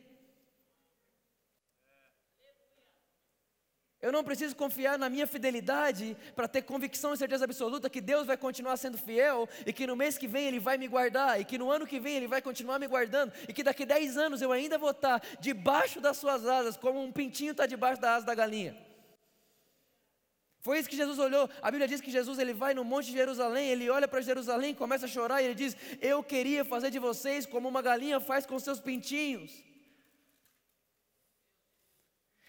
Eu 4.03 4.13
não 4.13 4.23
preciso 4.23 4.55
confiar 4.55 4.99
na 4.99 5.09
minha 5.09 5.27
fidelidade 5.27 6.17
para 6.35 6.47
ter 6.47 6.63
convicção 6.63 7.15
e 7.15 7.17
certeza 7.17 7.45
absoluta 7.45 7.89
que 7.89 8.01
Deus 8.01 8.27
vai 8.27 8.37
continuar 8.37 8.77
sendo 8.77 8.99
fiel 8.99 9.49
e 9.65 9.73
que 9.73 9.87
no 9.87 9.97
mês 9.97 10.19
que 10.19 10.29
vem 10.29 10.47
Ele 10.47 10.61
vai 10.61 10.77
me 10.77 10.87
guardar 10.87 11.41
e 11.41 11.45
que 11.45 11.57
no 11.57 11.71
ano 11.71 11.87
que 11.87 11.99
vem 11.99 12.17
Ele 12.17 12.29
vai 12.29 12.43
continuar 12.43 12.79
me 12.79 12.87
guardando 12.87 13.33
e 13.49 13.53
que 13.53 13.65
daqui 13.65 13.87
10 13.87 14.17
anos 14.17 14.43
eu 14.43 14.53
ainda 14.53 14.77
vou 14.77 14.91
estar 14.91 15.21
debaixo 15.41 16.01
das 16.01 16.19
suas 16.19 16.47
asas, 16.47 16.77
como 16.77 17.03
um 17.03 17.11
pintinho 17.11 17.53
está 17.53 17.65
debaixo 17.67 18.01
da 18.01 18.17
asa 18.17 18.27
da 18.27 18.35
galinha. 18.35 18.86
Foi 20.67 20.81
isso 20.81 20.89
que 20.93 20.97
Jesus 20.97 21.19
olhou. 21.21 21.49
A 21.63 21.71
Bíblia 21.71 21.87
diz 21.87 22.01
que 22.01 22.11
Jesus 22.11 22.41
ele 22.41 22.53
vai 22.53 22.75
no 22.75 22.83
Monte 22.93 23.07
de 23.07 23.13
Jerusalém, 23.13 23.69
ele 23.69 23.89
olha 23.89 24.09
para 24.09 24.21
Jerusalém, 24.21 24.75
começa 24.75 25.07
a 25.07 25.09
chorar 25.09 25.41
e 25.41 25.45
ele 25.45 25.55
diz: 25.55 25.77
Eu 26.01 26.25
queria 26.25 26.65
fazer 26.65 26.91
de 26.91 26.99
vocês 26.99 27.47
como 27.47 27.69
uma 27.69 27.81
galinha 27.81 28.19
faz 28.19 28.45
com 28.45 28.59
seus 28.59 28.81
pintinhos. 28.81 29.53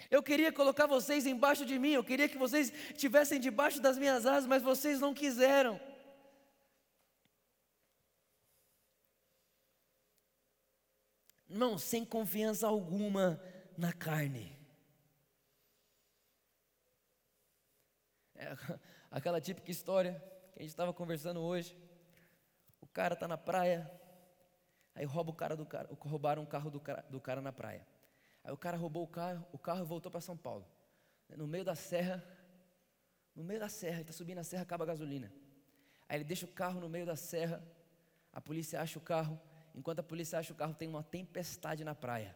Eu 0.09 0.23
queria 0.23 0.51
colocar 0.51 0.87
vocês 0.87 1.27
embaixo 1.27 1.63
de 1.63 1.77
mim, 1.77 1.91
eu 1.91 2.03
queria 2.03 2.27
que 2.27 2.39
vocês 2.39 2.73
estivessem 2.89 3.39
debaixo 3.39 3.79
das 3.79 3.99
minhas 3.99 4.25
asas, 4.25 4.47
mas 4.47 4.63
vocês 4.63 4.99
não 4.99 5.13
quiseram. 5.13 5.79
Irmão, 11.47 11.77
sem 11.77 12.03
confiança 12.03 12.65
alguma 12.65 13.39
na 13.77 13.93
carne. 13.93 14.56
É 18.37 18.55
aquela 19.09 19.41
típica 19.41 19.71
história 19.71 20.13
que 20.53 20.59
a 20.59 20.61
gente 20.61 20.69
estava 20.69 20.93
conversando 20.93 21.41
hoje. 21.41 21.75
O 22.79 22.87
cara 22.87 23.15
está 23.15 23.27
na 23.27 23.37
praia, 23.37 23.91
aí 24.93 25.05
rouba 25.05 25.31
o 25.31 25.33
cara 25.33 25.55
do 25.55 25.65
cara, 25.65 25.89
roubaram 25.99 26.43
o 26.43 26.47
carro 26.47 26.69
do 26.69 26.79
cara, 26.79 27.03
do 27.09 27.19
cara 27.19 27.41
na 27.41 27.51
praia. 27.51 27.85
Aí 28.43 28.53
o 28.53 28.57
cara 28.57 28.77
roubou 28.77 29.03
o 29.03 29.07
carro, 29.07 29.45
o 29.51 29.57
carro 29.57 29.83
voltou 29.85 30.11
para 30.11 30.21
São 30.21 30.37
Paulo. 30.37 30.65
No 31.35 31.47
meio 31.47 31.65
da 31.65 31.75
serra, 31.75 32.23
no 33.35 33.43
meio 33.43 33.59
da 33.59 33.67
serra, 33.67 33.95
ele 33.95 34.01
está 34.01 34.13
subindo 34.13 34.37
a 34.37 34.43
serra, 34.43 34.63
acaba 34.63 34.83
a 34.83 34.87
gasolina. 34.87 35.33
Aí 36.07 36.17
ele 36.17 36.23
deixa 36.23 36.45
o 36.45 36.49
carro 36.49 36.79
no 36.79 36.87
meio 36.87 37.05
da 37.05 37.15
serra, 37.15 37.61
a 38.31 38.39
polícia 38.39 38.79
acha 38.79 38.97
o 38.97 39.01
carro, 39.01 39.39
enquanto 39.75 39.99
a 39.99 40.03
polícia 40.03 40.39
acha 40.39 40.53
o 40.53 40.55
carro, 40.55 40.73
tem 40.73 40.87
uma 40.87 41.03
tempestade 41.03 41.83
na 41.83 41.93
praia. 41.93 42.35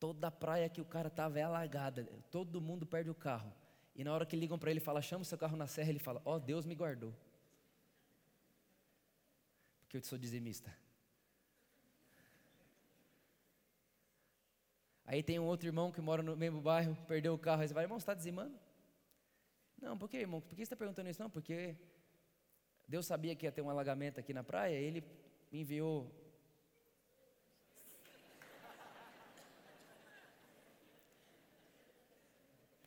Toda 0.00 0.28
a 0.28 0.30
praia 0.30 0.68
que 0.68 0.80
o 0.80 0.84
cara 0.84 1.08
estava 1.08 1.38
é 1.38 1.42
alagada, 1.42 2.04
todo 2.30 2.60
mundo 2.60 2.86
perde 2.86 3.10
o 3.10 3.14
carro. 3.14 3.52
E 3.94 4.02
na 4.04 4.12
hora 4.12 4.24
que 4.24 4.36
ligam 4.36 4.58
para 4.58 4.70
ele, 4.70 4.80
fala: 4.80 5.02
chama 5.02 5.22
o 5.22 5.24
seu 5.24 5.38
carro 5.38 5.56
na 5.56 5.66
serra, 5.66 5.90
ele 5.90 5.98
fala: 5.98 6.22
ó, 6.24 6.36
oh, 6.36 6.38
Deus 6.40 6.64
me 6.64 6.74
guardou. 6.74 7.14
Porque 9.80 9.96
eu 9.96 10.02
sou 10.02 10.18
dizimista. 10.18 10.74
Aí 15.04 15.22
tem 15.22 15.38
um 15.38 15.44
outro 15.44 15.68
irmão 15.68 15.92
que 15.92 16.00
mora 16.00 16.22
no 16.22 16.34
mesmo 16.34 16.60
bairro, 16.60 16.96
perdeu 17.06 17.34
o 17.34 17.38
carro, 17.38 17.60
aí 17.60 17.68
você 17.68 17.74
vai, 17.74 17.84
irmão, 17.84 17.98
você 17.98 18.04
está 18.04 18.14
dizimando? 18.14 18.58
Não, 19.80 19.98
por 19.98 20.08
que, 20.08 20.16
irmão? 20.16 20.40
Por 20.40 20.50
que 20.50 20.56
você 20.56 20.62
está 20.62 20.76
perguntando 20.76 21.10
isso? 21.10 21.20
Não, 21.20 21.28
porque 21.28 21.76
Deus 22.88 23.04
sabia 23.04 23.34
que 23.34 23.44
ia 23.44 23.52
ter 23.52 23.60
um 23.60 23.68
alagamento 23.68 24.20
aqui 24.20 24.32
na 24.32 24.44
praia, 24.44 24.74
ele 24.74 25.04
me 25.50 25.60
enviou. 25.60 26.10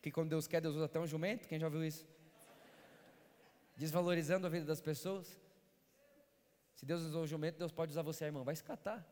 Que 0.06 0.12
quando 0.12 0.30
Deus 0.30 0.46
quer, 0.46 0.62
Deus 0.62 0.76
usa 0.76 0.86
até 0.86 1.00
um 1.00 1.08
jumento, 1.08 1.48
quem 1.48 1.58
já 1.58 1.66
ouviu 1.66 1.84
isso? 1.84 2.08
Desvalorizando 3.76 4.46
a 4.46 4.50
vida 4.52 4.64
das 4.64 4.80
pessoas. 4.80 5.42
Se 6.76 6.86
Deus 6.86 7.02
usou 7.02 7.24
o 7.24 7.28
jumento, 7.28 7.58
Deus 7.58 7.72
pode 7.72 7.92
usar 7.92 8.04
você, 8.04 8.26
irmão. 8.26 8.44
Vai 8.44 8.56
se 8.56 8.64
catar. 8.64 9.04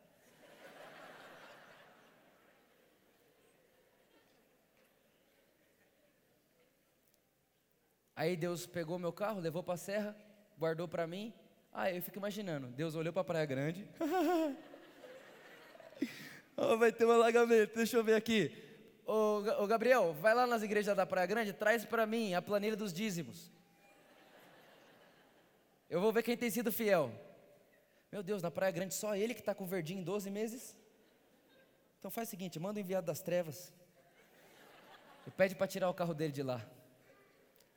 Aí 8.15 8.37
Deus 8.37 8.67
pegou 8.67 8.99
meu 8.99 9.11
carro, 9.11 9.39
levou 9.39 9.63
para 9.63 9.73
a 9.73 9.77
serra, 9.77 10.15
guardou 10.59 10.87
para 10.87 11.07
mim. 11.07 11.33
Ah, 11.71 11.91
eu 11.91 12.03
fico 12.03 12.19
imaginando, 12.19 12.67
Deus 12.67 12.93
olhou 12.93 13.11
para 13.11 13.23
a 13.23 13.25
Praia 13.25 13.47
Grande. 13.47 13.89
oh, 16.55 16.77
vai 16.77 16.91
ter 16.91 17.07
um 17.07 17.11
alagamento, 17.11 17.73
deixa 17.73 17.97
eu 17.97 18.03
ver 18.03 18.13
aqui. 18.13 18.72
Ô, 19.05 19.43
ô 19.63 19.67
Gabriel, 19.67 20.13
vai 20.13 20.33
lá 20.33 20.47
nas 20.47 20.63
igrejas 20.63 20.95
da 20.95 21.05
Praia 21.05 21.27
Grande, 21.27 21.51
traz 21.51 21.83
para 21.83 22.05
mim 22.05 22.33
a 22.33 22.41
planilha 22.41 22.75
dos 22.75 22.93
dízimos. 22.93 23.51
Eu 25.89 25.99
vou 25.99 26.11
ver 26.11 26.23
quem 26.23 26.37
tem 26.37 26.49
sido 26.49 26.71
fiel. 26.71 27.11
Meu 28.11 28.23
Deus, 28.23 28.41
na 28.41 28.49
Praia 28.49 28.71
Grande 28.71 28.93
só 28.93 29.15
ele 29.15 29.33
que 29.33 29.41
está 29.41 29.53
com 29.53 29.65
verdinho 29.65 29.99
em 30.01 30.03
12 30.03 30.29
meses? 30.29 30.77
Então 31.99 32.09
faz 32.09 32.29
o 32.29 32.31
seguinte, 32.31 32.59
manda 32.59 32.79
o 32.79 32.81
enviado 32.81 33.07
das 33.07 33.21
trevas. 33.21 33.73
E 35.27 35.31
pede 35.31 35.55
para 35.55 35.67
tirar 35.67 35.89
o 35.89 35.93
carro 35.93 36.13
dele 36.13 36.31
de 36.31 36.43
lá. 36.43 36.61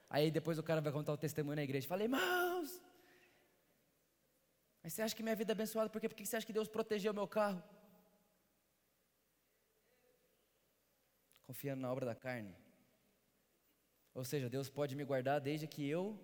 Aí 0.09 0.31
depois 0.31 0.59
o 0.59 0.63
cara 0.63 0.81
vai 0.81 0.93
contar 0.93 1.13
o 1.13 1.17
testemunho 1.17 1.57
na 1.57 1.63
igreja. 1.63 1.89
Falei, 1.89 2.07
irmãos, 2.07 2.81
mas 4.83 4.93
você 4.93 5.03
acha 5.03 5.17
que 5.17 5.23
minha 5.23 5.35
vida 5.35 5.51
é 5.51 5.55
abençoada? 5.55 5.91
Por 5.91 6.01
quê? 6.01 6.09
Você 6.25 6.37
acha 6.37 6.47
que 6.47 6.53
Deus 6.53 6.69
protegeu 6.69 7.13
meu 7.13 7.27
carro? 7.27 7.61
Confiando 11.47 11.83
na 11.83 11.93
obra 11.93 12.07
da 12.07 12.15
carne. 12.15 12.55
Ou 14.15 14.25
seja, 14.25 14.49
Deus 14.49 14.69
pode 14.69 14.97
me 14.97 15.05
guardar 15.05 15.41
desde 15.41 15.67
que 15.67 15.87
eu 15.89 16.19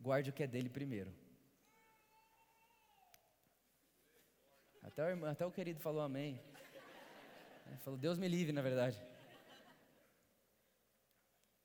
guarde 0.00 0.30
o 0.30 0.32
que 0.32 0.42
é 0.42 0.46
dele 0.46 0.68
primeiro. 0.68 1.12
Até 4.82 5.14
o, 5.14 5.26
até 5.26 5.46
o 5.46 5.50
querido 5.50 5.80
falou 5.80 6.02
amém. 6.02 6.40
Ele 7.66 7.76
falou, 7.78 7.98
Deus 7.98 8.18
me 8.18 8.28
livre, 8.28 8.52
na 8.52 8.62
verdade. 8.62 9.02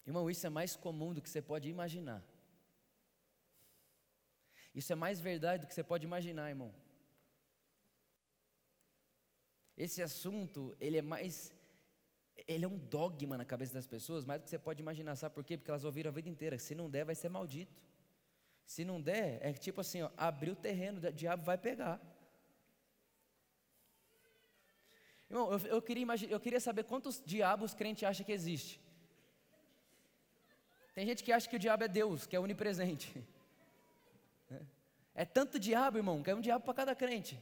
Irmão, 0.05 0.29
isso 0.29 0.45
é 0.47 0.49
mais 0.49 0.75
comum 0.75 1.13
do 1.13 1.21
que 1.21 1.29
você 1.29 1.41
pode 1.41 1.69
imaginar. 1.69 2.23
Isso 4.73 4.91
é 4.93 4.95
mais 4.95 5.19
verdade 5.19 5.61
do 5.61 5.67
que 5.67 5.73
você 5.73 5.83
pode 5.83 6.05
imaginar, 6.05 6.49
irmão. 6.49 6.73
Esse 9.77 10.01
assunto, 10.01 10.75
ele 10.79 10.97
é 10.97 11.01
mais 11.01 11.53
ele 12.47 12.65
é 12.65 12.67
um 12.67 12.77
dogma 12.77 13.37
na 13.37 13.45
cabeça 13.45 13.73
das 13.73 13.87
pessoas, 13.87 14.25
mais 14.25 14.39
do 14.39 14.43
que 14.43 14.49
você 14.49 14.59
pode 14.59 14.81
imaginar. 14.81 15.15
Sabe 15.15 15.35
por 15.35 15.43
quê? 15.43 15.57
Porque 15.57 15.71
elas 15.71 15.83
ouviram 15.83 16.09
a 16.09 16.13
vida 16.13 16.29
inteira. 16.29 16.57
Se 16.57 16.75
não 16.75 16.89
der, 16.89 17.05
vai 17.05 17.15
ser 17.15 17.29
maldito. 17.29 17.81
Se 18.65 18.85
não 18.85 19.01
der, 19.01 19.39
é 19.41 19.51
tipo 19.53 19.81
assim: 19.81 20.01
ó, 20.01 20.09
abrir 20.15 20.51
o 20.51 20.55
terreno, 20.55 20.99
o 21.05 21.11
diabo 21.11 21.43
vai 21.43 21.57
pegar. 21.57 21.99
Irmão, 25.29 25.51
eu, 25.51 25.59
eu, 25.59 25.81
queria, 25.81 26.05
eu 26.29 26.39
queria 26.39 26.59
saber 26.59 26.83
quantos 26.83 27.21
diabos 27.23 27.73
crente 27.73 28.05
acha 28.05 28.23
que 28.23 28.31
existe. 28.31 28.81
Tem 30.93 31.05
gente 31.05 31.23
que 31.23 31.31
acha 31.31 31.47
que 31.47 31.55
o 31.55 31.59
diabo 31.59 31.83
é 31.83 31.87
Deus, 31.87 32.25
que 32.25 32.35
é 32.35 32.39
onipresente. 32.39 33.11
É 35.15 35.25
tanto 35.25 35.59
diabo, 35.59 35.97
irmão, 35.97 36.23
que 36.23 36.31
é 36.31 36.35
um 36.35 36.39
diabo 36.39 36.63
para 36.63 36.73
cada 36.73 36.95
crente. 36.95 37.37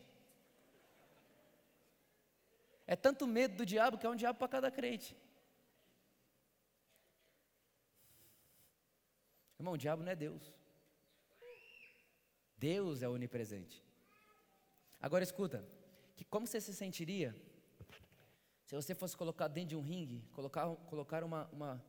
É 2.88 2.96
tanto 2.96 3.28
medo 3.28 3.58
do 3.58 3.66
diabo 3.66 3.98
que 3.98 4.08
é 4.08 4.10
um 4.10 4.16
diabo 4.16 4.40
para 4.40 4.48
cada 4.48 4.72
crente. 4.72 5.16
Irmão, 9.60 9.74
o 9.74 9.78
diabo 9.78 10.04
não 10.04 10.12
é 10.12 10.16
Deus. 10.16 10.54
Deus 12.58 13.04
é 13.04 13.10
onipresente. 13.10 13.84
Agora 15.02 15.24
escuta, 15.24 15.68
que 16.16 16.24
como 16.24 16.48
você 16.48 16.62
se 16.62 16.74
sentiria 16.74 17.36
se 18.66 18.76
você 18.76 18.94
fosse 18.94 19.16
colocar 19.16 19.48
dentro 19.48 19.70
de 19.70 19.76
um 19.78 19.82
ringue, 19.82 20.22
colocar, 20.34 20.68
colocar 20.90 21.24
uma, 21.24 21.48
uma, 21.54 21.86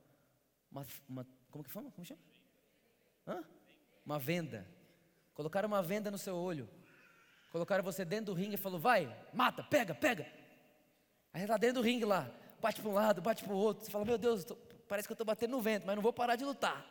uma, 0.70 0.86
uma 1.08 1.26
como 1.50 1.64
que 1.64 1.70
fala? 1.70 1.90
Como 1.90 2.04
chama? 2.04 2.20
Hã? 3.26 3.42
Uma 4.06 4.18
venda. 4.18 4.64
Colocaram 5.34 5.66
uma 5.66 5.82
venda 5.82 6.08
no 6.08 6.18
seu 6.18 6.36
olho. 6.36 6.68
Colocaram 7.50 7.82
você 7.82 8.04
dentro 8.04 8.26
do 8.26 8.32
ringue 8.32 8.54
e 8.54 8.58
falou: 8.58 8.78
vai, 8.78 9.12
mata, 9.32 9.62
pega, 9.64 9.92
pega. 9.92 10.37
Aí 11.32 11.42
está 11.42 11.56
dentro 11.56 11.76
do 11.76 11.82
ringue 11.82 12.04
lá, 12.04 12.30
bate 12.60 12.80
para 12.80 12.90
um 12.90 12.94
lado, 12.94 13.20
bate 13.20 13.44
para 13.44 13.52
o 13.52 13.56
outro. 13.56 13.84
Você 13.84 13.90
fala: 13.90 14.04
meu 14.04 14.18
Deus, 14.18 14.44
tô, 14.44 14.56
parece 14.88 15.06
que 15.06 15.12
eu 15.12 15.14
estou 15.14 15.26
batendo 15.26 15.50
no 15.52 15.60
vento, 15.60 15.86
mas 15.86 15.94
não 15.94 16.02
vou 16.02 16.12
parar 16.12 16.36
de 16.36 16.44
lutar. 16.44 16.86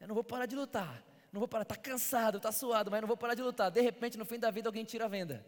Eu 0.00 0.08
não 0.08 0.14
vou 0.14 0.24
parar 0.24 0.46
de 0.46 0.56
lutar. 0.56 1.02
Não 1.32 1.38
vou 1.40 1.48
parar, 1.48 1.62
está 1.62 1.76
cansado, 1.76 2.38
está 2.38 2.50
suado, 2.50 2.90
mas 2.90 3.00
não 3.00 3.08
vou 3.08 3.16
parar 3.16 3.34
de 3.34 3.42
lutar. 3.42 3.70
De 3.70 3.80
repente, 3.80 4.16
no 4.16 4.24
fim 4.24 4.38
da 4.38 4.50
vida, 4.50 4.68
alguém 4.68 4.84
tira 4.84 5.04
a 5.04 5.08
venda. 5.08 5.44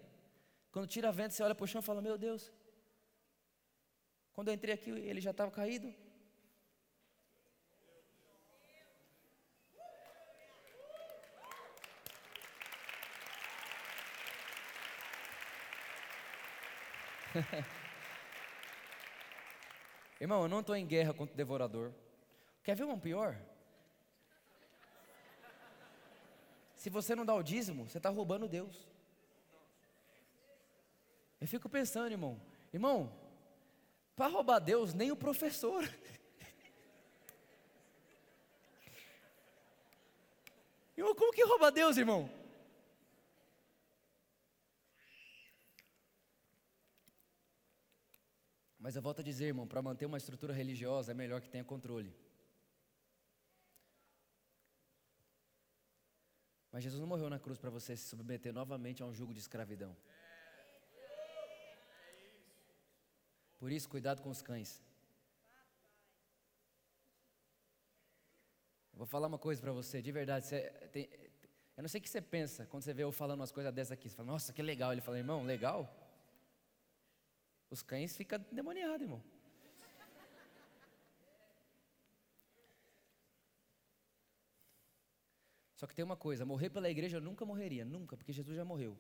Quando 0.71 0.87
tira 0.87 1.09
a 1.09 1.13
venda, 1.13 1.31
você 1.31 1.43
olha 1.43 1.55
para 1.55 1.65
o 1.65 1.67
chão 1.67 1.81
e 1.81 1.85
fala: 1.85 2.03
meu 2.03 2.19
Deus. 2.19 2.53
Quando 4.33 4.49
eu 4.49 4.55
entrei 4.55 4.75
aqui, 4.75 4.91
ele 4.91 5.21
já 5.21 5.31
estava 5.31 5.51
caído. 5.51 5.93
Irmão, 20.21 20.43
eu 20.43 20.49
não 20.49 20.61
estou 20.61 20.75
em 20.75 20.87
guerra 20.87 21.15
contra 21.15 21.33
o 21.33 21.37
devorador. 21.37 21.93
Quer 22.63 22.75
ver 22.75 22.85
um 22.85 22.99
pior? 22.99 23.39
Se 26.75 26.91
você 26.91 27.15
não 27.15 27.25
dá 27.25 27.35
o 27.35 27.43
dízimo, 27.43 27.89
você 27.89 27.99
está 27.99 28.09
roubando 28.09 28.49
Deus. 28.49 28.89
Eu 31.41 31.47
fico 31.47 31.69
pensando, 31.69 32.11
irmão. 32.11 32.41
Irmão, 32.73 33.13
para 34.17 34.27
roubar 34.27 34.59
Deus, 34.59 34.93
nem 34.95 35.13
o 35.13 35.17
professor. 35.17 35.83
Irmão, 40.97 41.15
como 41.15 41.33
que 41.33 41.45
rouba 41.45 41.71
Deus, 41.71 41.97
irmão? 41.97 42.29
Mas 48.89 48.97
eu 48.97 49.03
volto 49.03 49.21
a 49.21 49.23
dizer, 49.23 49.49
irmão, 49.49 49.67
para 49.67 49.83
manter 49.83 50.07
uma 50.07 50.17
estrutura 50.17 50.51
religiosa 50.51 51.13
é 51.13 51.15
melhor 51.15 51.43
que 51.43 51.51
tenha 51.51 51.63
controle. 51.63 52.11
Mas 56.73 56.85
Jesus 56.85 56.99
não 56.99 57.07
morreu 57.07 57.29
na 57.29 57.39
cruz 57.39 57.59
para 57.59 57.69
você 57.69 57.95
se 57.95 58.09
submeter 58.09 58.51
novamente 58.51 59.03
a 59.03 59.05
um 59.05 59.13
jugo 59.13 59.35
de 59.35 59.41
escravidão. 59.41 59.95
Por 63.59 63.71
isso, 63.71 63.87
cuidado 63.91 64.23
com 64.23 64.31
os 64.31 64.41
cães. 64.41 64.83
Eu 68.95 69.01
vou 69.01 69.07
falar 69.07 69.27
uma 69.27 69.39
coisa 69.39 69.61
para 69.61 69.73
você, 69.73 70.01
de 70.01 70.11
verdade. 70.11 70.47
Você 70.47 70.63
tem, 70.95 71.11
eu 71.77 71.83
não 71.83 71.91
sei 71.91 71.99
o 71.99 72.03
que 72.03 72.09
você 72.09 72.23
pensa 72.23 72.65
quando 72.65 72.85
você 72.85 72.95
vê 72.95 73.05
eu 73.05 73.13
falando 73.13 73.41
umas 73.41 73.53
coisas 73.53 73.71
dessas 73.71 73.93
aqui. 73.93 74.09
Você 74.09 74.17
fala, 74.17 74.33
nossa, 74.33 74.51
que 74.51 74.63
legal. 74.63 74.93
Ele 74.93 75.03
fala, 75.03 75.19
irmão, 75.19 75.45
legal? 75.45 76.08
Os 77.71 77.83
cães 77.83 78.17
ficam 78.17 78.39
demoniados, 78.51 79.03
irmão. 79.03 79.23
Só 85.79 85.87
que 85.87 85.95
tem 85.95 86.05
uma 86.05 86.17
coisa: 86.17 86.45
morrer 86.45 86.71
pela 86.71 86.91
igreja 86.91 87.19
eu 87.19 87.21
nunca 87.21 87.45
morreria, 87.45 87.85
nunca, 87.85 88.17
porque 88.17 88.33
Jesus 88.33 88.57
já 88.57 88.65
morreu. 88.65 88.97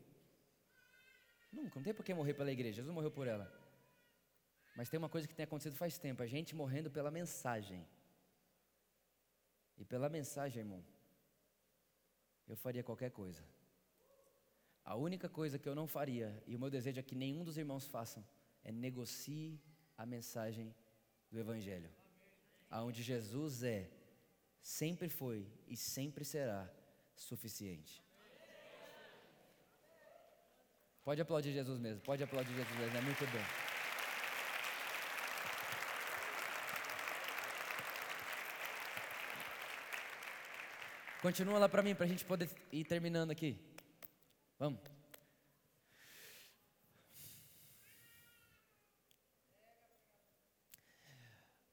Nunca, 1.52 1.76
não 1.76 1.82
tem 1.82 1.94
por 1.94 2.04
que 2.04 2.14
morrer 2.14 2.34
pela 2.34 2.52
igreja, 2.52 2.76
Jesus 2.76 2.94
morreu 2.94 3.10
por 3.10 3.26
ela. 3.26 3.50
Mas 4.76 4.88
tem 4.88 4.98
uma 4.98 5.08
coisa 5.08 5.26
que 5.26 5.34
tem 5.34 5.44
acontecido 5.44 5.76
faz 5.76 5.98
tempo: 5.98 6.22
a 6.22 6.26
gente 6.26 6.54
morrendo 6.54 6.90
pela 6.90 7.10
mensagem. 7.10 7.84
E 9.76 9.84
pela 9.84 10.08
mensagem, 10.08 10.60
irmão, 10.62 10.84
eu 12.46 12.56
faria 12.56 12.82
qualquer 12.82 13.10
coisa. 13.10 13.42
A 14.84 14.94
única 14.94 15.28
coisa 15.28 15.58
que 15.58 15.68
eu 15.68 15.74
não 15.74 15.86
faria, 15.86 16.42
e 16.46 16.54
o 16.54 16.58
meu 16.58 16.70
desejo 16.70 16.98
é 17.00 17.02
que 17.02 17.14
nenhum 17.14 17.44
dos 17.44 17.58
irmãos 17.58 17.86
façam, 17.86 18.24
é 18.64 18.72
negocie 18.72 19.60
a 19.96 20.04
mensagem 20.06 20.74
do 21.30 21.38
Evangelho. 21.38 21.90
Aonde 22.70 23.02
Jesus 23.02 23.62
é, 23.62 23.90
sempre 24.60 25.08
foi 25.08 25.46
e 25.66 25.76
sempre 25.76 26.24
será 26.24 26.70
suficiente. 27.14 28.02
Pode 31.02 31.22
aplaudir 31.22 31.52
Jesus 31.52 31.78
mesmo, 31.78 32.02
pode 32.02 32.22
aplaudir 32.22 32.54
Jesus 32.54 32.78
mesmo, 32.78 32.96
é 32.96 33.00
muito 33.00 33.24
bom. 33.26 33.68
Continua 41.22 41.58
lá 41.58 41.68
para 41.68 41.82
mim, 41.82 41.94
para 41.94 42.04
a 42.04 42.08
gente 42.08 42.24
poder 42.24 42.48
ir 42.70 42.84
terminando 42.84 43.30
aqui. 43.30 43.58
Vamos. 44.58 44.97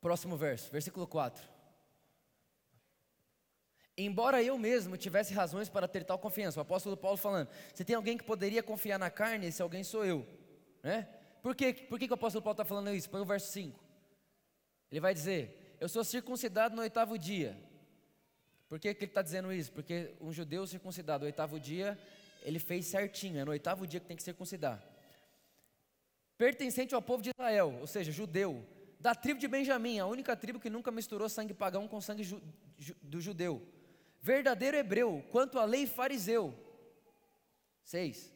Próximo 0.06 0.38
verso, 0.38 0.72
versículo 0.72 1.08
4. 1.08 1.44
Embora 3.98 4.44
eu 4.44 4.56
mesmo 4.56 4.96
tivesse 4.96 5.34
razões 5.34 5.68
para 5.68 5.88
ter 5.88 6.04
tal 6.04 6.20
confiança, 6.20 6.60
o 6.60 6.62
apóstolo 6.62 6.96
Paulo 6.96 7.18
falando, 7.18 7.50
se 7.74 7.84
tem 7.84 7.96
alguém 7.96 8.16
que 8.16 8.24
poderia 8.24 8.62
confiar 8.62 9.00
na 9.00 9.10
carne, 9.10 9.48
esse 9.48 9.64
alguém 9.64 9.84
sou 9.84 10.06
eu. 10.06 10.24
Né? 10.84 11.10
Por, 11.42 11.56
quê? 11.56 11.74
Por 11.74 11.98
que, 11.98 12.06
que 12.06 12.14
o 12.14 12.20
apóstolo 12.22 12.44
Paulo 12.44 12.54
está 12.54 12.64
falando 12.64 12.94
isso? 12.94 13.10
Põe 13.10 13.22
o 13.22 13.26
verso 13.26 13.52
5. 13.52 13.84
Ele 14.92 15.02
vai 15.02 15.12
dizer: 15.12 15.76
Eu 15.80 15.90
sou 15.90 16.04
circuncidado 16.04 16.76
no 16.76 16.84
oitavo 16.84 17.18
dia. 17.18 17.58
Por 18.70 18.80
que, 18.80 18.94
que 18.94 19.06
ele 19.06 19.10
está 19.10 19.24
dizendo 19.24 19.52
isso? 19.52 19.72
Porque 19.72 20.14
um 20.22 20.32
judeu 20.32 20.68
circuncidado 20.68 21.22
no 21.22 21.26
oitavo 21.26 21.60
dia 21.60 21.98
ele 22.44 22.60
fez 22.60 22.86
certinho, 22.86 23.40
é 23.40 23.44
no 23.44 23.50
oitavo 23.50 23.88
dia 23.88 24.00
que 24.00 24.06
tem 24.06 24.16
que 24.16 24.22
circuncidar. 24.22 24.80
Pertencente 26.38 26.94
ao 26.94 27.02
povo 27.02 27.24
de 27.24 27.32
Israel, 27.32 27.76
ou 27.82 27.88
seja, 27.88 28.12
judeu, 28.12 28.64
da 29.06 29.14
tribo 29.14 29.40
de 29.40 29.48
Benjamim, 29.48 30.00
a 30.00 30.08
única 30.08 30.36
tribo 30.36 30.60
que 30.60 30.68
nunca 30.68 30.90
misturou 30.90 31.30
sangue 31.30 31.54
pagão 31.54 31.88
com 31.88 32.02
sangue 32.02 32.24
ju, 32.24 32.42
ju, 32.76 32.96
do 33.04 33.22
judeu. 33.22 33.62
Verdadeiro 34.20 34.76
hebreu, 34.76 35.24
quanto 35.32 35.60
à 35.60 35.64
lei 35.64 35.86
fariseu. 35.86 36.56
Seis. 37.84 38.34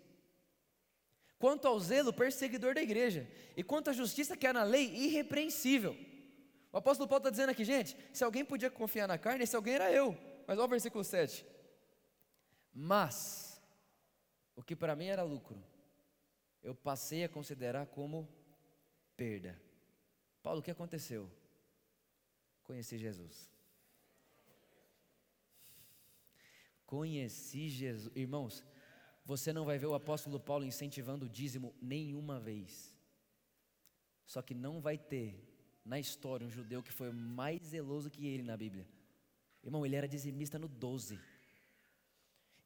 Quanto 1.40 1.68
ao 1.68 1.80
zelo, 1.80 2.14
perseguidor 2.14 2.76
da 2.76 2.84
igreja. 2.84 3.28
E 3.58 3.64
quanto 3.64 3.90
à 3.90 3.94
justiça 3.94 4.38
que 4.38 4.46
há 4.46 4.54
na 4.54 4.62
lei, 4.62 4.96
irrepreensível. 4.96 5.98
O 6.72 6.78
apóstolo 6.78 7.10
Paulo 7.10 7.22
está 7.22 7.32
dizendo 7.32 7.50
aqui, 7.50 7.66
gente, 7.66 7.98
se 8.14 8.24
alguém 8.24 8.46
podia 8.46 8.70
confiar 8.70 9.08
na 9.08 9.18
carne, 9.18 9.46
esse 9.46 9.56
alguém 9.56 9.74
era 9.74 9.92
eu. 9.92 10.16
Mas 10.46 10.60
olha 10.60 10.68
o 10.68 10.70
versículo 10.70 11.04
7. 11.04 11.44
Mas, 12.72 13.60
o 14.56 14.62
que 14.62 14.76
para 14.76 14.96
mim 14.96 15.08
era 15.08 15.24
lucro, 15.24 15.60
eu 16.62 16.76
passei 16.76 17.24
a 17.24 17.30
considerar 17.30 17.88
como 17.88 18.30
perda. 19.18 19.60
Paulo, 20.42 20.60
o 20.60 20.64
que 20.64 20.72
aconteceu? 20.72 21.30
Conheci 22.64 22.98
Jesus. 22.98 23.50
Conheci 26.86 27.70
Jesus. 27.70 28.12
Irmãos, 28.16 28.66
você 29.26 29.54
não 29.54 29.66
vai 29.66 29.78
ver 29.78 29.86
o 29.86 29.94
apóstolo 29.94 30.40
Paulo 30.40 30.66
incentivando 30.66 31.26
o 31.26 31.30
dízimo 31.30 31.76
nenhuma 31.82 32.40
vez. 32.40 32.96
Só 34.26 34.42
que 34.42 34.54
não 34.54 34.80
vai 34.80 34.98
ter 34.98 35.44
na 35.86 36.00
história 36.00 36.46
um 36.46 36.50
judeu 36.50 36.82
que 36.82 36.92
foi 36.92 37.12
mais 37.12 37.62
zeloso 37.62 38.10
que 38.10 38.26
ele 38.28 38.44
na 38.44 38.56
Bíblia. 38.56 38.88
Irmão, 39.64 39.86
ele 39.86 39.96
era 39.96 40.08
dizimista 40.08 40.58
no 40.58 40.68
12. 40.68 41.20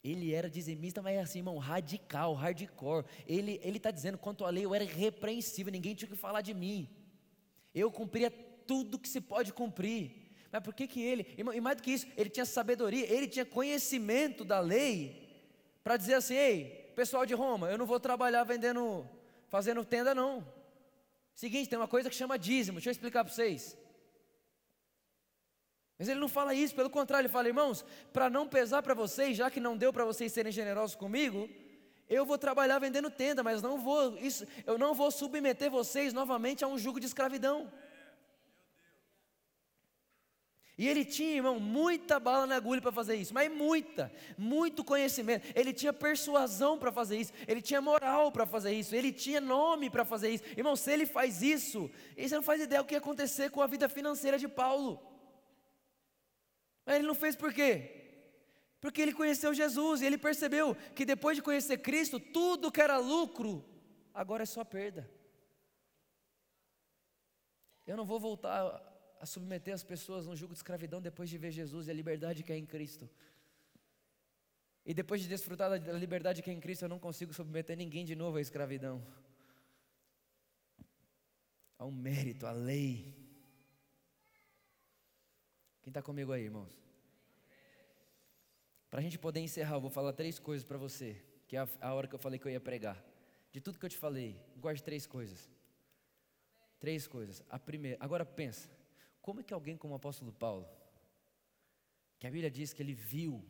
Ele 0.04 0.34
era 0.34 0.50
dizimista, 0.50 1.02
mas 1.02 1.18
assim, 1.18 1.40
irmão, 1.40 1.58
radical, 1.58 2.34
hardcore. 2.34 3.06
Ele 3.26 3.60
está 3.64 3.92
dizendo, 3.92 4.18
quanto 4.18 4.44
à 4.44 4.50
lei, 4.50 4.66
eu 4.66 4.76
era 4.76 4.84
irrepreensível, 4.84 5.72
ninguém 5.72 5.96
tinha 5.96 6.10
que 6.10 6.16
falar 6.16 6.42
de 6.42 6.54
mim. 6.54 6.90
Eu 7.74 7.92
cumpria 7.92 8.30
tudo 8.66 9.00
que 9.00 9.10
se 9.10 9.22
pode 9.22 9.54
cumprir. 9.54 10.24
Mas 10.52 10.62
por 10.62 10.74
que 10.74 10.88
que 10.88 11.02
ele, 11.02 11.34
e 11.36 11.62
mais 11.62 11.78
do 11.78 11.82
que 11.82 11.92
isso, 11.92 12.08
ele 12.16 12.30
tinha 12.30 12.46
sabedoria, 12.46 13.12
ele 13.12 13.28
tinha 13.28 13.44
conhecimento 13.44 14.46
da 14.46 14.60
lei, 14.60 15.28
para 15.84 15.98
dizer 15.98 16.14
assim, 16.14 16.36
ei, 16.36 16.92
pessoal 16.96 17.26
de 17.26 17.34
Roma, 17.34 17.72
eu 17.72 17.78
não 17.78 17.88
vou 17.88 18.00
trabalhar 18.00 18.44
vendendo, 18.44 19.10
fazendo 19.48 19.84
tenda 19.84 20.14
não. 20.14 20.48
Seguinte, 21.34 21.70
tem 21.70 21.80
uma 21.80 21.88
coisa 21.88 22.08
que 22.08 22.16
chama 22.16 22.38
dízimo, 22.38 22.78
deixa 22.78 22.90
eu 22.90 22.92
explicar 22.92 23.24
para 23.24 23.34
vocês. 23.34 23.76
Mas 25.98 26.08
ele 26.08 26.20
não 26.20 26.28
fala 26.28 26.54
isso, 26.54 26.76
pelo 26.76 26.90
contrário, 26.90 27.26
ele 27.26 27.34
fala, 27.34 27.48
irmãos, 27.48 27.84
para 28.12 28.30
não 28.30 28.48
pesar 28.48 28.84
para 28.84 28.94
vocês, 28.94 29.36
já 29.36 29.50
que 29.50 29.60
não 29.60 29.76
deu 29.76 29.92
para 29.92 30.06
vocês 30.06 30.32
serem 30.32 30.52
generosos 30.52 30.96
comigo, 30.96 31.50
eu 32.14 32.26
vou 32.26 32.38
trabalhar 32.38 32.80
vendendo 32.80 33.10
tenda, 33.10 33.44
mas 33.44 33.62
não 33.62 33.78
vou, 33.78 34.18
isso, 34.18 34.46
eu 34.66 34.78
não 34.78 34.94
vou 34.94 35.10
submeter 35.10 35.72
vocês 35.72 36.14
novamente 36.14 36.64
a 36.64 36.68
um 36.68 36.78
jugo 36.78 37.00
de 37.00 37.06
escravidão. 37.06 37.72
E 40.76 40.88
ele 40.88 41.06
tinha, 41.06 41.36
irmão, 41.36 41.60
muita 41.60 42.20
bala 42.20 42.48
na 42.48 42.56
agulha 42.56 42.82
para 42.82 42.92
fazer 42.92 43.16
isso, 43.16 43.34
mas 43.34 43.52
muita, 43.52 44.12
muito 44.38 44.84
conhecimento. 44.84 45.46
Ele 45.56 45.72
tinha 45.72 45.94
persuasão 45.94 46.80
para 46.80 46.92
fazer 46.92 47.18
isso, 47.18 47.32
ele 47.48 47.62
tinha 47.62 47.80
moral 47.80 48.32
para 48.32 48.46
fazer 48.46 48.74
isso, 48.74 48.96
ele 48.96 49.12
tinha 49.12 49.40
nome 49.40 49.90
para 49.90 50.04
fazer 50.04 50.30
isso. 50.30 50.44
Irmão, 50.58 50.76
se 50.76 50.92
ele 50.92 51.06
faz 51.06 51.44
isso, 51.44 51.92
você 52.18 52.36
não 52.36 52.42
faz 52.42 52.60
ideia 52.60 52.82
o 52.82 52.86
que 52.86 52.96
ia 52.96 52.98
acontecer 52.98 53.52
com 53.52 53.62
a 53.62 53.68
vida 53.68 53.88
financeira 53.88 54.38
de 54.38 54.48
Paulo. 54.48 55.00
Mas 56.86 56.96
ele 56.96 57.08
não 57.08 57.16
fez 57.16 57.36
por 57.36 57.54
quê? 57.54 58.03
Porque 58.84 59.02
ele 59.02 59.14
conheceu 59.14 59.54
Jesus 59.54 60.02
e 60.02 60.06
ele 60.06 60.18
percebeu 60.18 60.76
que 60.94 61.06
depois 61.06 61.38
de 61.38 61.42
conhecer 61.42 61.78
Cristo, 61.78 62.20
tudo 62.20 62.70
que 62.70 62.82
era 62.82 62.98
lucro, 62.98 63.64
agora 64.14 64.44
é 64.44 64.46
só 64.46 64.62
perda. 64.66 65.10
Eu 67.88 67.96
não 67.96 68.04
vou 68.04 68.20
voltar 68.20 68.62
a 69.22 69.26
submeter 69.26 69.74
as 69.74 69.86
pessoas 69.86 70.26
no 70.26 70.36
jugo 70.36 70.52
de 70.52 70.60
escravidão 70.60 71.02
depois 71.02 71.30
de 71.30 71.38
ver 71.38 71.52
Jesus 71.52 71.88
e 71.88 71.92
a 71.92 71.94
liberdade 71.94 72.44
que 72.44 72.52
é 72.52 72.58
em 72.58 72.66
Cristo. 72.66 73.10
E 74.86 74.94
depois 74.94 75.22
de 75.22 75.30
desfrutar 75.30 75.70
da 75.70 75.94
liberdade 75.94 76.42
que 76.42 76.50
é 76.50 76.54
em 76.54 76.60
Cristo, 76.60 76.84
eu 76.84 76.90
não 76.90 77.00
consigo 77.00 77.34
submeter 77.34 77.78
ninguém 77.78 78.04
de 78.04 78.18
novo 78.18 78.36
à 78.36 78.42
escravidão. 78.42 79.02
Um 81.80 81.90
mérito, 81.90 82.46
a 82.46 82.52
lei. 82.52 83.16
Quem 85.82 85.90
está 85.90 86.02
comigo 86.02 86.34
aí, 86.34 86.44
irmãos? 86.44 86.83
Para 88.94 89.00
a 89.00 89.04
gente 89.04 89.18
poder 89.18 89.40
encerrar, 89.40 89.78
eu 89.78 89.82
vou 89.82 89.90
falar 89.90 90.14
três 90.14 90.38
coisas 90.38 90.64
para 90.64 90.78
você, 90.78 91.20
que 91.48 91.58
é 91.58 91.68
a, 91.82 91.94
hora 91.96 92.08
que 92.08 92.14
eu 92.14 92.20
falei 92.20 92.38
que 92.38 92.46
eu 92.46 92.52
ia 92.52 92.62
pregar. 92.62 93.04
De 93.52 93.60
tudo 93.60 93.80
que 93.80 93.86
eu 93.88 93.90
te 93.90 93.98
falei, 93.98 94.40
guarde 94.56 94.84
três 94.84 95.08
coisas. 95.08 95.50
Três 96.80 97.08
coisas. 97.08 97.44
A 97.50 97.58
primeira, 97.58 97.98
agora 98.00 98.24
pensa, 98.24 98.70
como 99.20 99.40
é 99.40 99.44
que 99.44 99.52
alguém 99.52 99.76
como 99.76 99.94
o 99.94 99.96
apóstolo 99.96 100.32
Paulo, 100.32 100.70
que 102.20 102.28
a 102.28 102.30
Bíblia 102.30 102.52
diz 102.52 102.72
que 102.72 102.84
ele 102.84 102.94
viu 102.94 103.44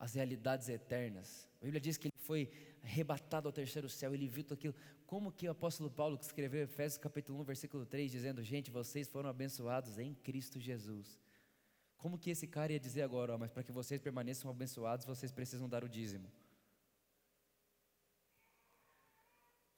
as 0.00 0.14
realidades 0.14 0.68
eternas, 0.68 1.48
a 1.60 1.64
Bíblia 1.64 1.80
diz 1.80 1.96
que 1.96 2.08
ele 2.08 2.18
foi 2.18 2.50
arrebatado 2.82 3.46
ao 3.46 3.52
terceiro 3.52 3.88
céu, 3.88 4.12
ele 4.12 4.26
viu 4.26 4.42
tudo 4.42 4.54
aquilo. 4.54 4.74
Como 5.06 5.30
que 5.30 5.46
o 5.46 5.52
apóstolo 5.52 5.88
Paulo 5.88 6.18
que 6.18 6.24
escreveu 6.24 6.64
Efésios 6.64 6.98
capítulo 6.98 7.38
1, 7.42 7.44
versículo 7.44 7.86
3, 7.86 8.10
dizendo, 8.10 8.42
gente, 8.42 8.68
vocês 8.68 9.06
foram 9.06 9.30
abençoados 9.30 9.96
em 9.96 10.12
Cristo 10.12 10.58
Jesus. 10.58 11.21
Como 12.02 12.18
que 12.18 12.30
esse 12.30 12.48
cara 12.48 12.72
ia 12.72 12.80
dizer 12.80 13.02
agora, 13.02 13.38
mas 13.38 13.52
para 13.52 13.62
que 13.62 13.70
vocês 13.70 14.00
permaneçam 14.00 14.50
abençoados, 14.50 15.06
vocês 15.06 15.30
precisam 15.30 15.68
dar 15.68 15.84
o 15.84 15.88
dízimo. 15.88 16.28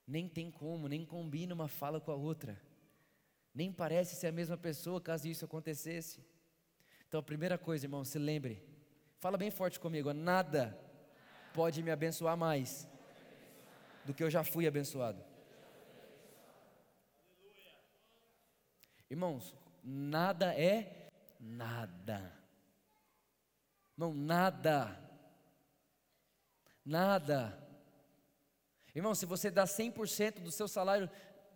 Nem 0.07 0.27
tem 0.27 0.51
como, 0.51 0.89
nem 0.89 1.05
combina 1.05 1.53
uma 1.53 1.68
fala 1.68 2.01
com 2.01 2.11
a 2.11 2.14
outra. 2.14 2.59
Nem 3.55 3.70
parece 3.70 4.16
ser 4.16 4.29
a 4.29 4.33
mesma 4.33 4.57
pessoa 4.57 5.03
caso 5.03 5.29
isso 5.29 5.45
acontecesse. 5.45 6.25
Então 7.07 7.20
a 7.20 7.22
primeira 7.22 7.59
coisa, 7.59 7.85
irmão, 7.85 8.03
se 8.07 8.18
lembre. 8.18 8.64
Fala 9.18 9.37
bem 9.37 9.51
forte 9.51 9.79
comigo, 9.79 10.11
nada 10.14 10.75
pode 11.53 11.83
me 11.83 11.91
abençoar 11.91 12.39
mais 12.39 12.89
do 14.07 14.14
que 14.14 14.25
eu 14.25 14.31
já 14.31 14.43
fui 14.43 14.66
abençoado. 14.66 15.22
Irmãos, 19.11 19.55
nada 19.85 20.55
é 20.55 21.04
nada. 21.45 22.33
Não, 23.97 24.15
nada. 24.15 24.99
Nada. 26.85 27.59
Irmão, 28.95 29.15
se 29.15 29.27
você 29.27 29.51
dá 29.51 29.65
100% 29.65 30.41
do 30.41 30.51
seu 30.51 30.67
salário 30.67 31.11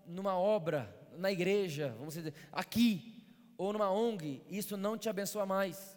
numa 0.07 0.37
obra, 0.37 0.95
na 1.17 1.33
igreja, 1.33 1.95
vamos 1.99 2.15
dizer, 2.15 2.35
aqui, 2.53 3.55
ou 3.57 3.73
numa 3.73 3.91
ONG, 3.91 4.45
isso 4.49 4.77
não 4.77 4.97
te 4.97 5.09
abençoa 5.09 5.47
mais. 5.47 5.97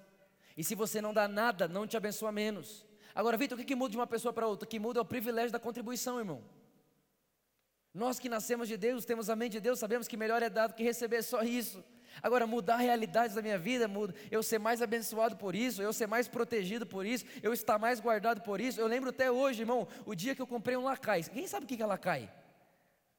E 0.56 0.64
se 0.64 0.76
você 0.76 1.02
não 1.02 1.14
dá 1.14 1.28
nada, 1.28 1.68
não 1.68 1.88
te 1.88 1.96
abençoa 1.96 2.32
menos. 2.32 2.86
Agora, 3.14 3.38
Vitor, 3.38 3.58
o 3.58 3.60
que, 3.60 3.66
que 3.66 3.76
muda 3.76 3.92
de 3.92 3.98
uma 3.98 4.08
pessoa 4.08 4.34
para 4.34 4.48
outra? 4.48 4.66
O 4.66 4.70
que 4.70 4.80
muda 4.80 5.00
é 5.00 5.02
o 5.02 5.06
privilégio 5.06 5.52
da 5.52 5.60
contribuição, 5.60 6.20
irmão. 6.20 6.44
Nós 7.94 8.20
que 8.20 8.30
nascemos 8.30 8.68
de 8.68 8.78
Deus, 8.78 9.06
temos 9.06 9.30
a 9.30 9.36
mente 9.36 9.54
de 9.54 9.60
Deus, 9.60 9.80
sabemos 9.80 10.08
que 10.08 10.16
melhor 10.16 10.42
é 10.42 10.50
dado 10.50 10.74
que 10.74 10.84
receber 10.84 11.22
só 11.24 11.44
isso. 11.44 11.84
Agora, 12.22 12.48
mudar 12.48 12.78
realidades 12.78 13.36
da 13.36 13.42
minha 13.42 13.58
vida, 13.58 13.90
eu 14.30 14.42
ser 14.42 14.60
mais 14.60 14.82
abençoado 14.82 15.38
por 15.38 15.56
isso, 15.56 15.82
eu 15.82 15.94
ser 15.94 16.08
mais 16.08 16.28
protegido 16.28 16.86
por 16.86 17.06
isso, 17.06 17.26
eu 17.42 17.54
estar 17.54 17.78
mais 17.78 18.00
guardado 18.00 18.42
por 18.42 18.60
isso. 18.60 18.80
Eu 18.80 18.88
lembro 18.88 19.10
até 19.10 19.32
hoje, 19.32 19.62
irmão, 19.62 19.88
o 20.06 20.16
dia 20.16 20.36
que 20.36 20.42
eu 20.42 20.48
comprei 20.48 20.76
um 20.76 20.84
lacai. 20.84 21.24
Quem 21.24 21.48
sabe 21.48 21.66
o 21.66 21.68
que 21.68 21.82
é 21.82 21.86
lacai? 21.86 22.32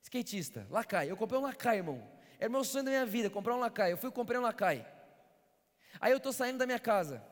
Skatista, 0.03 0.67
lacai. 0.71 1.11
Eu 1.11 1.17
comprei 1.17 1.39
um 1.39 1.45
lacai, 1.45 1.79
irmão. 1.79 2.03
Era 2.39 2.51
meu 2.51 2.65
sonho 2.65 2.85
da 2.85 2.91
minha 2.91 3.07
vida, 3.07 3.31
comprar 3.31 3.55
um 3.55 3.61
lacai. 3.61 3.93
Eu 3.93 3.97
fui 3.97 4.09
e 4.11 4.13
comprei 4.13 4.39
um 4.39 4.43
lacai. 4.43 4.87
Aí 6.01 6.11
eu 6.13 6.17
estou 6.17 6.33
saindo 6.33 6.59
da 6.59 6.67
minha 6.67 6.81
casa, 6.81 7.23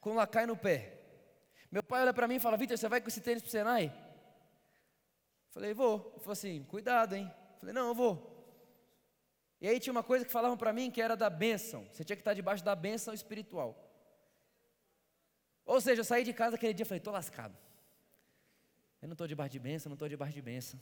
com 0.00 0.10
um 0.10 0.14
lacai 0.14 0.46
no 0.46 0.56
pé. 0.56 1.00
Meu 1.70 1.82
pai 1.82 2.02
olha 2.02 2.12
para 2.12 2.28
mim 2.28 2.36
e 2.36 2.40
fala: 2.40 2.56
Vitor, 2.56 2.76
você 2.76 2.88
vai 2.88 3.00
com 3.00 3.08
esse 3.08 3.20
tênis 3.20 3.42
para 3.42 3.48
o 3.48 3.50
Senai? 3.50 3.92
Falei, 5.50 5.72
vou. 5.72 6.10
Ele 6.12 6.20
falou 6.20 6.32
assim: 6.32 6.64
cuidado, 6.64 7.14
hein? 7.14 7.32
Falei, 7.58 7.72
não, 7.72 7.88
eu 7.88 7.94
vou. 7.94 8.33
E 9.64 9.66
aí 9.66 9.80
tinha 9.80 9.92
uma 9.92 10.02
coisa 10.02 10.26
que 10.26 10.30
falavam 10.30 10.58
para 10.58 10.74
mim 10.74 10.90
que 10.90 11.00
era 11.00 11.16
da 11.16 11.30
bênção. 11.30 11.86
Você 11.90 12.04
tinha 12.04 12.14
que 12.14 12.20
estar 12.20 12.34
debaixo 12.34 12.62
da 12.62 12.76
bênção 12.76 13.14
espiritual. 13.14 13.74
Ou 15.64 15.80
seja, 15.80 16.02
eu 16.02 16.04
saí 16.04 16.22
de 16.22 16.34
casa 16.34 16.56
aquele 16.56 16.74
dia 16.74 16.84
e 16.84 16.86
falei, 16.86 16.98
estou 16.98 17.14
lascado. 17.14 17.56
Eu 19.00 19.08
não 19.08 19.14
estou 19.14 19.26
debaixo 19.26 19.52
de 19.52 19.58
bênção, 19.58 19.88
não 19.88 19.94
estou 19.94 20.06
debaixo 20.06 20.34
de 20.34 20.42
bênção. 20.42 20.78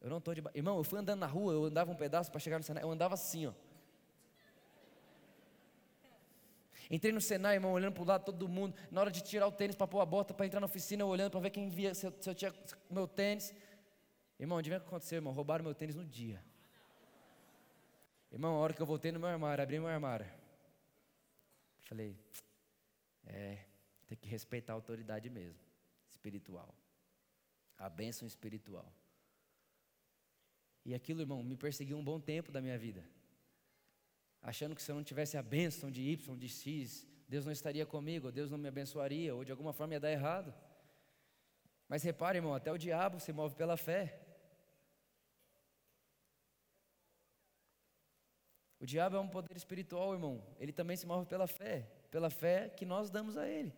Eu 0.00 0.08
não 0.08 0.18
estou 0.18 0.32
debaixo. 0.32 0.56
Irmão, 0.56 0.78
eu 0.78 0.84
fui 0.84 1.00
andando 1.00 1.18
na 1.18 1.26
rua, 1.26 1.54
eu 1.54 1.64
andava 1.64 1.90
um 1.90 1.96
pedaço 1.96 2.30
para 2.30 2.38
chegar 2.38 2.56
no 2.56 2.62
Senai, 2.62 2.84
eu 2.84 2.90
andava 2.92 3.14
assim, 3.14 3.48
ó. 3.48 3.52
Entrei 6.88 7.12
no 7.12 7.20
Senai, 7.20 7.56
irmão, 7.56 7.72
olhando 7.72 7.94
para 7.94 8.02
o 8.04 8.06
lado 8.06 8.24
todo 8.26 8.48
mundo. 8.48 8.76
Na 8.92 9.00
hora 9.00 9.10
de 9.10 9.24
tirar 9.24 9.48
o 9.48 9.50
tênis 9.50 9.74
para 9.74 9.88
pôr 9.88 9.98
a 9.98 10.06
bota, 10.06 10.32
para 10.32 10.46
entrar 10.46 10.60
na 10.60 10.66
oficina, 10.66 11.02
eu 11.02 11.08
olhando 11.08 11.32
para 11.32 11.40
ver 11.40 11.50
quem 11.50 11.68
via, 11.68 11.92
se 11.92 12.06
eu, 12.06 12.14
se 12.20 12.30
eu 12.30 12.34
tinha 12.36 12.54
meu 12.88 13.08
tênis. 13.08 13.52
Irmão, 14.38 14.58
onde 14.58 14.70
vem 14.70 14.78
que 14.78 14.86
aconteceu, 14.86 15.16
irmão? 15.16 15.32
Roubaram 15.32 15.64
meu 15.64 15.74
tênis 15.74 15.96
no 15.96 16.04
dia. 16.04 16.40
Irmão, 18.34 18.56
a 18.56 18.58
hora 18.58 18.74
que 18.74 18.82
eu 18.82 18.86
voltei 18.86 19.12
no 19.12 19.20
meu 19.20 19.28
armário, 19.28 19.62
abri 19.62 19.78
meu 19.78 19.86
armário. 19.86 20.26
Falei, 21.82 22.18
é, 23.24 23.64
tem 24.08 24.18
que 24.18 24.28
respeitar 24.28 24.72
a 24.72 24.74
autoridade 24.74 25.30
mesmo, 25.30 25.60
espiritual. 26.10 26.74
A 27.78 27.88
bênção 27.88 28.26
espiritual. 28.26 28.92
E 30.84 30.92
aquilo, 30.96 31.20
irmão, 31.20 31.44
me 31.44 31.56
perseguiu 31.56 31.96
um 31.96 32.02
bom 32.02 32.18
tempo 32.18 32.50
da 32.50 32.60
minha 32.60 32.76
vida. 32.76 33.08
Achando 34.42 34.74
que 34.74 34.82
se 34.82 34.90
eu 34.90 34.96
não 34.96 35.04
tivesse 35.04 35.36
a 35.36 35.42
bênção 35.42 35.88
de 35.88 36.02
Y, 36.02 36.36
de 36.36 36.48
X, 36.48 37.06
Deus 37.28 37.44
não 37.44 37.52
estaria 37.52 37.86
comigo, 37.86 38.32
Deus 38.32 38.50
não 38.50 38.58
me 38.58 38.66
abençoaria, 38.66 39.32
ou 39.32 39.44
de 39.44 39.52
alguma 39.52 39.72
forma 39.72 39.94
ia 39.94 40.00
dar 40.00 40.10
errado. 40.10 40.52
Mas 41.88 42.02
repare, 42.02 42.38
irmão, 42.38 42.52
até 42.52 42.72
o 42.72 42.76
diabo 42.76 43.20
se 43.20 43.32
move 43.32 43.54
pela 43.54 43.76
fé. 43.76 44.23
O 48.84 48.86
diabo 48.86 49.16
é 49.16 49.18
um 49.18 49.26
poder 49.26 49.56
espiritual, 49.56 50.12
irmão. 50.12 50.44
Ele 50.58 50.70
também 50.70 50.94
se 50.94 51.06
move 51.06 51.24
pela 51.24 51.46
fé, 51.46 51.90
pela 52.10 52.28
fé 52.28 52.68
que 52.68 52.84
nós 52.84 53.08
damos 53.08 53.34
a 53.38 53.48
ele. 53.48 53.72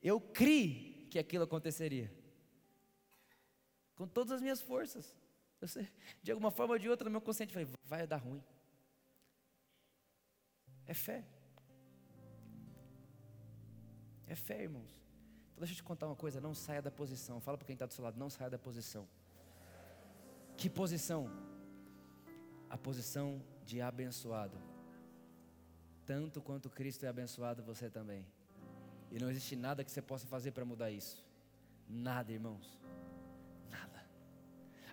Eu 0.00 0.18
criei 0.18 1.06
que 1.10 1.18
aquilo 1.18 1.44
aconteceria. 1.44 2.10
Com 3.94 4.08
todas 4.08 4.32
as 4.32 4.40
minhas 4.40 4.62
forças. 4.62 5.14
Sei, 5.66 5.86
de 6.22 6.32
alguma 6.32 6.50
forma 6.50 6.72
ou 6.72 6.78
de 6.78 6.88
outra, 6.88 7.04
no 7.04 7.10
meu 7.10 7.20
consciente, 7.20 7.52
falei, 7.52 7.68
vai 7.84 8.06
dar 8.06 8.16
ruim. 8.16 8.42
É 10.86 10.94
fé. 10.94 11.28
É 14.26 14.34
fé, 14.34 14.62
irmãos. 14.62 14.98
Então 15.50 15.58
deixa 15.58 15.74
eu 15.74 15.76
te 15.76 15.82
contar 15.82 16.06
uma 16.06 16.16
coisa, 16.16 16.40
não 16.40 16.54
saia 16.54 16.80
da 16.80 16.90
posição. 16.90 17.38
Fala 17.38 17.58
para 17.58 17.66
quem 17.66 17.74
está 17.74 17.84
do 17.84 17.92
seu 17.92 18.02
lado, 18.02 18.18
não 18.18 18.30
saia 18.30 18.48
da 18.48 18.58
posição. 18.58 19.06
Que 20.56 20.70
posição? 20.70 21.49
A 22.70 22.78
posição 22.78 23.42
de 23.66 23.80
abençoado. 23.80 24.56
Tanto 26.06 26.40
quanto 26.40 26.70
Cristo 26.70 27.04
é 27.04 27.08
abençoado, 27.08 27.62
você 27.62 27.90
também. 27.90 28.24
E 29.10 29.18
não 29.18 29.28
existe 29.28 29.56
nada 29.56 29.84
que 29.84 29.90
você 29.90 30.00
possa 30.00 30.26
fazer 30.26 30.52
para 30.52 30.64
mudar 30.64 30.90
isso. 30.90 31.24
Nada, 31.88 32.32
irmãos. 32.32 32.80
Nada. 33.68 34.04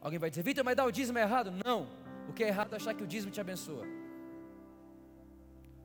Alguém 0.02 0.20
vai 0.20 0.30
dizer, 0.30 0.44
Vitor, 0.44 0.64
mas 0.64 0.76
dar 0.76 0.86
o 0.86 0.92
dízimo 0.92 1.20
é 1.20 1.22
errado? 1.22 1.52
Não. 1.64 1.88
O 2.28 2.34
que 2.34 2.44
é 2.44 2.48
errado 2.48 2.74
é 2.74 2.78
achar 2.78 2.94
que 2.96 3.04
o 3.04 3.08
dízimo 3.08 3.32
te 3.32 3.40
abençoa. 3.40 3.86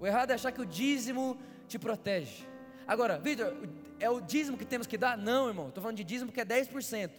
O 0.01 0.07
errado 0.07 0.31
é 0.31 0.35
achar 0.35 0.51
que 0.51 0.61
o 0.61 0.67
dízimo 0.67 1.39
te 1.69 1.79
protege. 1.79 2.45
Agora, 2.87 3.19
Vitor, 3.19 3.55
é 4.01 4.11
o 4.11 4.21
dízimo 4.21 4.57
que 4.57 4.65
temos 4.65 4.87
que 4.87 4.97
dar? 4.97 5.17
Não, 5.17 5.49
irmão. 5.49 5.69
Estou 5.69 5.83
falando 5.83 5.99
de 5.99 6.05
dízimo 6.05 6.33
que 6.33 6.41
é 6.41 6.45
10% 6.45 7.11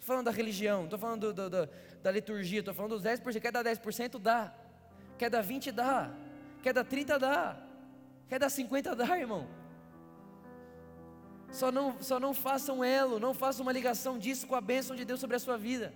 falando 0.00 0.26
da 0.26 0.30
religião, 0.30 0.84
estou 0.84 0.98
falando 0.98 1.32
do, 1.32 1.50
do, 1.50 1.68
da 2.02 2.10
liturgia, 2.10 2.60
estou 2.60 2.74
falando 2.74 2.92
dos 2.92 3.02
10%. 3.02 3.40
Quer 3.40 3.52
dar 3.52 3.64
10%? 3.64 4.18
Dá. 4.18 4.52
Quer 5.18 5.30
dar 5.30 5.44
20%? 5.44 5.72
Dá. 5.72 6.10
Quer 6.62 6.72
dar 6.72 6.84
30%? 6.84 7.18
Dá. 7.18 7.56
Quer 8.28 8.38
dar 8.38 8.48
50%? 8.48 8.94
Dá, 8.94 9.18
irmão. 9.18 9.48
Só 11.50 11.72
não, 11.72 12.00
só 12.02 12.20
não 12.20 12.34
faça 12.34 12.72
um 12.72 12.84
elo, 12.84 13.18
não 13.18 13.32
faça 13.32 13.62
uma 13.62 13.72
ligação 13.72 14.18
disso 14.18 14.46
com 14.46 14.54
a 14.54 14.60
bênção 14.60 14.94
de 14.94 15.04
Deus 15.04 15.18
sobre 15.18 15.36
a 15.36 15.38
sua 15.38 15.56
vida. 15.56 15.92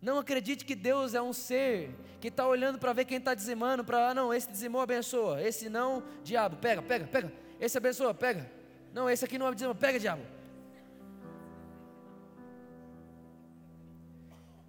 Não 0.00 0.18
acredite 0.18 0.64
que 0.64 0.74
Deus 0.74 1.12
é 1.12 1.20
um 1.20 1.32
ser 1.32 1.94
que 2.20 2.28
está 2.28 2.46
olhando 2.46 2.78
para 2.78 2.92
ver 2.94 3.04
quem 3.04 3.18
está 3.18 3.34
dizimando, 3.34 3.84
para, 3.84 4.10
ah, 4.10 4.14
não, 4.14 4.32
esse 4.32 4.50
dizimou, 4.50 4.80
abençoa, 4.80 5.42
esse 5.42 5.68
não, 5.68 6.02
diabo, 6.24 6.56
pega, 6.56 6.80
pega, 6.80 7.06
pega, 7.06 7.32
esse 7.60 7.76
abençoa, 7.76 8.14
pega, 8.14 8.50
não, 8.94 9.10
esse 9.10 9.24
aqui 9.24 9.38
não 9.38 9.52
dizima, 9.52 9.74
pega, 9.74 9.98
diabo. 9.98 10.22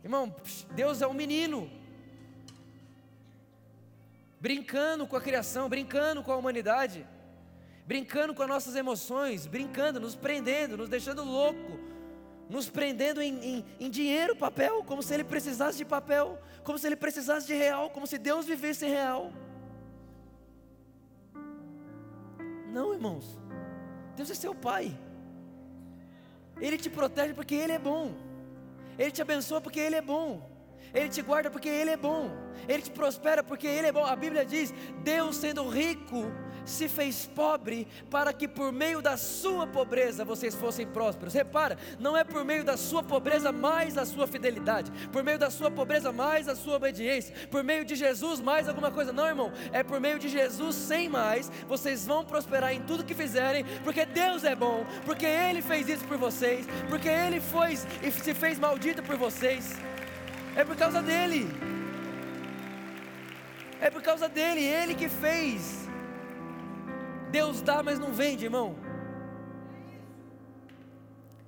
Irmão, 0.03 0.35
Deus 0.75 1.01
é 1.01 1.07
um 1.07 1.13
menino, 1.13 1.69
brincando 4.39 5.05
com 5.05 5.15
a 5.15 5.21
criação, 5.21 5.69
brincando 5.69 6.23
com 6.23 6.31
a 6.31 6.35
humanidade, 6.35 7.05
brincando 7.85 8.33
com 8.33 8.41
as 8.41 8.49
nossas 8.49 8.75
emoções, 8.75 9.45
brincando, 9.45 9.99
nos 9.99 10.15
prendendo, 10.15 10.75
nos 10.75 10.89
deixando 10.89 11.23
louco, 11.23 11.79
nos 12.49 12.69
prendendo 12.69 13.21
em, 13.21 13.33
em, 13.45 13.65
em, 13.79 13.89
dinheiro, 13.89 14.35
papel, 14.35 14.83
como 14.83 15.03
se 15.03 15.13
ele 15.13 15.23
precisasse 15.23 15.77
de 15.77 15.85
papel, 15.85 16.41
como 16.63 16.77
se 16.77 16.87
ele 16.87 16.95
precisasse 16.95 17.45
de 17.45 17.53
real, 17.53 17.89
como 17.91 18.07
se 18.07 18.17
Deus 18.17 18.45
vivesse 18.45 18.85
real. 18.85 19.31
Não, 22.71 22.93
irmãos, 22.93 23.37
Deus 24.15 24.31
é 24.31 24.33
seu 24.33 24.55
Pai, 24.55 24.97
Ele 26.59 26.77
te 26.77 26.89
protege 26.89 27.33
porque 27.33 27.55
Ele 27.55 27.73
é 27.73 27.79
bom. 27.79 28.30
Ele 29.01 29.09
te 29.09 29.21
abençoa 29.23 29.59
porque 29.59 29.79
Ele 29.79 29.95
é 29.95 30.01
bom. 30.01 30.47
Ele 30.93 31.09
te 31.09 31.23
guarda 31.23 31.49
porque 31.49 31.67
Ele 31.67 31.89
é 31.89 31.97
bom. 31.97 32.29
Ele 32.67 32.83
te 32.83 32.91
prospera 32.91 33.43
porque 33.43 33.65
Ele 33.65 33.87
é 33.87 33.91
bom. 33.91 34.05
A 34.05 34.15
Bíblia 34.15 34.45
diz: 34.45 34.71
Deus, 35.03 35.37
sendo 35.37 35.67
rico, 35.67 36.25
se 36.65 36.87
fez 36.87 37.25
pobre 37.25 37.87
para 38.09 38.33
que 38.33 38.47
por 38.47 38.71
meio 38.71 39.01
da 39.01 39.17
sua 39.17 39.65
pobreza 39.67 40.23
vocês 40.25 40.55
fossem 40.55 40.85
prósperos. 40.85 41.33
Repara, 41.33 41.77
não 41.99 42.15
é 42.15 42.23
por 42.23 42.43
meio 42.43 42.63
da 42.63 42.77
sua 42.77 43.03
pobreza 43.03 43.51
mais 43.51 43.97
a 43.97 44.05
sua 44.05 44.27
fidelidade, 44.27 44.91
por 45.11 45.23
meio 45.23 45.39
da 45.39 45.49
sua 45.49 45.71
pobreza 45.71 46.11
mais 46.11 46.47
a 46.47 46.55
sua 46.55 46.75
obediência, 46.75 47.33
por 47.49 47.63
meio 47.63 47.85
de 47.85 47.95
Jesus 47.95 48.39
mais 48.39 48.67
alguma 48.67 48.91
coisa. 48.91 49.13
Não, 49.13 49.27
irmão, 49.27 49.51
é 49.71 49.83
por 49.83 49.99
meio 49.99 50.19
de 50.19 50.29
Jesus 50.29 50.75
sem 50.75 51.09
mais. 51.09 51.51
Vocês 51.67 52.05
vão 52.05 52.23
prosperar 52.25 52.73
em 52.73 52.81
tudo 52.81 53.03
que 53.03 53.13
fizerem, 53.13 53.65
porque 53.83 54.05
Deus 54.05 54.43
é 54.43 54.55
bom, 54.55 54.85
porque 55.05 55.25
Ele 55.25 55.61
fez 55.61 55.87
isso 55.87 56.05
por 56.05 56.17
vocês, 56.17 56.65
porque 56.89 57.07
Ele 57.07 57.39
foi 57.39 57.71
e 57.71 58.11
se 58.11 58.33
fez 58.33 58.59
maldito 58.59 59.01
por 59.03 59.17
vocês. 59.17 59.77
É 60.55 60.63
por 60.65 60.75
causa 60.75 61.01
dele. 61.01 61.47
É 63.79 63.89
por 63.89 64.01
causa 64.01 64.29
dele, 64.29 64.63
ele 64.63 64.93
que 64.93 65.09
fez. 65.09 65.80
Deus 67.31 67.61
dá, 67.61 67.81
mas 67.81 67.97
não 67.97 68.11
vende, 68.11 68.45
irmão. 68.45 68.75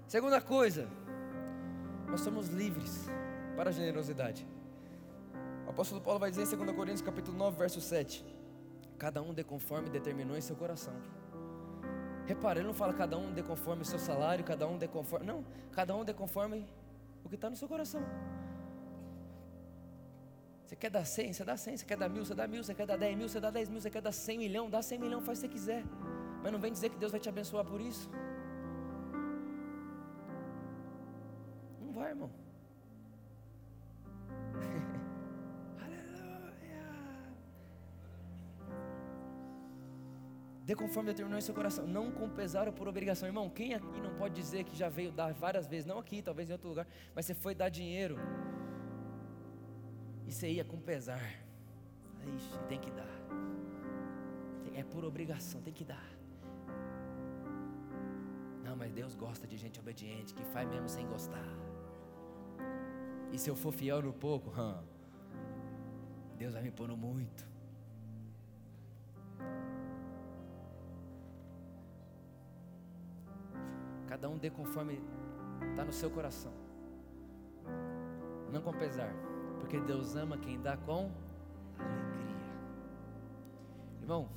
Segunda 0.08 0.40
coisa, 0.40 0.88
nós 2.08 2.22
somos 2.22 2.48
livres 2.48 3.10
para 3.58 3.70
a 3.70 3.74
generosidade. 3.74 4.48
O 5.66 5.70
apóstolo 5.70 6.00
Paulo 6.00 6.20
vai 6.20 6.30
dizer 6.30 6.44
em 6.44 6.58
2 6.58 6.76
Coríntios 6.76 7.02
capítulo 7.02 7.38
9, 7.38 7.58
verso 7.58 7.82
7. 7.82 8.24
Cada 8.98 9.22
um 9.22 9.34
dê 9.34 9.44
conforme 9.44 9.90
determinou 9.90 10.38
em 10.38 10.42
seu 10.42 10.56
coração. 10.56 10.94
Repara, 12.26 12.60
ele 12.60 12.68
não 12.68 12.74
fala 12.74 12.94
cada 12.94 13.18
um 13.18 13.34
dê 13.34 13.44
conforme 13.44 13.82
o 13.82 13.86
seu 13.86 14.00
salário, 14.00 14.46
cada 14.46 14.66
um 14.68 14.78
dê 14.78 14.88
conforme. 14.88 15.26
Não, 15.26 15.44
cada 15.74 15.94
um 15.96 16.06
dê 16.06 16.14
conforme 16.14 16.66
o 17.26 17.30
que 17.30 17.36
está 17.36 17.50
no 17.50 17.56
seu 17.56 17.68
coração. 17.68 18.02
Você 20.74 20.78
quer 20.78 20.90
dar 20.90 21.06
100, 21.06 21.34
você 21.34 21.46
dá 21.46 21.56
100. 21.56 21.78
Você 21.78 21.86
quer 21.86 21.98
dar 21.98 22.10
mil, 22.10 22.26
você 22.26 22.34
dá 22.34 22.48
mil. 22.48 22.64
Você 22.64 22.74
quer 22.74 22.88
dar 22.88 22.98
10 22.98 23.16
mil, 23.16 23.30
você 23.30 23.40
dá 23.40 23.52
10 23.52 23.70
mil. 23.70 23.80
Você 23.80 23.92
quer 23.92 24.02
dar 24.02 24.12
100 24.12 24.40
milhão, 24.40 24.68
dá 24.72 24.82
100 24.82 24.98
milhão, 24.98 25.22
faz 25.22 25.38
o 25.38 25.42
que 25.42 25.48
você 25.48 25.54
quiser. 25.54 25.84
Mas 26.42 26.52
não 26.52 26.60
vem 26.60 26.72
dizer 26.72 26.90
que 26.90 26.98
Deus 26.98 27.12
vai 27.12 27.22
te 27.22 27.30
abençoar 27.30 27.64
por 27.64 27.80
isso. 27.80 28.10
Não 31.80 31.94
vai, 31.94 32.10
irmão. 32.10 32.32
Aleluia. 35.86 36.86
Dê 40.66 40.76
conforme 40.76 41.12
determinou 41.12 41.38
em 41.38 41.42
seu 41.42 41.54
coração, 41.54 41.86
não 41.86 42.10
com 42.12 42.28
pesar 42.28 42.66
ou 42.68 42.74
por 42.74 42.88
obrigação. 42.88 43.30
Irmão, 43.30 43.48
quem 43.48 43.76
aqui 43.76 44.02
não 44.02 44.16
pode 44.16 44.34
dizer 44.34 44.64
que 44.64 44.76
já 44.76 44.90
veio 44.90 45.12
dar 45.12 45.34
várias 45.34 45.68
vezes, 45.68 45.86
não 45.86 46.00
aqui, 46.00 46.24
talvez 46.24 46.50
em 46.50 46.54
outro 46.54 46.68
lugar, 46.68 46.88
mas 47.14 47.28
você 47.28 47.36
foi 47.36 47.54
dar 47.54 47.70
dinheiro 47.70 48.18
você 50.34 50.50
ia 50.50 50.66
com 50.66 50.78
pesar. 50.80 51.24
Ixi, 52.36 52.58
tem 52.68 52.80
que 52.80 52.90
dar. 52.90 53.16
É 54.74 54.84
por 54.84 55.06
obrigação, 55.06 55.62
tem 55.62 55.74
que 55.74 55.86
dar. 55.86 56.10
Não, 58.64 58.76
mas 58.76 58.92
Deus 58.92 59.14
gosta 59.14 59.46
de 59.46 59.56
gente 59.58 59.80
obediente, 59.80 60.34
que 60.34 60.44
faz 60.46 60.68
mesmo 60.68 60.90
sem 60.90 61.06
gostar. 61.08 61.48
E 63.32 63.38
se 63.38 63.50
eu 63.50 63.56
for 63.56 63.72
fiel 63.72 64.02
no 64.02 64.12
pouco, 64.12 64.50
hum, 64.60 64.84
Deus 66.38 66.54
vai 66.54 66.64
me 66.64 66.72
pôr 66.72 66.88
no 66.88 66.98
muito. 66.98 67.48
Cada 74.08 74.30
um 74.30 74.38
dê 74.38 74.50
conforme 74.50 75.00
está 75.70 75.86
no 75.86 75.94
seu 75.94 76.10
coração. 76.10 76.54
Não 78.52 78.62
com 78.62 78.72
pesar, 78.74 79.14
porque 79.64 79.80
Deus 79.80 80.14
ama 80.18 80.38
quem 80.38 80.59
dá 80.61 80.76
com 80.76 81.09
alegria. 81.80 82.36
Irmão, 84.01 84.28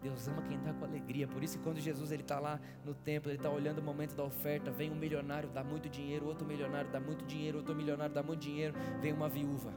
Deus 0.00 0.28
ama 0.28 0.42
quem 0.42 0.60
dá 0.60 0.72
com 0.72 0.84
alegria. 0.84 1.26
Por 1.26 1.42
isso, 1.42 1.58
quando 1.58 1.80
Jesus 1.80 2.12
ele 2.12 2.22
está 2.22 2.38
lá 2.38 2.60
no 2.84 2.94
templo, 2.94 3.28
ele 3.30 3.38
está 3.38 3.50
olhando 3.50 3.80
o 3.80 3.82
momento 3.82 4.14
da 4.14 4.22
oferta, 4.22 4.70
vem 4.70 4.92
um 4.92 4.94
milionário, 4.94 5.48
dá 5.48 5.64
muito 5.64 5.88
dinheiro, 5.88 6.26
outro 6.26 6.46
milionário 6.46 6.88
dá 6.88 7.00
muito 7.00 7.24
dinheiro, 7.24 7.58
outro 7.58 7.74
milionário 7.74 8.14
dá 8.14 8.22
muito 8.22 8.40
dinheiro, 8.40 8.74
vem 9.00 9.12
uma 9.12 9.28
viúva, 9.28 9.74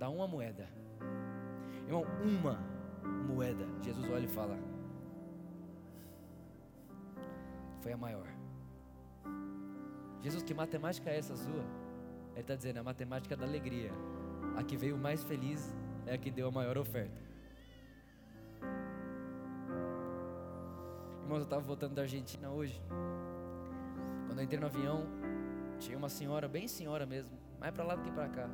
dá 0.00 0.08
uma 0.08 0.26
moeda. 0.26 0.68
Irmão, 1.86 2.04
uma 2.24 2.58
moeda. 3.28 3.64
Jesus 3.82 4.10
olha 4.10 4.24
e 4.24 4.28
fala: 4.28 4.58
Foi 7.82 7.92
a 7.92 7.96
maior. 7.96 8.26
Jesus, 10.22 10.42
que 10.42 10.52
matemática 10.52 11.08
é 11.08 11.18
essa 11.18 11.36
sua? 11.36 11.81
Ele 12.32 12.40
está 12.40 12.54
dizendo: 12.54 12.78
a 12.78 12.82
matemática 12.82 13.36
da 13.36 13.46
alegria. 13.46 13.90
A 14.56 14.62
que 14.62 14.76
veio 14.76 14.98
mais 14.98 15.22
feliz 15.24 15.74
é 16.06 16.14
a 16.14 16.18
que 16.18 16.30
deu 16.30 16.48
a 16.48 16.50
maior 16.50 16.76
oferta. 16.76 17.20
Irmãos, 21.22 21.38
eu 21.38 21.44
estava 21.44 21.62
voltando 21.62 21.94
da 21.94 22.02
Argentina 22.02 22.50
hoje. 22.50 22.82
Quando 24.26 24.38
eu 24.38 24.44
entrei 24.44 24.60
no 24.60 24.66
avião, 24.66 25.06
tinha 25.78 25.96
uma 25.96 26.08
senhora, 26.08 26.48
bem 26.48 26.68
senhora 26.68 27.06
mesmo, 27.06 27.30
mais 27.58 27.72
para 27.72 27.84
lá 27.84 27.94
do 27.94 28.02
que 28.02 28.10
para 28.10 28.28
cá. 28.28 28.48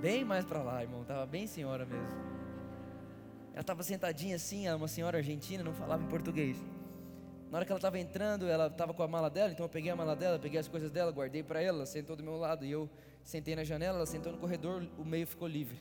Bem 0.00 0.24
mais 0.24 0.44
para 0.44 0.62
lá, 0.62 0.82
irmão, 0.82 1.04
tava 1.04 1.26
bem 1.26 1.46
senhora 1.46 1.84
mesmo. 1.84 2.18
Ela 3.52 3.60
estava 3.60 3.82
sentadinha 3.82 4.36
assim, 4.36 4.68
uma 4.70 4.88
senhora 4.88 5.18
argentina, 5.18 5.62
não 5.62 5.74
falava 5.74 6.02
em 6.02 6.06
português. 6.06 6.56
Na 7.50 7.58
hora 7.58 7.66
que 7.66 7.72
ela 7.72 7.78
estava 7.78 7.98
entrando, 7.98 8.46
ela 8.46 8.68
estava 8.68 8.94
com 8.94 9.02
a 9.02 9.08
mala 9.08 9.28
dela, 9.28 9.50
então 9.50 9.64
eu 9.66 9.70
peguei 9.70 9.90
a 9.90 9.96
mala 9.96 10.14
dela, 10.14 10.38
peguei 10.38 10.60
as 10.60 10.68
coisas 10.68 10.90
dela, 10.90 11.10
guardei 11.10 11.42
para 11.42 11.60
ela, 11.60 11.78
ela 11.78 11.86
sentou 11.86 12.14
do 12.14 12.22
meu 12.22 12.36
lado 12.36 12.64
e 12.64 12.70
eu 12.70 12.88
sentei 13.24 13.56
na 13.56 13.64
janela, 13.64 13.96
ela 13.96 14.06
sentou 14.06 14.30
no 14.30 14.38
corredor, 14.38 14.86
o 14.96 15.04
meio 15.04 15.26
ficou 15.26 15.48
livre. 15.48 15.76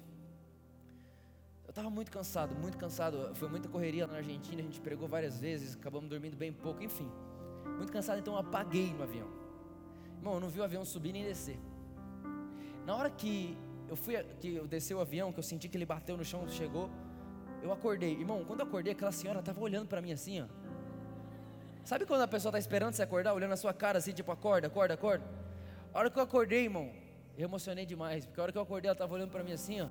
Eu 1.63 1.69
estava 1.69 1.91
muito 1.91 2.09
cansado, 2.09 2.55
muito 2.55 2.79
cansado. 2.79 3.35
Foi 3.35 3.47
muita 3.47 3.69
correria 3.69 4.07
na 4.07 4.15
Argentina, 4.15 4.59
a 4.59 4.63
gente 4.63 4.81
pregou 4.81 5.07
várias 5.07 5.39
vezes, 5.39 5.75
acabamos 5.75 6.09
dormindo 6.09 6.35
bem 6.35 6.51
pouco, 6.51 6.81
enfim. 6.81 7.07
Muito 7.77 7.93
cansado, 7.93 8.17
então 8.17 8.33
eu 8.33 8.39
apaguei 8.39 8.91
no 8.91 9.03
avião. 9.03 9.27
Irmão, 10.17 10.33
eu 10.33 10.39
não 10.39 10.49
vi 10.49 10.59
o 10.59 10.63
avião 10.63 10.83
subir 10.83 11.13
nem 11.13 11.23
descer. 11.23 11.59
Na 12.83 12.95
hora 12.95 13.11
que 13.11 13.55
eu 13.87 13.95
fui, 13.95 14.15
que 14.41 14.55
eu 14.55 14.65
desci 14.67 14.95
o 14.95 14.99
avião, 14.99 15.31
que 15.31 15.37
eu 15.37 15.43
senti 15.43 15.69
que 15.69 15.77
ele 15.77 15.85
bateu 15.85 16.17
no 16.17 16.25
chão, 16.25 16.49
chegou, 16.49 16.89
eu 17.61 17.71
acordei. 17.71 18.13
Irmão, 18.13 18.43
quando 18.43 18.61
eu 18.61 18.65
acordei, 18.65 18.93
aquela 18.93 19.11
senhora 19.11 19.39
estava 19.39 19.61
olhando 19.61 19.87
para 19.87 20.01
mim 20.01 20.11
assim, 20.11 20.41
ó. 20.41 20.47
Sabe 21.83 22.05
quando 22.05 22.21
a 22.21 22.27
pessoa 22.27 22.49
está 22.51 22.59
esperando 22.59 22.93
você 22.93 23.01
acordar, 23.01 23.33
olhando 23.33 23.53
a 23.53 23.57
sua 23.57 23.73
cara 23.73 23.97
assim, 23.97 24.13
tipo, 24.13 24.31
acorda, 24.31 24.67
acorda, 24.67 24.93
acorda? 24.93 25.25
A 25.93 25.99
hora 25.99 26.09
que 26.09 26.19
eu 26.19 26.23
acordei, 26.23 26.65
irmão, 26.65 26.91
eu 27.37 27.45
emocionei 27.45 27.85
demais, 27.85 28.25
porque 28.25 28.39
a 28.39 28.43
hora 28.43 28.51
que 28.51 28.57
eu 28.57 28.61
acordei, 28.61 28.89
ela 28.89 28.93
estava 28.93 29.13
olhando 29.13 29.31
para 29.31 29.43
mim 29.43 29.53
assim, 29.53 29.81
ó. 29.81 29.89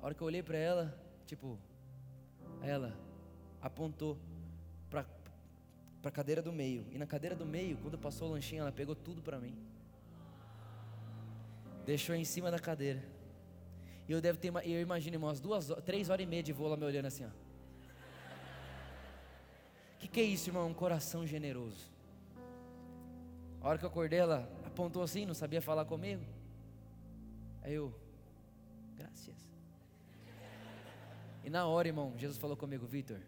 A 0.00 0.06
hora 0.06 0.14
que 0.14 0.20
eu 0.20 0.26
olhei 0.26 0.42
para 0.42 0.58
ela, 0.58 0.98
tipo, 1.26 1.58
ela 2.60 2.96
apontou 3.62 4.18
para 4.90 5.06
a 6.02 6.10
cadeira 6.10 6.42
do 6.42 6.52
meio. 6.52 6.86
E 6.90 6.98
na 6.98 7.06
cadeira 7.06 7.36
do 7.36 7.46
meio, 7.46 7.78
quando 7.78 7.96
passou 7.96 8.28
o 8.28 8.32
lanchinho, 8.32 8.62
ela 8.62 8.72
pegou 8.72 8.94
tudo 8.94 9.22
para 9.22 9.38
mim. 9.38 9.56
Deixou 11.86 12.14
em 12.14 12.24
cima 12.24 12.50
da 12.50 12.58
cadeira. 12.58 13.02
E 14.08 14.12
eu 14.12 14.20
devo 14.20 14.38
ter, 14.38 14.52
eu 14.66 14.80
imagino, 14.80 15.16
irmão, 15.16 15.28
umas 15.28 15.40
duas, 15.40 15.68
três 15.84 16.10
horas 16.10 16.24
e 16.24 16.28
meia 16.28 16.42
de 16.42 16.52
voo 16.52 16.68
lá 16.68 16.76
me 16.76 16.84
olhando 16.84 17.06
assim, 17.06 17.24
ó. 17.24 17.43
Que 20.04 20.08
que 20.08 20.20
é 20.20 20.24
isso, 20.24 20.50
irmão? 20.50 20.68
Um 20.68 20.74
coração 20.74 21.26
generoso. 21.26 21.90
A 23.58 23.66
hora 23.66 23.78
que 23.78 23.86
eu 23.86 23.88
acordei, 23.88 24.18
ela 24.18 24.46
apontou 24.66 25.02
assim, 25.02 25.24
não 25.24 25.32
sabia 25.32 25.62
falar 25.62 25.86
comigo. 25.86 26.22
Aí 27.62 27.72
eu, 27.72 27.90
graças. 28.98 29.34
E 31.42 31.48
na 31.48 31.66
hora, 31.66 31.88
irmão, 31.88 32.12
Jesus 32.18 32.36
falou 32.36 32.54
comigo, 32.54 32.86
Vitor. 32.86 33.18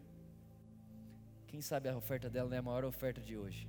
Quem 1.46 1.62
sabe 1.62 1.88
a 1.88 1.96
oferta 1.96 2.28
dela 2.28 2.50
não 2.50 2.56
é 2.56 2.58
a 2.58 2.62
maior 2.62 2.84
oferta 2.84 3.22
de 3.22 3.38
hoje. 3.38 3.66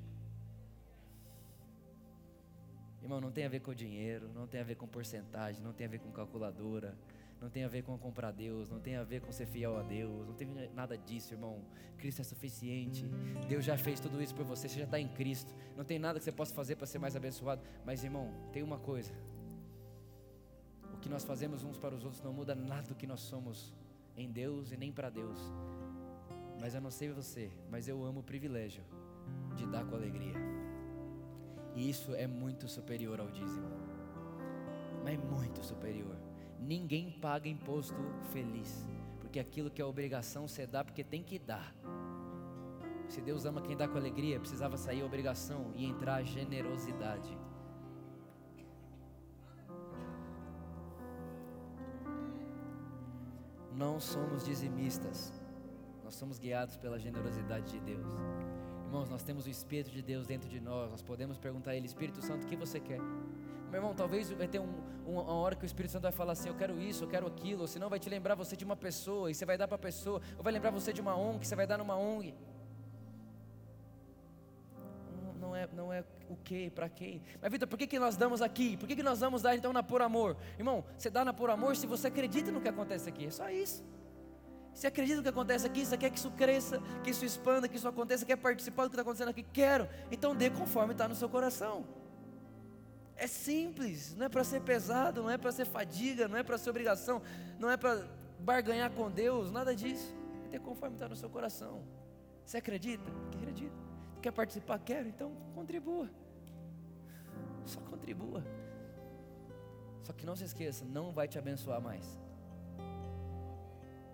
Irmão, 3.02 3.22
não 3.22 3.32
tem 3.32 3.46
a 3.46 3.50
ver 3.50 3.62
com 3.62 3.74
dinheiro, 3.74 4.30
não 4.36 4.48
tem 4.48 4.60
a 4.60 4.66
ver 4.66 4.76
com 4.76 4.86
porcentagem, 4.86 5.64
não 5.64 5.72
tem 5.72 5.88
a 5.88 5.90
ver 5.90 6.00
com 6.00 6.12
calculadora, 6.12 6.94
não 7.42 7.50
tem 7.50 7.64
a 7.64 7.68
ver 7.68 7.84
com 7.84 7.98
comprar 7.98 8.32
Deus, 8.32 8.70
não 8.70 8.80
tem 8.80 8.96
a 8.96 9.04
ver 9.04 9.22
com 9.22 9.32
ser 9.32 9.46
fiel 9.46 9.78
a 9.78 9.84
Deus, 9.84 10.28
não 10.28 10.34
tem 10.34 10.48
nada 10.74 10.98
disso, 10.98 11.34
irmão. 11.34 11.62
Cristo 11.98 12.22
é 12.22 12.24
suficiente. 12.24 13.06
Deus 13.48 13.64
já 13.64 13.78
fez 13.78 14.00
tudo 14.00 14.22
isso 14.22 14.34
por 14.34 14.46
você, 14.46 14.68
você 14.68 14.80
já 14.80 14.86
está 14.86 15.00
em 15.00 15.08
Cristo. 15.08 15.54
Não 15.76 15.84
tem 15.84 16.00
nada 16.00 16.20
que 16.20 16.26
você 16.26 16.32
possa 16.32 16.54
fazer 16.54 16.76
para 16.76 16.88
ser 16.88 17.00
mais 17.00 17.16
abençoado. 17.16 17.62
Mas, 17.86 18.04
irmão, 18.04 18.32
tem 18.52 18.64
uma 18.64 18.80
coisa: 18.80 19.14
o 20.94 20.98
que 20.98 21.10
nós 21.10 21.24
fazemos 21.24 21.64
uns 21.64 21.78
para 21.78 21.96
os 21.96 22.04
outros 22.04 22.22
não 22.24 22.34
muda 22.34 22.56
nada 22.56 22.88
do 22.88 22.96
que 22.96 23.08
nós 23.08 23.22
somos 23.22 23.74
em 24.16 24.32
Deus 24.32 24.72
e 24.72 24.78
nem 24.78 24.92
para 24.92 25.10
Deus. 25.10 25.40
Mas 26.60 26.74
eu 26.74 26.82
não 26.82 26.90
sei 26.90 27.10
você, 27.10 27.52
mas 27.70 27.88
eu 27.88 28.04
amo 28.04 28.22
o 28.22 28.24
privilégio 28.24 28.84
de 29.56 29.66
dar 29.68 29.86
com 29.86 29.96
alegria. 29.96 30.34
E 31.76 31.88
isso 31.88 32.16
é 32.16 32.26
muito 32.26 32.68
superior 32.68 33.20
ao 33.20 33.30
dízimo. 33.30 33.68
Mas 35.04 35.14
é 35.14 35.18
muito 35.18 35.64
superior. 35.64 36.27
Ninguém 36.60 37.12
paga 37.12 37.48
imposto 37.48 37.96
feliz, 38.32 38.86
porque 39.20 39.40
aquilo 39.40 39.70
que 39.70 39.82
é 39.82 39.86
obrigação 39.86 40.48
você 40.48 40.66
dá 40.66 40.84
porque 40.84 41.04
tem 41.04 41.24
que 41.24 41.40
dar. 41.40 41.74
Se 43.08 43.22
Deus 43.22 43.46
ama 43.46 43.62
quem 43.62 43.78
dá 43.78 43.88
com 43.88 43.98
alegria, 43.98 44.40
precisava 44.40 44.76
sair 44.78 45.02
a 45.02 45.06
obrigação 45.06 45.72
e 45.76 45.86
entrar 45.86 46.16
a 46.16 46.24
generosidade. 46.24 47.38
não 53.78 54.00
somos 54.00 54.44
dizimistas, 54.44 55.32
nós 56.04 56.16
somos 56.16 56.40
guiados 56.40 56.76
pela 56.78 56.98
generosidade 56.98 57.72
de 57.72 57.80
Deus. 57.80 58.08
Irmãos, 58.86 59.08
nós 59.08 59.22
temos 59.22 59.46
o 59.46 59.50
Espírito 59.50 59.92
de 59.92 60.02
Deus 60.02 60.26
dentro 60.26 60.50
de 60.50 60.60
nós, 60.60 60.90
nós 60.90 61.04
podemos 61.04 61.38
perguntar 61.38 61.72
a 61.72 61.76
Ele, 61.76 61.86
Espírito 61.86 62.22
Santo, 62.22 62.46
o 62.46 62.48
que 62.48 62.56
você 62.56 62.80
quer? 62.80 63.00
Meu 63.70 63.80
irmão, 63.80 63.94
talvez 63.94 64.32
vai 64.32 64.48
ter 64.48 64.60
um, 64.60 64.74
uma 65.06 65.24
hora 65.34 65.56
que 65.56 65.64
o 65.64 65.66
Espírito 65.66 65.92
Santo 65.92 66.04
vai 66.04 66.12
falar 66.12 66.34
assim: 66.34 66.50
Eu 66.50 66.56
quero 66.56 66.80
isso, 66.80 67.04
eu 67.04 67.08
quero 67.08 67.28
aquilo, 67.28 67.62
ou 67.62 67.68
senão 67.68 67.90
vai 67.90 68.00
te 68.00 68.10
lembrar 68.10 68.36
você 68.36 68.56
de 68.56 68.64
uma 68.64 68.76
pessoa, 68.76 69.30
e 69.30 69.36
você 69.36 69.46
vai 69.46 69.58
dar 69.58 69.68
para 69.68 69.76
a 69.76 69.80
pessoa, 69.80 70.22
ou 70.38 70.44
vai 70.44 70.54
lembrar 70.54 70.72
você 70.72 70.94
de 70.94 71.02
uma 71.02 71.16
ONG, 71.16 71.46
você 71.46 71.56
vai 71.56 71.68
dar 71.68 71.78
numa 71.78 71.98
ONG. 71.98 72.34
Não 75.40 75.56
é, 75.56 75.68
não 75.74 75.94
é 75.94 76.04
o 76.30 76.36
que, 76.36 76.70
para 76.70 76.90
quem. 76.90 77.22
Mas 77.42 77.52
Vitor, 77.52 77.68
por 77.68 77.78
que, 77.78 77.88
que 77.88 78.00
nós 78.00 78.18
damos 78.18 78.42
aqui? 78.42 78.76
Por 78.76 78.88
que, 78.88 78.96
que 78.96 79.04
nós 79.04 79.20
vamos 79.20 79.42
dar 79.42 79.56
então 79.56 79.72
na 79.72 79.84
por 79.84 80.02
amor? 80.02 80.36
Irmão, 80.58 80.84
você 80.98 81.10
dá 81.10 81.24
na 81.24 81.34
por 81.34 81.50
amor 81.50 81.76
se 81.76 81.88
você 81.88 82.08
acredita 82.08 82.52
no 82.52 82.60
que 82.60 82.68
acontece 82.68 83.08
aqui, 83.08 83.26
é 83.26 83.32
só 83.32 83.50
isso. 83.50 83.84
Você 84.74 84.88
acredita 84.88 85.18
no 85.18 85.24
que 85.24 85.30
acontece 85.30 85.66
aqui? 85.66 85.86
Você 85.86 85.98
quer 85.98 86.10
que 86.12 86.20
isso 86.20 86.30
cresça, 86.32 86.80
que 87.04 87.10
isso 87.10 87.26
expanda, 87.26 87.68
que 87.68 87.78
isso 87.78 87.88
aconteça, 87.88 88.26
quer 88.26 88.36
participar 88.36 88.84
do 88.84 88.90
que 88.90 88.96
está 88.96 89.02
acontecendo 89.02 89.30
aqui? 89.30 89.42
Quero. 89.42 89.88
Então 90.12 90.36
dê 90.36 90.50
conforme 90.50 90.94
está 90.94 91.08
no 91.08 91.16
seu 91.16 91.28
coração. 91.28 91.84
É 93.18 93.26
simples, 93.26 94.16
não 94.16 94.28
é 94.28 94.30
para 94.30 94.44
ser 94.44 94.62
pesado, 94.62 95.24
não 95.24 95.30
é 95.30 95.38
para 95.38 95.52
ser 95.52 95.66
fadiga, 95.66 96.28
não 96.28 96.38
é 96.38 96.44
para 96.44 96.58
ser 96.58 96.70
obrigação, 96.70 97.22
não 97.58 97.70
é 97.70 97.76
para 97.76 98.08
barganhar 98.40 98.92
com 98.92 99.10
Deus, 99.10 99.52
nada 99.52 99.76
disso. 99.76 100.16
É 100.46 100.50
ter 100.50 100.60
conforme 100.60 100.96
está 100.96 101.10
no 101.10 101.16
seu 101.16 101.30
coração. 101.30 101.84
Você 102.46 102.58
acredita? 102.58 103.04
Acredita. 103.36 103.76
Quer 104.22 104.32
participar? 104.32 104.80
Quero, 104.80 105.10
então 105.10 105.32
contribua. 105.56 106.10
Só 107.66 107.80
contribua. 107.82 108.44
Só 110.04 110.14
que 110.14 110.26
não 110.26 110.36
se 110.36 110.46
esqueça, 110.46 110.86
não 110.86 111.12
vai 111.12 111.28
te 111.28 111.40
abençoar 111.40 111.82
mais. 111.82 112.20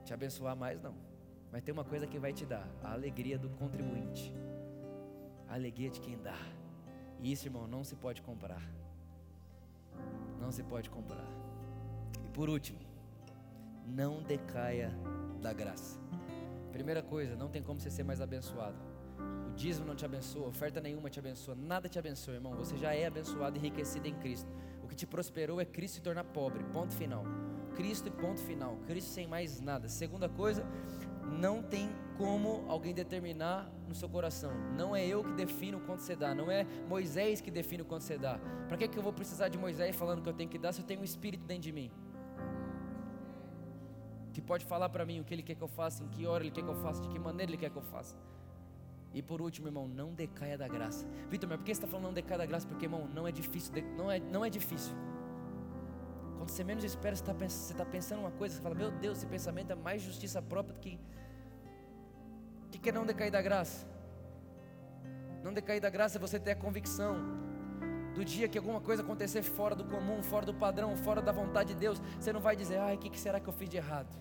Te 0.05 0.13
abençoar 0.13 0.55
mais 0.55 0.81
não. 0.81 0.95
Mas 1.51 1.61
tem 1.61 1.73
uma 1.73 1.83
coisa 1.83 2.07
que 2.07 2.17
vai 2.17 2.33
te 2.33 2.45
dar: 2.45 2.67
a 2.81 2.93
alegria 2.93 3.37
do 3.37 3.49
contribuinte. 3.49 4.33
A 5.47 5.53
alegria 5.53 5.89
de 5.89 5.99
quem 5.99 6.17
dá. 6.17 6.39
E 7.19 7.31
isso, 7.31 7.47
irmão, 7.47 7.67
não 7.67 7.83
se 7.83 7.95
pode 7.95 8.21
comprar. 8.21 8.63
Não 10.43 10.51
se 10.51 10.61
pode 10.61 10.89
comprar. 10.89 11.25
E 12.25 12.29
por 12.29 12.49
último, 12.49 12.77
não 13.87 14.21
decaia 14.21 14.91
da 15.41 15.53
graça. 15.53 15.97
Primeira 16.69 17.01
coisa, 17.01 17.33
não 17.33 17.47
tem 17.47 17.63
como 17.63 17.79
você 17.79 17.89
ser 17.89 18.03
mais 18.03 18.19
abençoado. 18.19 18.75
O 19.47 19.53
dízimo 19.55 19.87
não 19.87 19.95
te 19.95 20.03
abençoa, 20.03 20.49
oferta 20.49 20.81
nenhuma 20.81 21.09
te 21.09 21.17
abençoa, 21.17 21.55
nada 21.55 21.87
te 21.87 21.97
abençoa, 21.97 22.33
irmão. 22.33 22.55
Você 22.55 22.77
já 22.77 22.93
é 22.93 23.05
abençoado 23.05 23.55
e 23.55 23.59
enriquecido 23.59 24.05
em 24.05 24.15
Cristo. 24.15 24.51
O 24.83 24.87
que 24.87 24.95
te 24.95 25.07
prosperou 25.07 25.61
é 25.61 25.65
Cristo 25.65 25.95
se 25.95 26.01
tornar 26.01 26.25
pobre. 26.25 26.61
Ponto 26.73 26.93
final. 26.93 27.23
Cristo 27.77 28.09
e 28.09 28.11
ponto 28.11 28.41
final. 28.41 28.75
Cristo 28.85 29.11
sem 29.11 29.25
mais 29.25 29.61
nada. 29.61 29.87
Segunda 29.87 30.27
coisa, 30.27 30.65
não 31.33 31.61
tem 31.61 31.89
como 32.17 32.63
alguém 32.67 32.93
determinar 32.93 33.69
no 33.87 33.95
seu 33.95 34.07
coração. 34.07 34.51
Não 34.77 34.95
é 34.95 35.05
eu 35.05 35.23
que 35.23 35.33
defino 35.33 35.79
quanto 35.81 36.01
você 36.01 36.15
dá, 36.15 36.33
não 36.33 36.49
é 36.49 36.65
Moisés 36.87 37.41
que 37.41 37.51
define 37.51 37.81
o 37.81 37.85
quanto 37.85 38.03
você 38.03 38.17
dá. 38.17 38.39
Para 38.67 38.77
que, 38.77 38.87
que 38.87 38.97
eu 38.97 39.03
vou 39.03 39.13
precisar 39.13 39.49
de 39.49 39.57
Moisés 39.57 39.95
falando 39.95 40.21
que 40.21 40.29
eu 40.29 40.33
tenho 40.33 40.49
que 40.49 40.57
dar 40.57 40.71
se 40.71 40.81
eu 40.81 40.85
tenho 40.85 41.01
um 41.01 41.03
espírito 41.03 41.43
dentro 41.45 41.63
de 41.63 41.71
mim? 41.71 41.91
Que 44.31 44.41
pode 44.41 44.65
falar 44.65 44.89
para 44.89 45.05
mim 45.05 45.19
o 45.19 45.23
que 45.23 45.33
ele 45.33 45.43
quer 45.43 45.55
que 45.55 45.61
eu 45.61 45.67
faça, 45.67 46.03
em 46.03 46.07
que 46.07 46.25
hora 46.25 46.43
ele 46.43 46.51
quer 46.51 46.63
que 46.63 46.69
eu 46.69 46.75
faça, 46.75 47.01
de 47.01 47.09
que 47.09 47.19
maneira 47.19 47.51
ele 47.51 47.57
quer 47.57 47.69
que 47.69 47.77
eu 47.77 47.83
faça. 47.83 48.15
E 49.13 49.21
por 49.21 49.41
último, 49.41 49.67
irmão, 49.67 49.87
não 49.87 50.13
decaia 50.13 50.57
da 50.57 50.67
graça. 50.67 51.07
Vitor, 51.29 51.47
mas 51.47 51.59
por 51.59 51.65
que 51.65 51.73
você 51.73 51.79
está 51.79 51.87
falando 51.87 52.05
não 52.05 52.13
decaia 52.13 52.39
da 52.39 52.45
graça? 52.45 52.67
Porque, 52.67 52.85
irmão, 52.85 53.07
não 53.13 53.27
é 53.27 53.31
difícil, 53.31 53.73
não 53.95 54.11
é, 54.11 54.19
não 54.19 54.43
é 54.43 54.49
difícil. 54.49 54.95
Quando 56.37 56.49
você 56.49 56.63
menos 56.63 56.83
espera, 56.83 57.15
você 57.15 57.21
está 57.21 57.85
tá 57.85 57.89
pensando 57.89 58.19
uma 58.19 58.31
coisa, 58.31 58.55
você 58.55 58.61
fala, 58.61 58.75
meu 58.75 58.91
Deus, 58.91 59.19
esse 59.19 59.27
pensamento 59.27 59.71
é 59.71 59.75
mais 59.75 60.01
justiça 60.01 60.41
própria 60.41 60.73
do 60.73 60.79
que 60.79 60.99
que 62.83 62.89
é 62.89 62.91
não 62.91 63.05
decair 63.05 63.31
da 63.31 63.41
graça? 63.41 63.87
Não 65.41 65.53
decair 65.53 65.81
da 65.81 65.89
graça 65.89 66.17
é 66.17 66.19
você 66.19 66.37
ter 66.37 66.51
a 66.51 66.55
convicção 66.55 67.15
do 68.13 68.23
dia 68.23 68.47
que 68.47 68.57
alguma 68.57 68.79
coisa 68.79 69.01
acontecer 69.01 69.41
fora 69.41 69.73
do 69.73 69.85
comum, 69.85 70.21
fora 70.21 70.45
do 70.45 70.53
padrão, 70.53 70.95
fora 70.97 71.21
da 71.21 71.31
vontade 71.31 71.73
de 71.73 71.79
Deus, 71.79 71.99
você 72.19 72.31
não 72.31 72.41
vai 72.41 72.55
dizer, 72.55 72.77
ai, 72.77 72.95
o 72.95 72.97
que 72.99 73.19
será 73.19 73.39
que 73.39 73.47
eu 73.47 73.53
fiz 73.53 73.69
de 73.69 73.77
errado? 73.77 74.13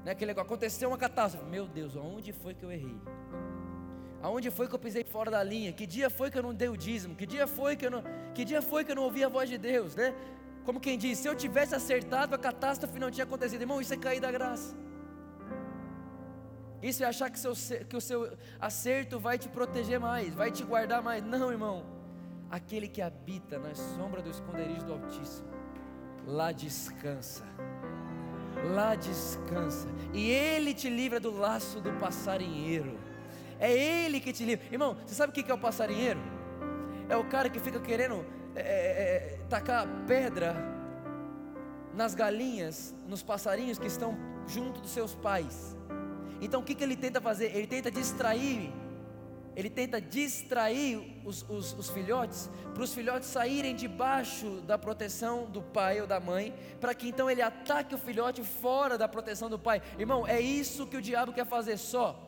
Não 0.00 0.08
é 0.08 0.10
aquele 0.10 0.30
negócio, 0.30 0.46
aconteceu 0.46 0.88
uma 0.90 0.98
catástrofe, 0.98 1.46
meu 1.46 1.66
Deus, 1.66 1.96
aonde 1.96 2.32
foi 2.32 2.52
que 2.52 2.64
eu 2.64 2.70
errei? 2.70 3.00
Aonde 4.20 4.50
foi 4.50 4.68
que 4.68 4.74
eu 4.74 4.78
pisei 4.78 5.04
fora 5.04 5.30
da 5.30 5.42
linha? 5.42 5.72
Que 5.72 5.86
dia 5.86 6.10
foi 6.10 6.30
que 6.30 6.38
eu 6.38 6.42
não 6.42 6.52
dei 6.52 6.68
o 6.68 6.76
dízimo? 6.76 7.14
Que 7.14 7.24
dia 7.24 7.46
foi 7.46 7.76
que 7.76 7.86
eu 7.86 7.90
não, 7.90 8.02
que 8.34 8.44
dia 8.44 8.60
foi 8.60 8.84
que 8.84 8.90
eu 8.90 8.96
não 8.96 9.04
ouvi 9.04 9.22
a 9.22 9.28
voz 9.28 9.48
de 9.48 9.56
Deus, 9.56 9.94
né? 9.94 10.14
Como 10.64 10.80
quem 10.80 10.98
diz, 10.98 11.18
se 11.18 11.28
eu 11.28 11.34
tivesse 11.34 11.74
acertado, 11.74 12.34
a 12.34 12.38
catástrofe 12.38 12.98
não 12.98 13.10
tinha 13.10 13.24
acontecido. 13.24 13.60
Irmão, 13.62 13.80
isso 13.80 13.94
é 13.94 13.96
cair 13.96 14.20
da 14.20 14.30
graça. 14.30 14.76
Isso 16.82 17.02
é 17.02 17.06
achar 17.06 17.28
que, 17.30 17.38
seu, 17.38 17.52
que 17.88 17.96
o 17.96 18.00
seu 18.00 18.36
acerto 18.60 19.18
vai 19.18 19.36
te 19.36 19.48
proteger 19.48 19.98
mais, 19.98 20.32
vai 20.34 20.50
te 20.50 20.62
guardar 20.62 21.02
mais. 21.02 21.24
Não, 21.24 21.50
irmão. 21.50 21.84
Aquele 22.50 22.88
que 22.88 23.02
habita 23.02 23.58
na 23.58 23.74
sombra 23.74 24.22
do 24.22 24.30
esconderijo 24.30 24.84
do 24.86 24.92
Altíssimo, 24.94 25.48
lá 26.26 26.50
descansa. 26.52 27.44
Lá 28.74 28.94
descansa. 28.94 29.88
E 30.14 30.30
Ele 30.30 30.72
te 30.72 30.88
livra 30.88 31.20
do 31.20 31.30
laço 31.30 31.80
do 31.80 31.92
passarinheiro. 31.92 32.98
É 33.58 33.72
Ele 33.72 34.20
que 34.20 34.32
te 34.32 34.44
livra. 34.44 34.64
Irmão, 34.70 34.96
você 35.04 35.14
sabe 35.14 35.30
o 35.30 35.34
que 35.34 35.50
é 35.50 35.54
o 35.54 35.58
passarinheiro? 35.58 36.20
É 37.08 37.16
o 37.16 37.24
cara 37.24 37.50
que 37.50 37.58
fica 37.58 37.80
querendo 37.80 38.24
é, 38.54 38.60
é, 38.60 38.64
é 38.64 39.38
tacar 39.48 39.86
pedra 40.06 40.54
nas 41.94 42.14
galinhas, 42.14 42.94
nos 43.06 43.22
passarinhos 43.22 43.78
que 43.78 43.86
estão 43.86 44.16
junto 44.46 44.80
dos 44.80 44.90
seus 44.90 45.14
pais. 45.14 45.77
Então 46.40 46.60
o 46.60 46.64
que, 46.64 46.74
que 46.74 46.84
ele 46.84 46.96
tenta 46.96 47.20
fazer? 47.20 47.54
Ele 47.56 47.66
tenta 47.66 47.90
distrair, 47.90 48.72
ele 49.56 49.68
tenta 49.68 50.00
distrair 50.00 51.20
os, 51.24 51.44
os, 51.48 51.72
os 51.72 51.90
filhotes, 51.90 52.48
para 52.72 52.82
os 52.82 52.94
filhotes 52.94 53.28
saírem 53.28 53.74
debaixo 53.74 54.60
da 54.60 54.78
proteção 54.78 55.46
do 55.46 55.60
pai 55.60 56.00
ou 56.00 56.06
da 56.06 56.20
mãe, 56.20 56.54
para 56.80 56.94
que 56.94 57.08
então 57.08 57.28
ele 57.28 57.42
ataque 57.42 57.94
o 57.94 57.98
filhote 57.98 58.42
fora 58.44 58.96
da 58.96 59.08
proteção 59.08 59.50
do 59.50 59.58
pai. 59.58 59.82
Irmão, 59.98 60.26
é 60.26 60.40
isso 60.40 60.86
que 60.86 60.96
o 60.96 61.02
diabo 61.02 61.32
quer 61.32 61.46
fazer 61.46 61.76
só. 61.76 62.27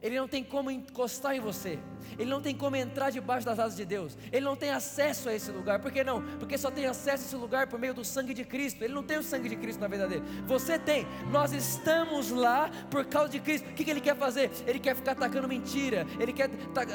Ele 0.00 0.16
não 0.16 0.28
tem 0.28 0.44
como 0.44 0.70
encostar 0.70 1.34
em 1.34 1.40
você. 1.40 1.78
Ele 2.18 2.30
não 2.30 2.40
tem 2.40 2.54
como 2.54 2.76
entrar 2.76 3.10
debaixo 3.10 3.44
das 3.44 3.58
asas 3.58 3.76
de 3.76 3.84
Deus. 3.84 4.16
Ele 4.30 4.44
não 4.44 4.54
tem 4.54 4.70
acesso 4.70 5.28
a 5.28 5.34
esse 5.34 5.50
lugar. 5.50 5.80
Por 5.80 5.90
que 5.90 6.04
não? 6.04 6.22
Porque 6.38 6.56
só 6.56 6.70
tem 6.70 6.86
acesso 6.86 7.24
a 7.24 7.26
esse 7.26 7.36
lugar 7.36 7.66
por 7.66 7.78
meio 7.78 7.92
do 7.92 8.04
sangue 8.04 8.32
de 8.32 8.44
Cristo. 8.44 8.82
Ele 8.82 8.94
não 8.94 9.02
tem 9.02 9.18
o 9.18 9.22
sangue 9.22 9.48
de 9.48 9.56
Cristo 9.56 9.80
na 9.80 9.88
vida 9.88 10.06
dele. 10.06 10.22
Você 10.46 10.78
tem. 10.78 11.06
Nós 11.30 11.52
estamos 11.52 12.30
lá 12.30 12.70
por 12.90 13.04
causa 13.06 13.28
de 13.28 13.40
Cristo. 13.40 13.68
O 13.70 13.74
que, 13.74 13.84
que 13.84 13.90
ele 13.90 14.00
quer 14.00 14.16
fazer? 14.16 14.50
Ele 14.66 14.78
quer 14.78 14.94
ficar 14.94 15.12
atacando 15.12 15.48
mentira. 15.48 16.06
Ele 16.18 16.32
quer 16.32 16.48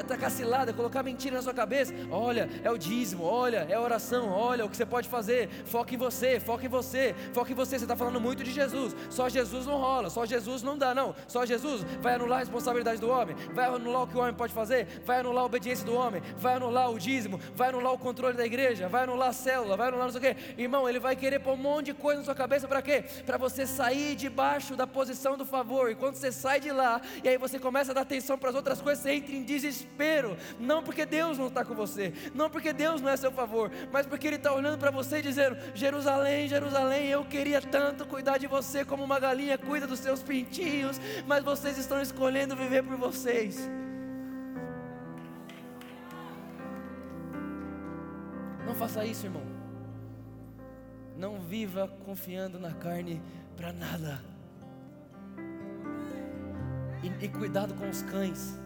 tacar 0.08 0.30
cilada, 0.30 0.72
colocar 0.72 1.02
mentira 1.02 1.36
na 1.36 1.42
sua 1.42 1.54
cabeça. 1.54 1.92
Olha, 2.10 2.48
é 2.62 2.70
o 2.70 2.78
dízimo. 2.78 3.24
Olha, 3.24 3.66
é 3.68 3.74
a 3.74 3.80
oração. 3.80 4.30
Olha 4.30 4.64
o 4.64 4.68
que 4.68 4.76
você 4.76 4.86
pode 4.86 5.08
fazer. 5.08 5.48
Foca 5.66 5.94
em 5.94 5.98
você. 5.98 6.40
Foca 6.40 6.64
em 6.64 6.68
você. 6.68 7.14
Foca 7.34 7.52
em 7.52 7.54
você. 7.54 7.78
Você 7.78 7.84
está 7.84 7.96
falando 7.96 8.20
muito 8.20 8.42
de 8.42 8.50
Jesus. 8.50 8.96
Só 9.10 9.28
Jesus 9.28 9.66
não 9.66 9.76
rola. 9.76 10.08
Só 10.08 10.24
Jesus 10.24 10.62
não 10.62 10.78
dá, 10.78 10.94
não. 10.94 11.14
Só 11.28 11.44
Jesus 11.44 11.84
vai 12.00 12.14
anular 12.14 12.38
a 12.38 12.40
responsabilidade 12.40 12.93
do 13.00 13.10
homem. 13.10 13.36
Vai 13.52 13.66
anular 13.66 14.02
o 14.02 14.06
que 14.06 14.16
o 14.16 14.20
homem 14.20 14.34
pode 14.34 14.52
fazer 14.52 14.84
vai 15.04 15.20
anular 15.20 15.42
a 15.42 15.46
obediência 15.46 15.84
do 15.84 15.94
homem, 15.94 16.22
vai 16.36 16.54
anular 16.54 16.90
o 16.90 16.98
dízimo, 16.98 17.40
vai 17.54 17.68
anular 17.68 17.92
o 17.92 17.98
controle 17.98 18.36
da 18.36 18.44
igreja, 18.44 18.88
vai 18.88 19.04
anular 19.04 19.28
a 19.28 19.32
célula, 19.32 19.76
vai 19.76 19.88
anular 19.88 20.06
não 20.06 20.12
sei 20.12 20.30
o 20.30 20.34
quê. 20.34 20.54
Irmão, 20.56 20.88
ele 20.88 20.98
vai 20.98 21.16
querer 21.16 21.40
pôr 21.40 21.52
um 21.52 21.56
monte 21.56 21.86
de 21.86 21.94
coisa 21.94 22.20
na 22.20 22.24
sua 22.24 22.34
cabeça 22.34 22.68
para 22.68 22.82
quê? 22.82 23.04
Para 23.24 23.36
você 23.36 23.66
sair 23.66 24.14
debaixo 24.14 24.76
da 24.76 24.86
posição 24.86 25.36
do 25.36 25.44
favor. 25.44 25.90
E 25.90 25.94
quando 25.94 26.16
você 26.16 26.32
sai 26.32 26.60
de 26.60 26.70
lá, 26.70 27.00
e 27.22 27.28
aí 27.28 27.38
você 27.38 27.58
começa 27.58 27.92
a 27.92 27.94
dar 27.94 28.02
atenção 28.02 28.38
para 28.38 28.50
as 28.50 28.56
outras 28.56 28.80
coisas, 28.80 29.02
você 29.02 29.12
entra 29.12 29.34
em 29.34 29.42
desespero. 29.42 30.36
Não 30.58 30.82
porque 30.82 31.04
Deus 31.04 31.38
não 31.38 31.48
está 31.48 31.64
com 31.64 31.74
você, 31.74 32.12
não 32.34 32.48
porque 32.48 32.72
Deus 32.72 33.00
não 33.00 33.10
é 33.10 33.16
seu 33.16 33.32
favor, 33.32 33.70
mas 33.92 34.06
porque 34.06 34.26
Ele 34.26 34.36
está 34.36 34.52
olhando 34.52 34.78
para 34.78 34.90
você 34.90 35.18
e 35.18 35.22
dizendo: 35.22 35.56
Jerusalém, 35.74 36.48
Jerusalém, 36.48 37.08
eu 37.08 37.24
queria 37.24 37.60
tanto 37.60 38.06
cuidar 38.06 38.38
de 38.38 38.46
você 38.46 38.84
como 38.84 39.04
uma 39.04 39.18
galinha 39.18 39.58
cuida 39.58 39.86
dos 39.86 40.00
seus 40.00 40.22
pintinhos, 40.22 41.00
mas 41.26 41.44
vocês 41.44 41.78
estão 41.78 42.00
escolhendo 42.00 42.56
viver 42.56 42.82
por 42.84 42.96
vocês. 42.96 43.68
Não 48.66 48.74
faça 48.74 49.04
isso, 49.04 49.26
irmão. 49.26 49.42
Não 51.16 51.40
viva 51.40 51.88
confiando 52.04 52.58
na 52.58 52.72
carne 52.72 53.20
para 53.56 53.72
nada. 53.72 54.20
E, 57.02 57.24
e, 57.24 57.28
cuidado 57.28 57.74
com 57.74 57.88
os 57.88 58.02
cães. 58.02 58.58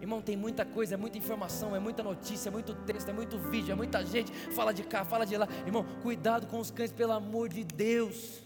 Irmão, 0.00 0.20
tem 0.20 0.36
muita 0.36 0.64
coisa, 0.64 0.94
é 0.94 0.96
muita 0.96 1.16
informação, 1.16 1.74
é 1.74 1.80
muita 1.80 2.02
notícia, 2.02 2.48
é 2.48 2.52
muito 2.52 2.74
texto, 2.74 3.08
é 3.08 3.12
muito 3.12 3.38
vídeo, 3.38 3.72
é 3.72 3.74
muita 3.74 4.04
gente. 4.04 4.30
Fala 4.52 4.72
de 4.72 4.82
cá, 4.82 5.04
fala 5.04 5.24
de 5.24 5.36
lá. 5.36 5.48
Irmão, 5.64 5.84
cuidado 6.02 6.46
com 6.46 6.60
os 6.60 6.70
cães, 6.70 6.92
pelo 6.92 7.12
amor 7.12 7.48
de 7.48 7.64
Deus. 7.64 8.42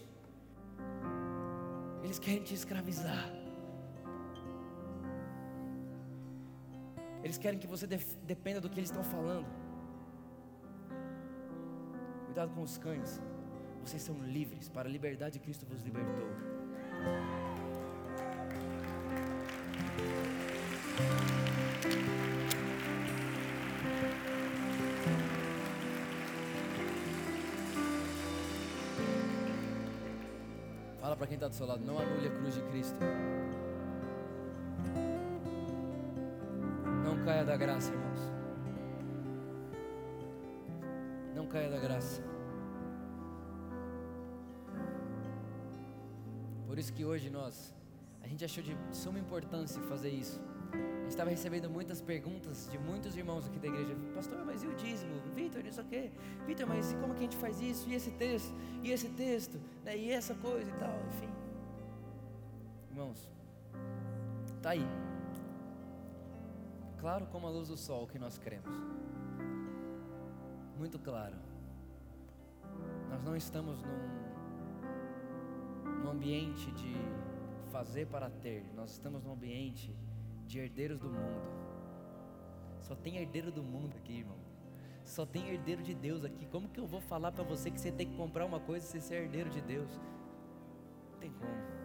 Eles 2.03 2.17
querem 2.17 2.41
te 2.41 2.53
escravizar. 2.53 3.40
Eles 7.23 7.37
querem 7.37 7.59
que 7.59 7.67
você 7.67 7.85
dependa 7.87 8.59
do 8.59 8.69
que 8.69 8.79
eles 8.79 8.89
estão 8.89 9.03
falando. 9.03 9.45
Cuidado 12.25 12.51
com 12.53 12.61
os 12.61 12.77
cães. 12.77 13.21
Vocês 13.83 14.01
são 14.01 14.15
livres. 14.23 14.69
Para 14.69 14.87
a 14.87 14.91
liberdade 14.91 15.39
Cristo 15.39 15.65
vos 15.65 15.81
libertou. 15.81 16.27
Fala 30.99 31.15
para 31.15 31.27
quem 31.27 31.35
está 31.35 31.47
do 31.47 31.55
seu 31.55 31.65
lado, 31.65 31.83
não 31.83 31.99
anule 31.99 32.27
a 32.27 32.31
cruz 32.31 32.55
de 32.55 32.61
Cristo. 32.69 32.99
Não 37.03 37.23
caia 37.25 37.43
da 37.43 37.57
graça, 37.57 37.91
irmãos. 37.91 38.41
caia 41.51 41.69
da 41.69 41.77
graça. 41.77 42.23
Por 46.65 46.79
isso 46.79 46.93
que 46.93 47.03
hoje 47.03 47.29
nós, 47.29 47.75
a 48.23 48.27
gente 48.27 48.45
achou 48.45 48.63
de 48.63 48.75
suma 48.93 49.19
importância 49.19 49.81
fazer 49.83 50.09
isso. 50.09 50.39
A 50.71 51.01
gente 51.01 51.09
estava 51.09 51.29
recebendo 51.29 51.69
muitas 51.69 52.01
perguntas 52.01 52.69
de 52.71 52.79
muitos 52.79 53.17
irmãos 53.17 53.45
aqui 53.45 53.59
da 53.59 53.67
igreja. 53.67 53.93
Pastor, 54.15 54.45
mas 54.45 54.63
e 54.63 54.67
o 54.67 54.75
dízimo? 54.75 55.13
Vitor, 55.35 55.65
isso 55.65 55.81
aqui? 55.81 56.09
Vitor, 56.47 56.65
mas 56.65 56.93
como 56.93 57.13
que 57.13 57.19
a 57.19 57.23
gente 57.23 57.35
faz 57.35 57.59
isso? 57.59 57.89
E 57.89 57.95
esse 57.95 58.11
texto? 58.11 58.53
E 58.81 58.91
esse 58.91 59.09
texto? 59.09 59.59
Né? 59.83 59.97
E 59.97 60.09
essa 60.09 60.33
coisa 60.35 60.69
e 60.69 60.73
tal, 60.75 60.95
enfim. 61.09 61.29
Irmãos, 62.91 63.29
tá 64.61 64.69
aí. 64.69 65.10
Claro 67.01 67.25
como 67.27 67.47
a 67.47 67.49
luz 67.49 67.67
do 67.67 67.75
sol 67.75 68.07
que 68.07 68.17
nós 68.19 68.37
cremos 68.37 68.71
muito 70.81 70.97
claro. 70.97 71.35
Nós 73.07 73.23
não 73.23 73.35
estamos 73.35 73.83
num, 73.83 73.99
num 76.03 76.09
ambiente 76.09 76.71
de 76.71 76.95
fazer 77.71 78.07
para 78.07 78.31
ter, 78.31 78.65
nós 78.75 78.93
estamos 78.93 79.23
num 79.23 79.33
ambiente 79.33 79.95
de 80.47 80.57
herdeiros 80.57 80.99
do 80.99 81.07
mundo. 81.07 81.41
Só 82.79 82.95
tem 82.95 83.17
herdeiro 83.17 83.51
do 83.51 83.61
mundo 83.61 83.95
aqui, 83.95 84.19
irmão. 84.19 84.39
Só 85.03 85.23
tem 85.23 85.49
herdeiro 85.49 85.83
de 85.83 85.93
Deus 85.93 86.25
aqui. 86.25 86.47
Como 86.47 86.67
que 86.67 86.79
eu 86.79 86.87
vou 86.87 86.99
falar 86.99 87.31
para 87.31 87.43
você 87.43 87.69
que 87.69 87.79
você 87.79 87.91
tem 87.91 88.09
que 88.09 88.17
comprar 88.17 88.43
uma 88.45 88.59
coisa 88.59 88.83
e 88.83 88.89
você 88.89 88.99
ser 88.99 89.23
herdeiro 89.23 89.51
de 89.51 89.61
Deus? 89.61 89.89
Não 91.11 91.19
tem 91.19 91.31
como. 91.31 91.80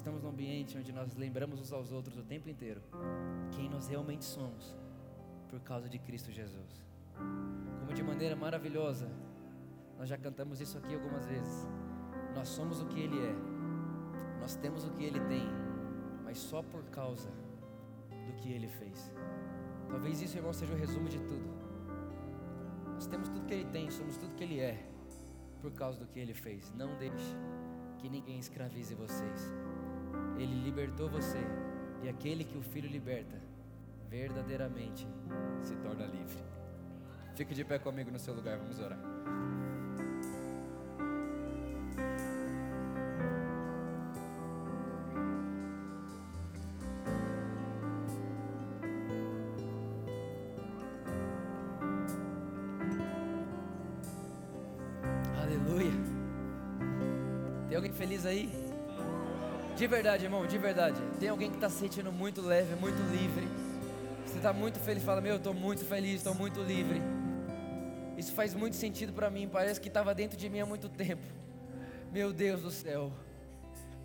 Estamos 0.00 0.22
num 0.22 0.30
ambiente 0.30 0.78
onde 0.78 0.92
nós 0.94 1.14
lembramos 1.14 1.60
uns 1.60 1.74
aos 1.74 1.92
outros 1.92 2.16
o 2.16 2.22
tempo 2.22 2.48
inteiro 2.48 2.80
quem 3.54 3.68
nós 3.68 3.86
realmente 3.86 4.24
somos 4.24 4.74
por 5.46 5.60
causa 5.60 5.90
de 5.90 5.98
Cristo 5.98 6.32
Jesus. 6.32 6.82
Como 7.78 7.92
de 7.92 8.02
maneira 8.02 8.34
maravilhosa, 8.34 9.10
nós 9.98 10.08
já 10.08 10.16
cantamos 10.16 10.58
isso 10.58 10.78
aqui 10.78 10.94
algumas 10.94 11.26
vezes. 11.26 11.68
Nós 12.34 12.48
somos 12.48 12.80
o 12.80 12.86
que 12.86 12.98
Ele 12.98 13.18
é, 13.18 13.34
nós 14.40 14.56
temos 14.56 14.86
o 14.86 14.90
que 14.90 15.04
Ele 15.04 15.20
tem, 15.20 15.46
mas 16.24 16.38
só 16.38 16.62
por 16.62 16.82
causa 16.84 17.28
do 18.26 18.32
que 18.38 18.50
Ele 18.50 18.68
fez. 18.68 19.12
Talvez 19.86 20.22
isso, 20.22 20.38
irmão, 20.38 20.54
seja 20.54 20.72
o 20.72 20.78
resumo 20.78 21.10
de 21.10 21.18
tudo. 21.18 21.50
Nós 22.94 23.06
temos 23.06 23.28
tudo 23.28 23.44
que 23.44 23.52
Ele 23.52 23.66
tem, 23.66 23.90
somos 23.90 24.16
tudo 24.16 24.34
que 24.34 24.44
Ele 24.44 24.60
é, 24.60 24.82
por 25.60 25.70
causa 25.72 26.00
do 26.00 26.06
que 26.06 26.18
Ele 26.18 26.32
fez. 26.32 26.72
Não 26.74 26.96
deixe 26.96 27.36
que 27.98 28.08
ninguém 28.08 28.38
escravize 28.38 28.94
vocês. 28.94 29.52
Ele 30.40 30.54
libertou 30.64 31.06
você, 31.06 31.38
e 32.02 32.08
aquele 32.08 32.44
que 32.44 32.56
o 32.56 32.62
Filho 32.62 32.88
liberta, 32.88 33.36
verdadeiramente 34.08 35.06
se 35.62 35.76
torna 35.76 36.06
livre. 36.06 36.42
Fique 37.36 37.54
de 37.54 37.62
pé 37.62 37.78
comigo 37.78 38.10
no 38.10 38.18
seu 38.18 38.32
lugar, 38.32 38.56
vamos 38.56 38.78
orar. 38.80 38.98
Verdade, 60.02 60.24
irmão, 60.24 60.46
de 60.46 60.56
verdade. 60.56 60.98
Tem 61.18 61.28
alguém 61.28 61.50
que 61.50 61.56
está 61.56 61.68
se 61.68 61.76
sentindo 61.76 62.10
muito 62.10 62.40
leve, 62.40 62.74
muito 62.76 62.98
livre. 63.12 63.46
Você 64.24 64.38
está 64.38 64.50
muito 64.50 64.78
feliz, 64.78 65.02
fala: 65.02 65.20
Meu, 65.20 65.32
eu 65.32 65.36
estou 65.36 65.52
muito 65.52 65.84
feliz, 65.84 66.14
estou 66.14 66.34
muito 66.34 66.62
livre. 66.62 67.02
Isso 68.16 68.32
faz 68.32 68.54
muito 68.54 68.76
sentido 68.76 69.12
para 69.12 69.28
mim, 69.28 69.46
parece 69.46 69.78
que 69.78 69.88
estava 69.88 70.14
dentro 70.14 70.38
de 70.38 70.48
mim 70.48 70.60
há 70.60 70.64
muito 70.64 70.88
tempo. 70.88 71.22
Meu 72.10 72.32
Deus 72.32 72.62
do 72.62 72.70
céu, 72.70 73.12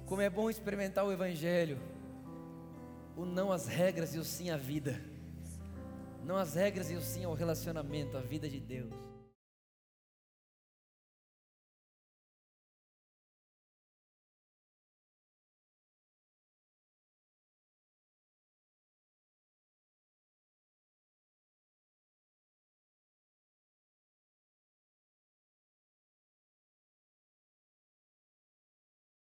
como 0.06 0.22
é 0.22 0.30
bom 0.30 0.50
experimentar 0.50 1.06
o 1.06 1.14
Evangelho. 1.14 1.80
O 3.16 3.24
não 3.24 3.50
às 3.50 3.66
regras 3.66 4.14
e 4.14 4.20
o 4.20 4.26
sim 4.26 4.50
à 4.50 4.58
vida. 4.58 5.00
Não 6.26 6.36
às 6.36 6.56
regras 6.56 6.92
e 6.92 6.96
o 6.96 7.02
sim 7.02 7.24
ao 7.24 7.34
relacionamento, 7.34 8.18
à 8.18 8.20
vida 8.20 8.50
de 8.50 8.60
Deus. 8.60 8.92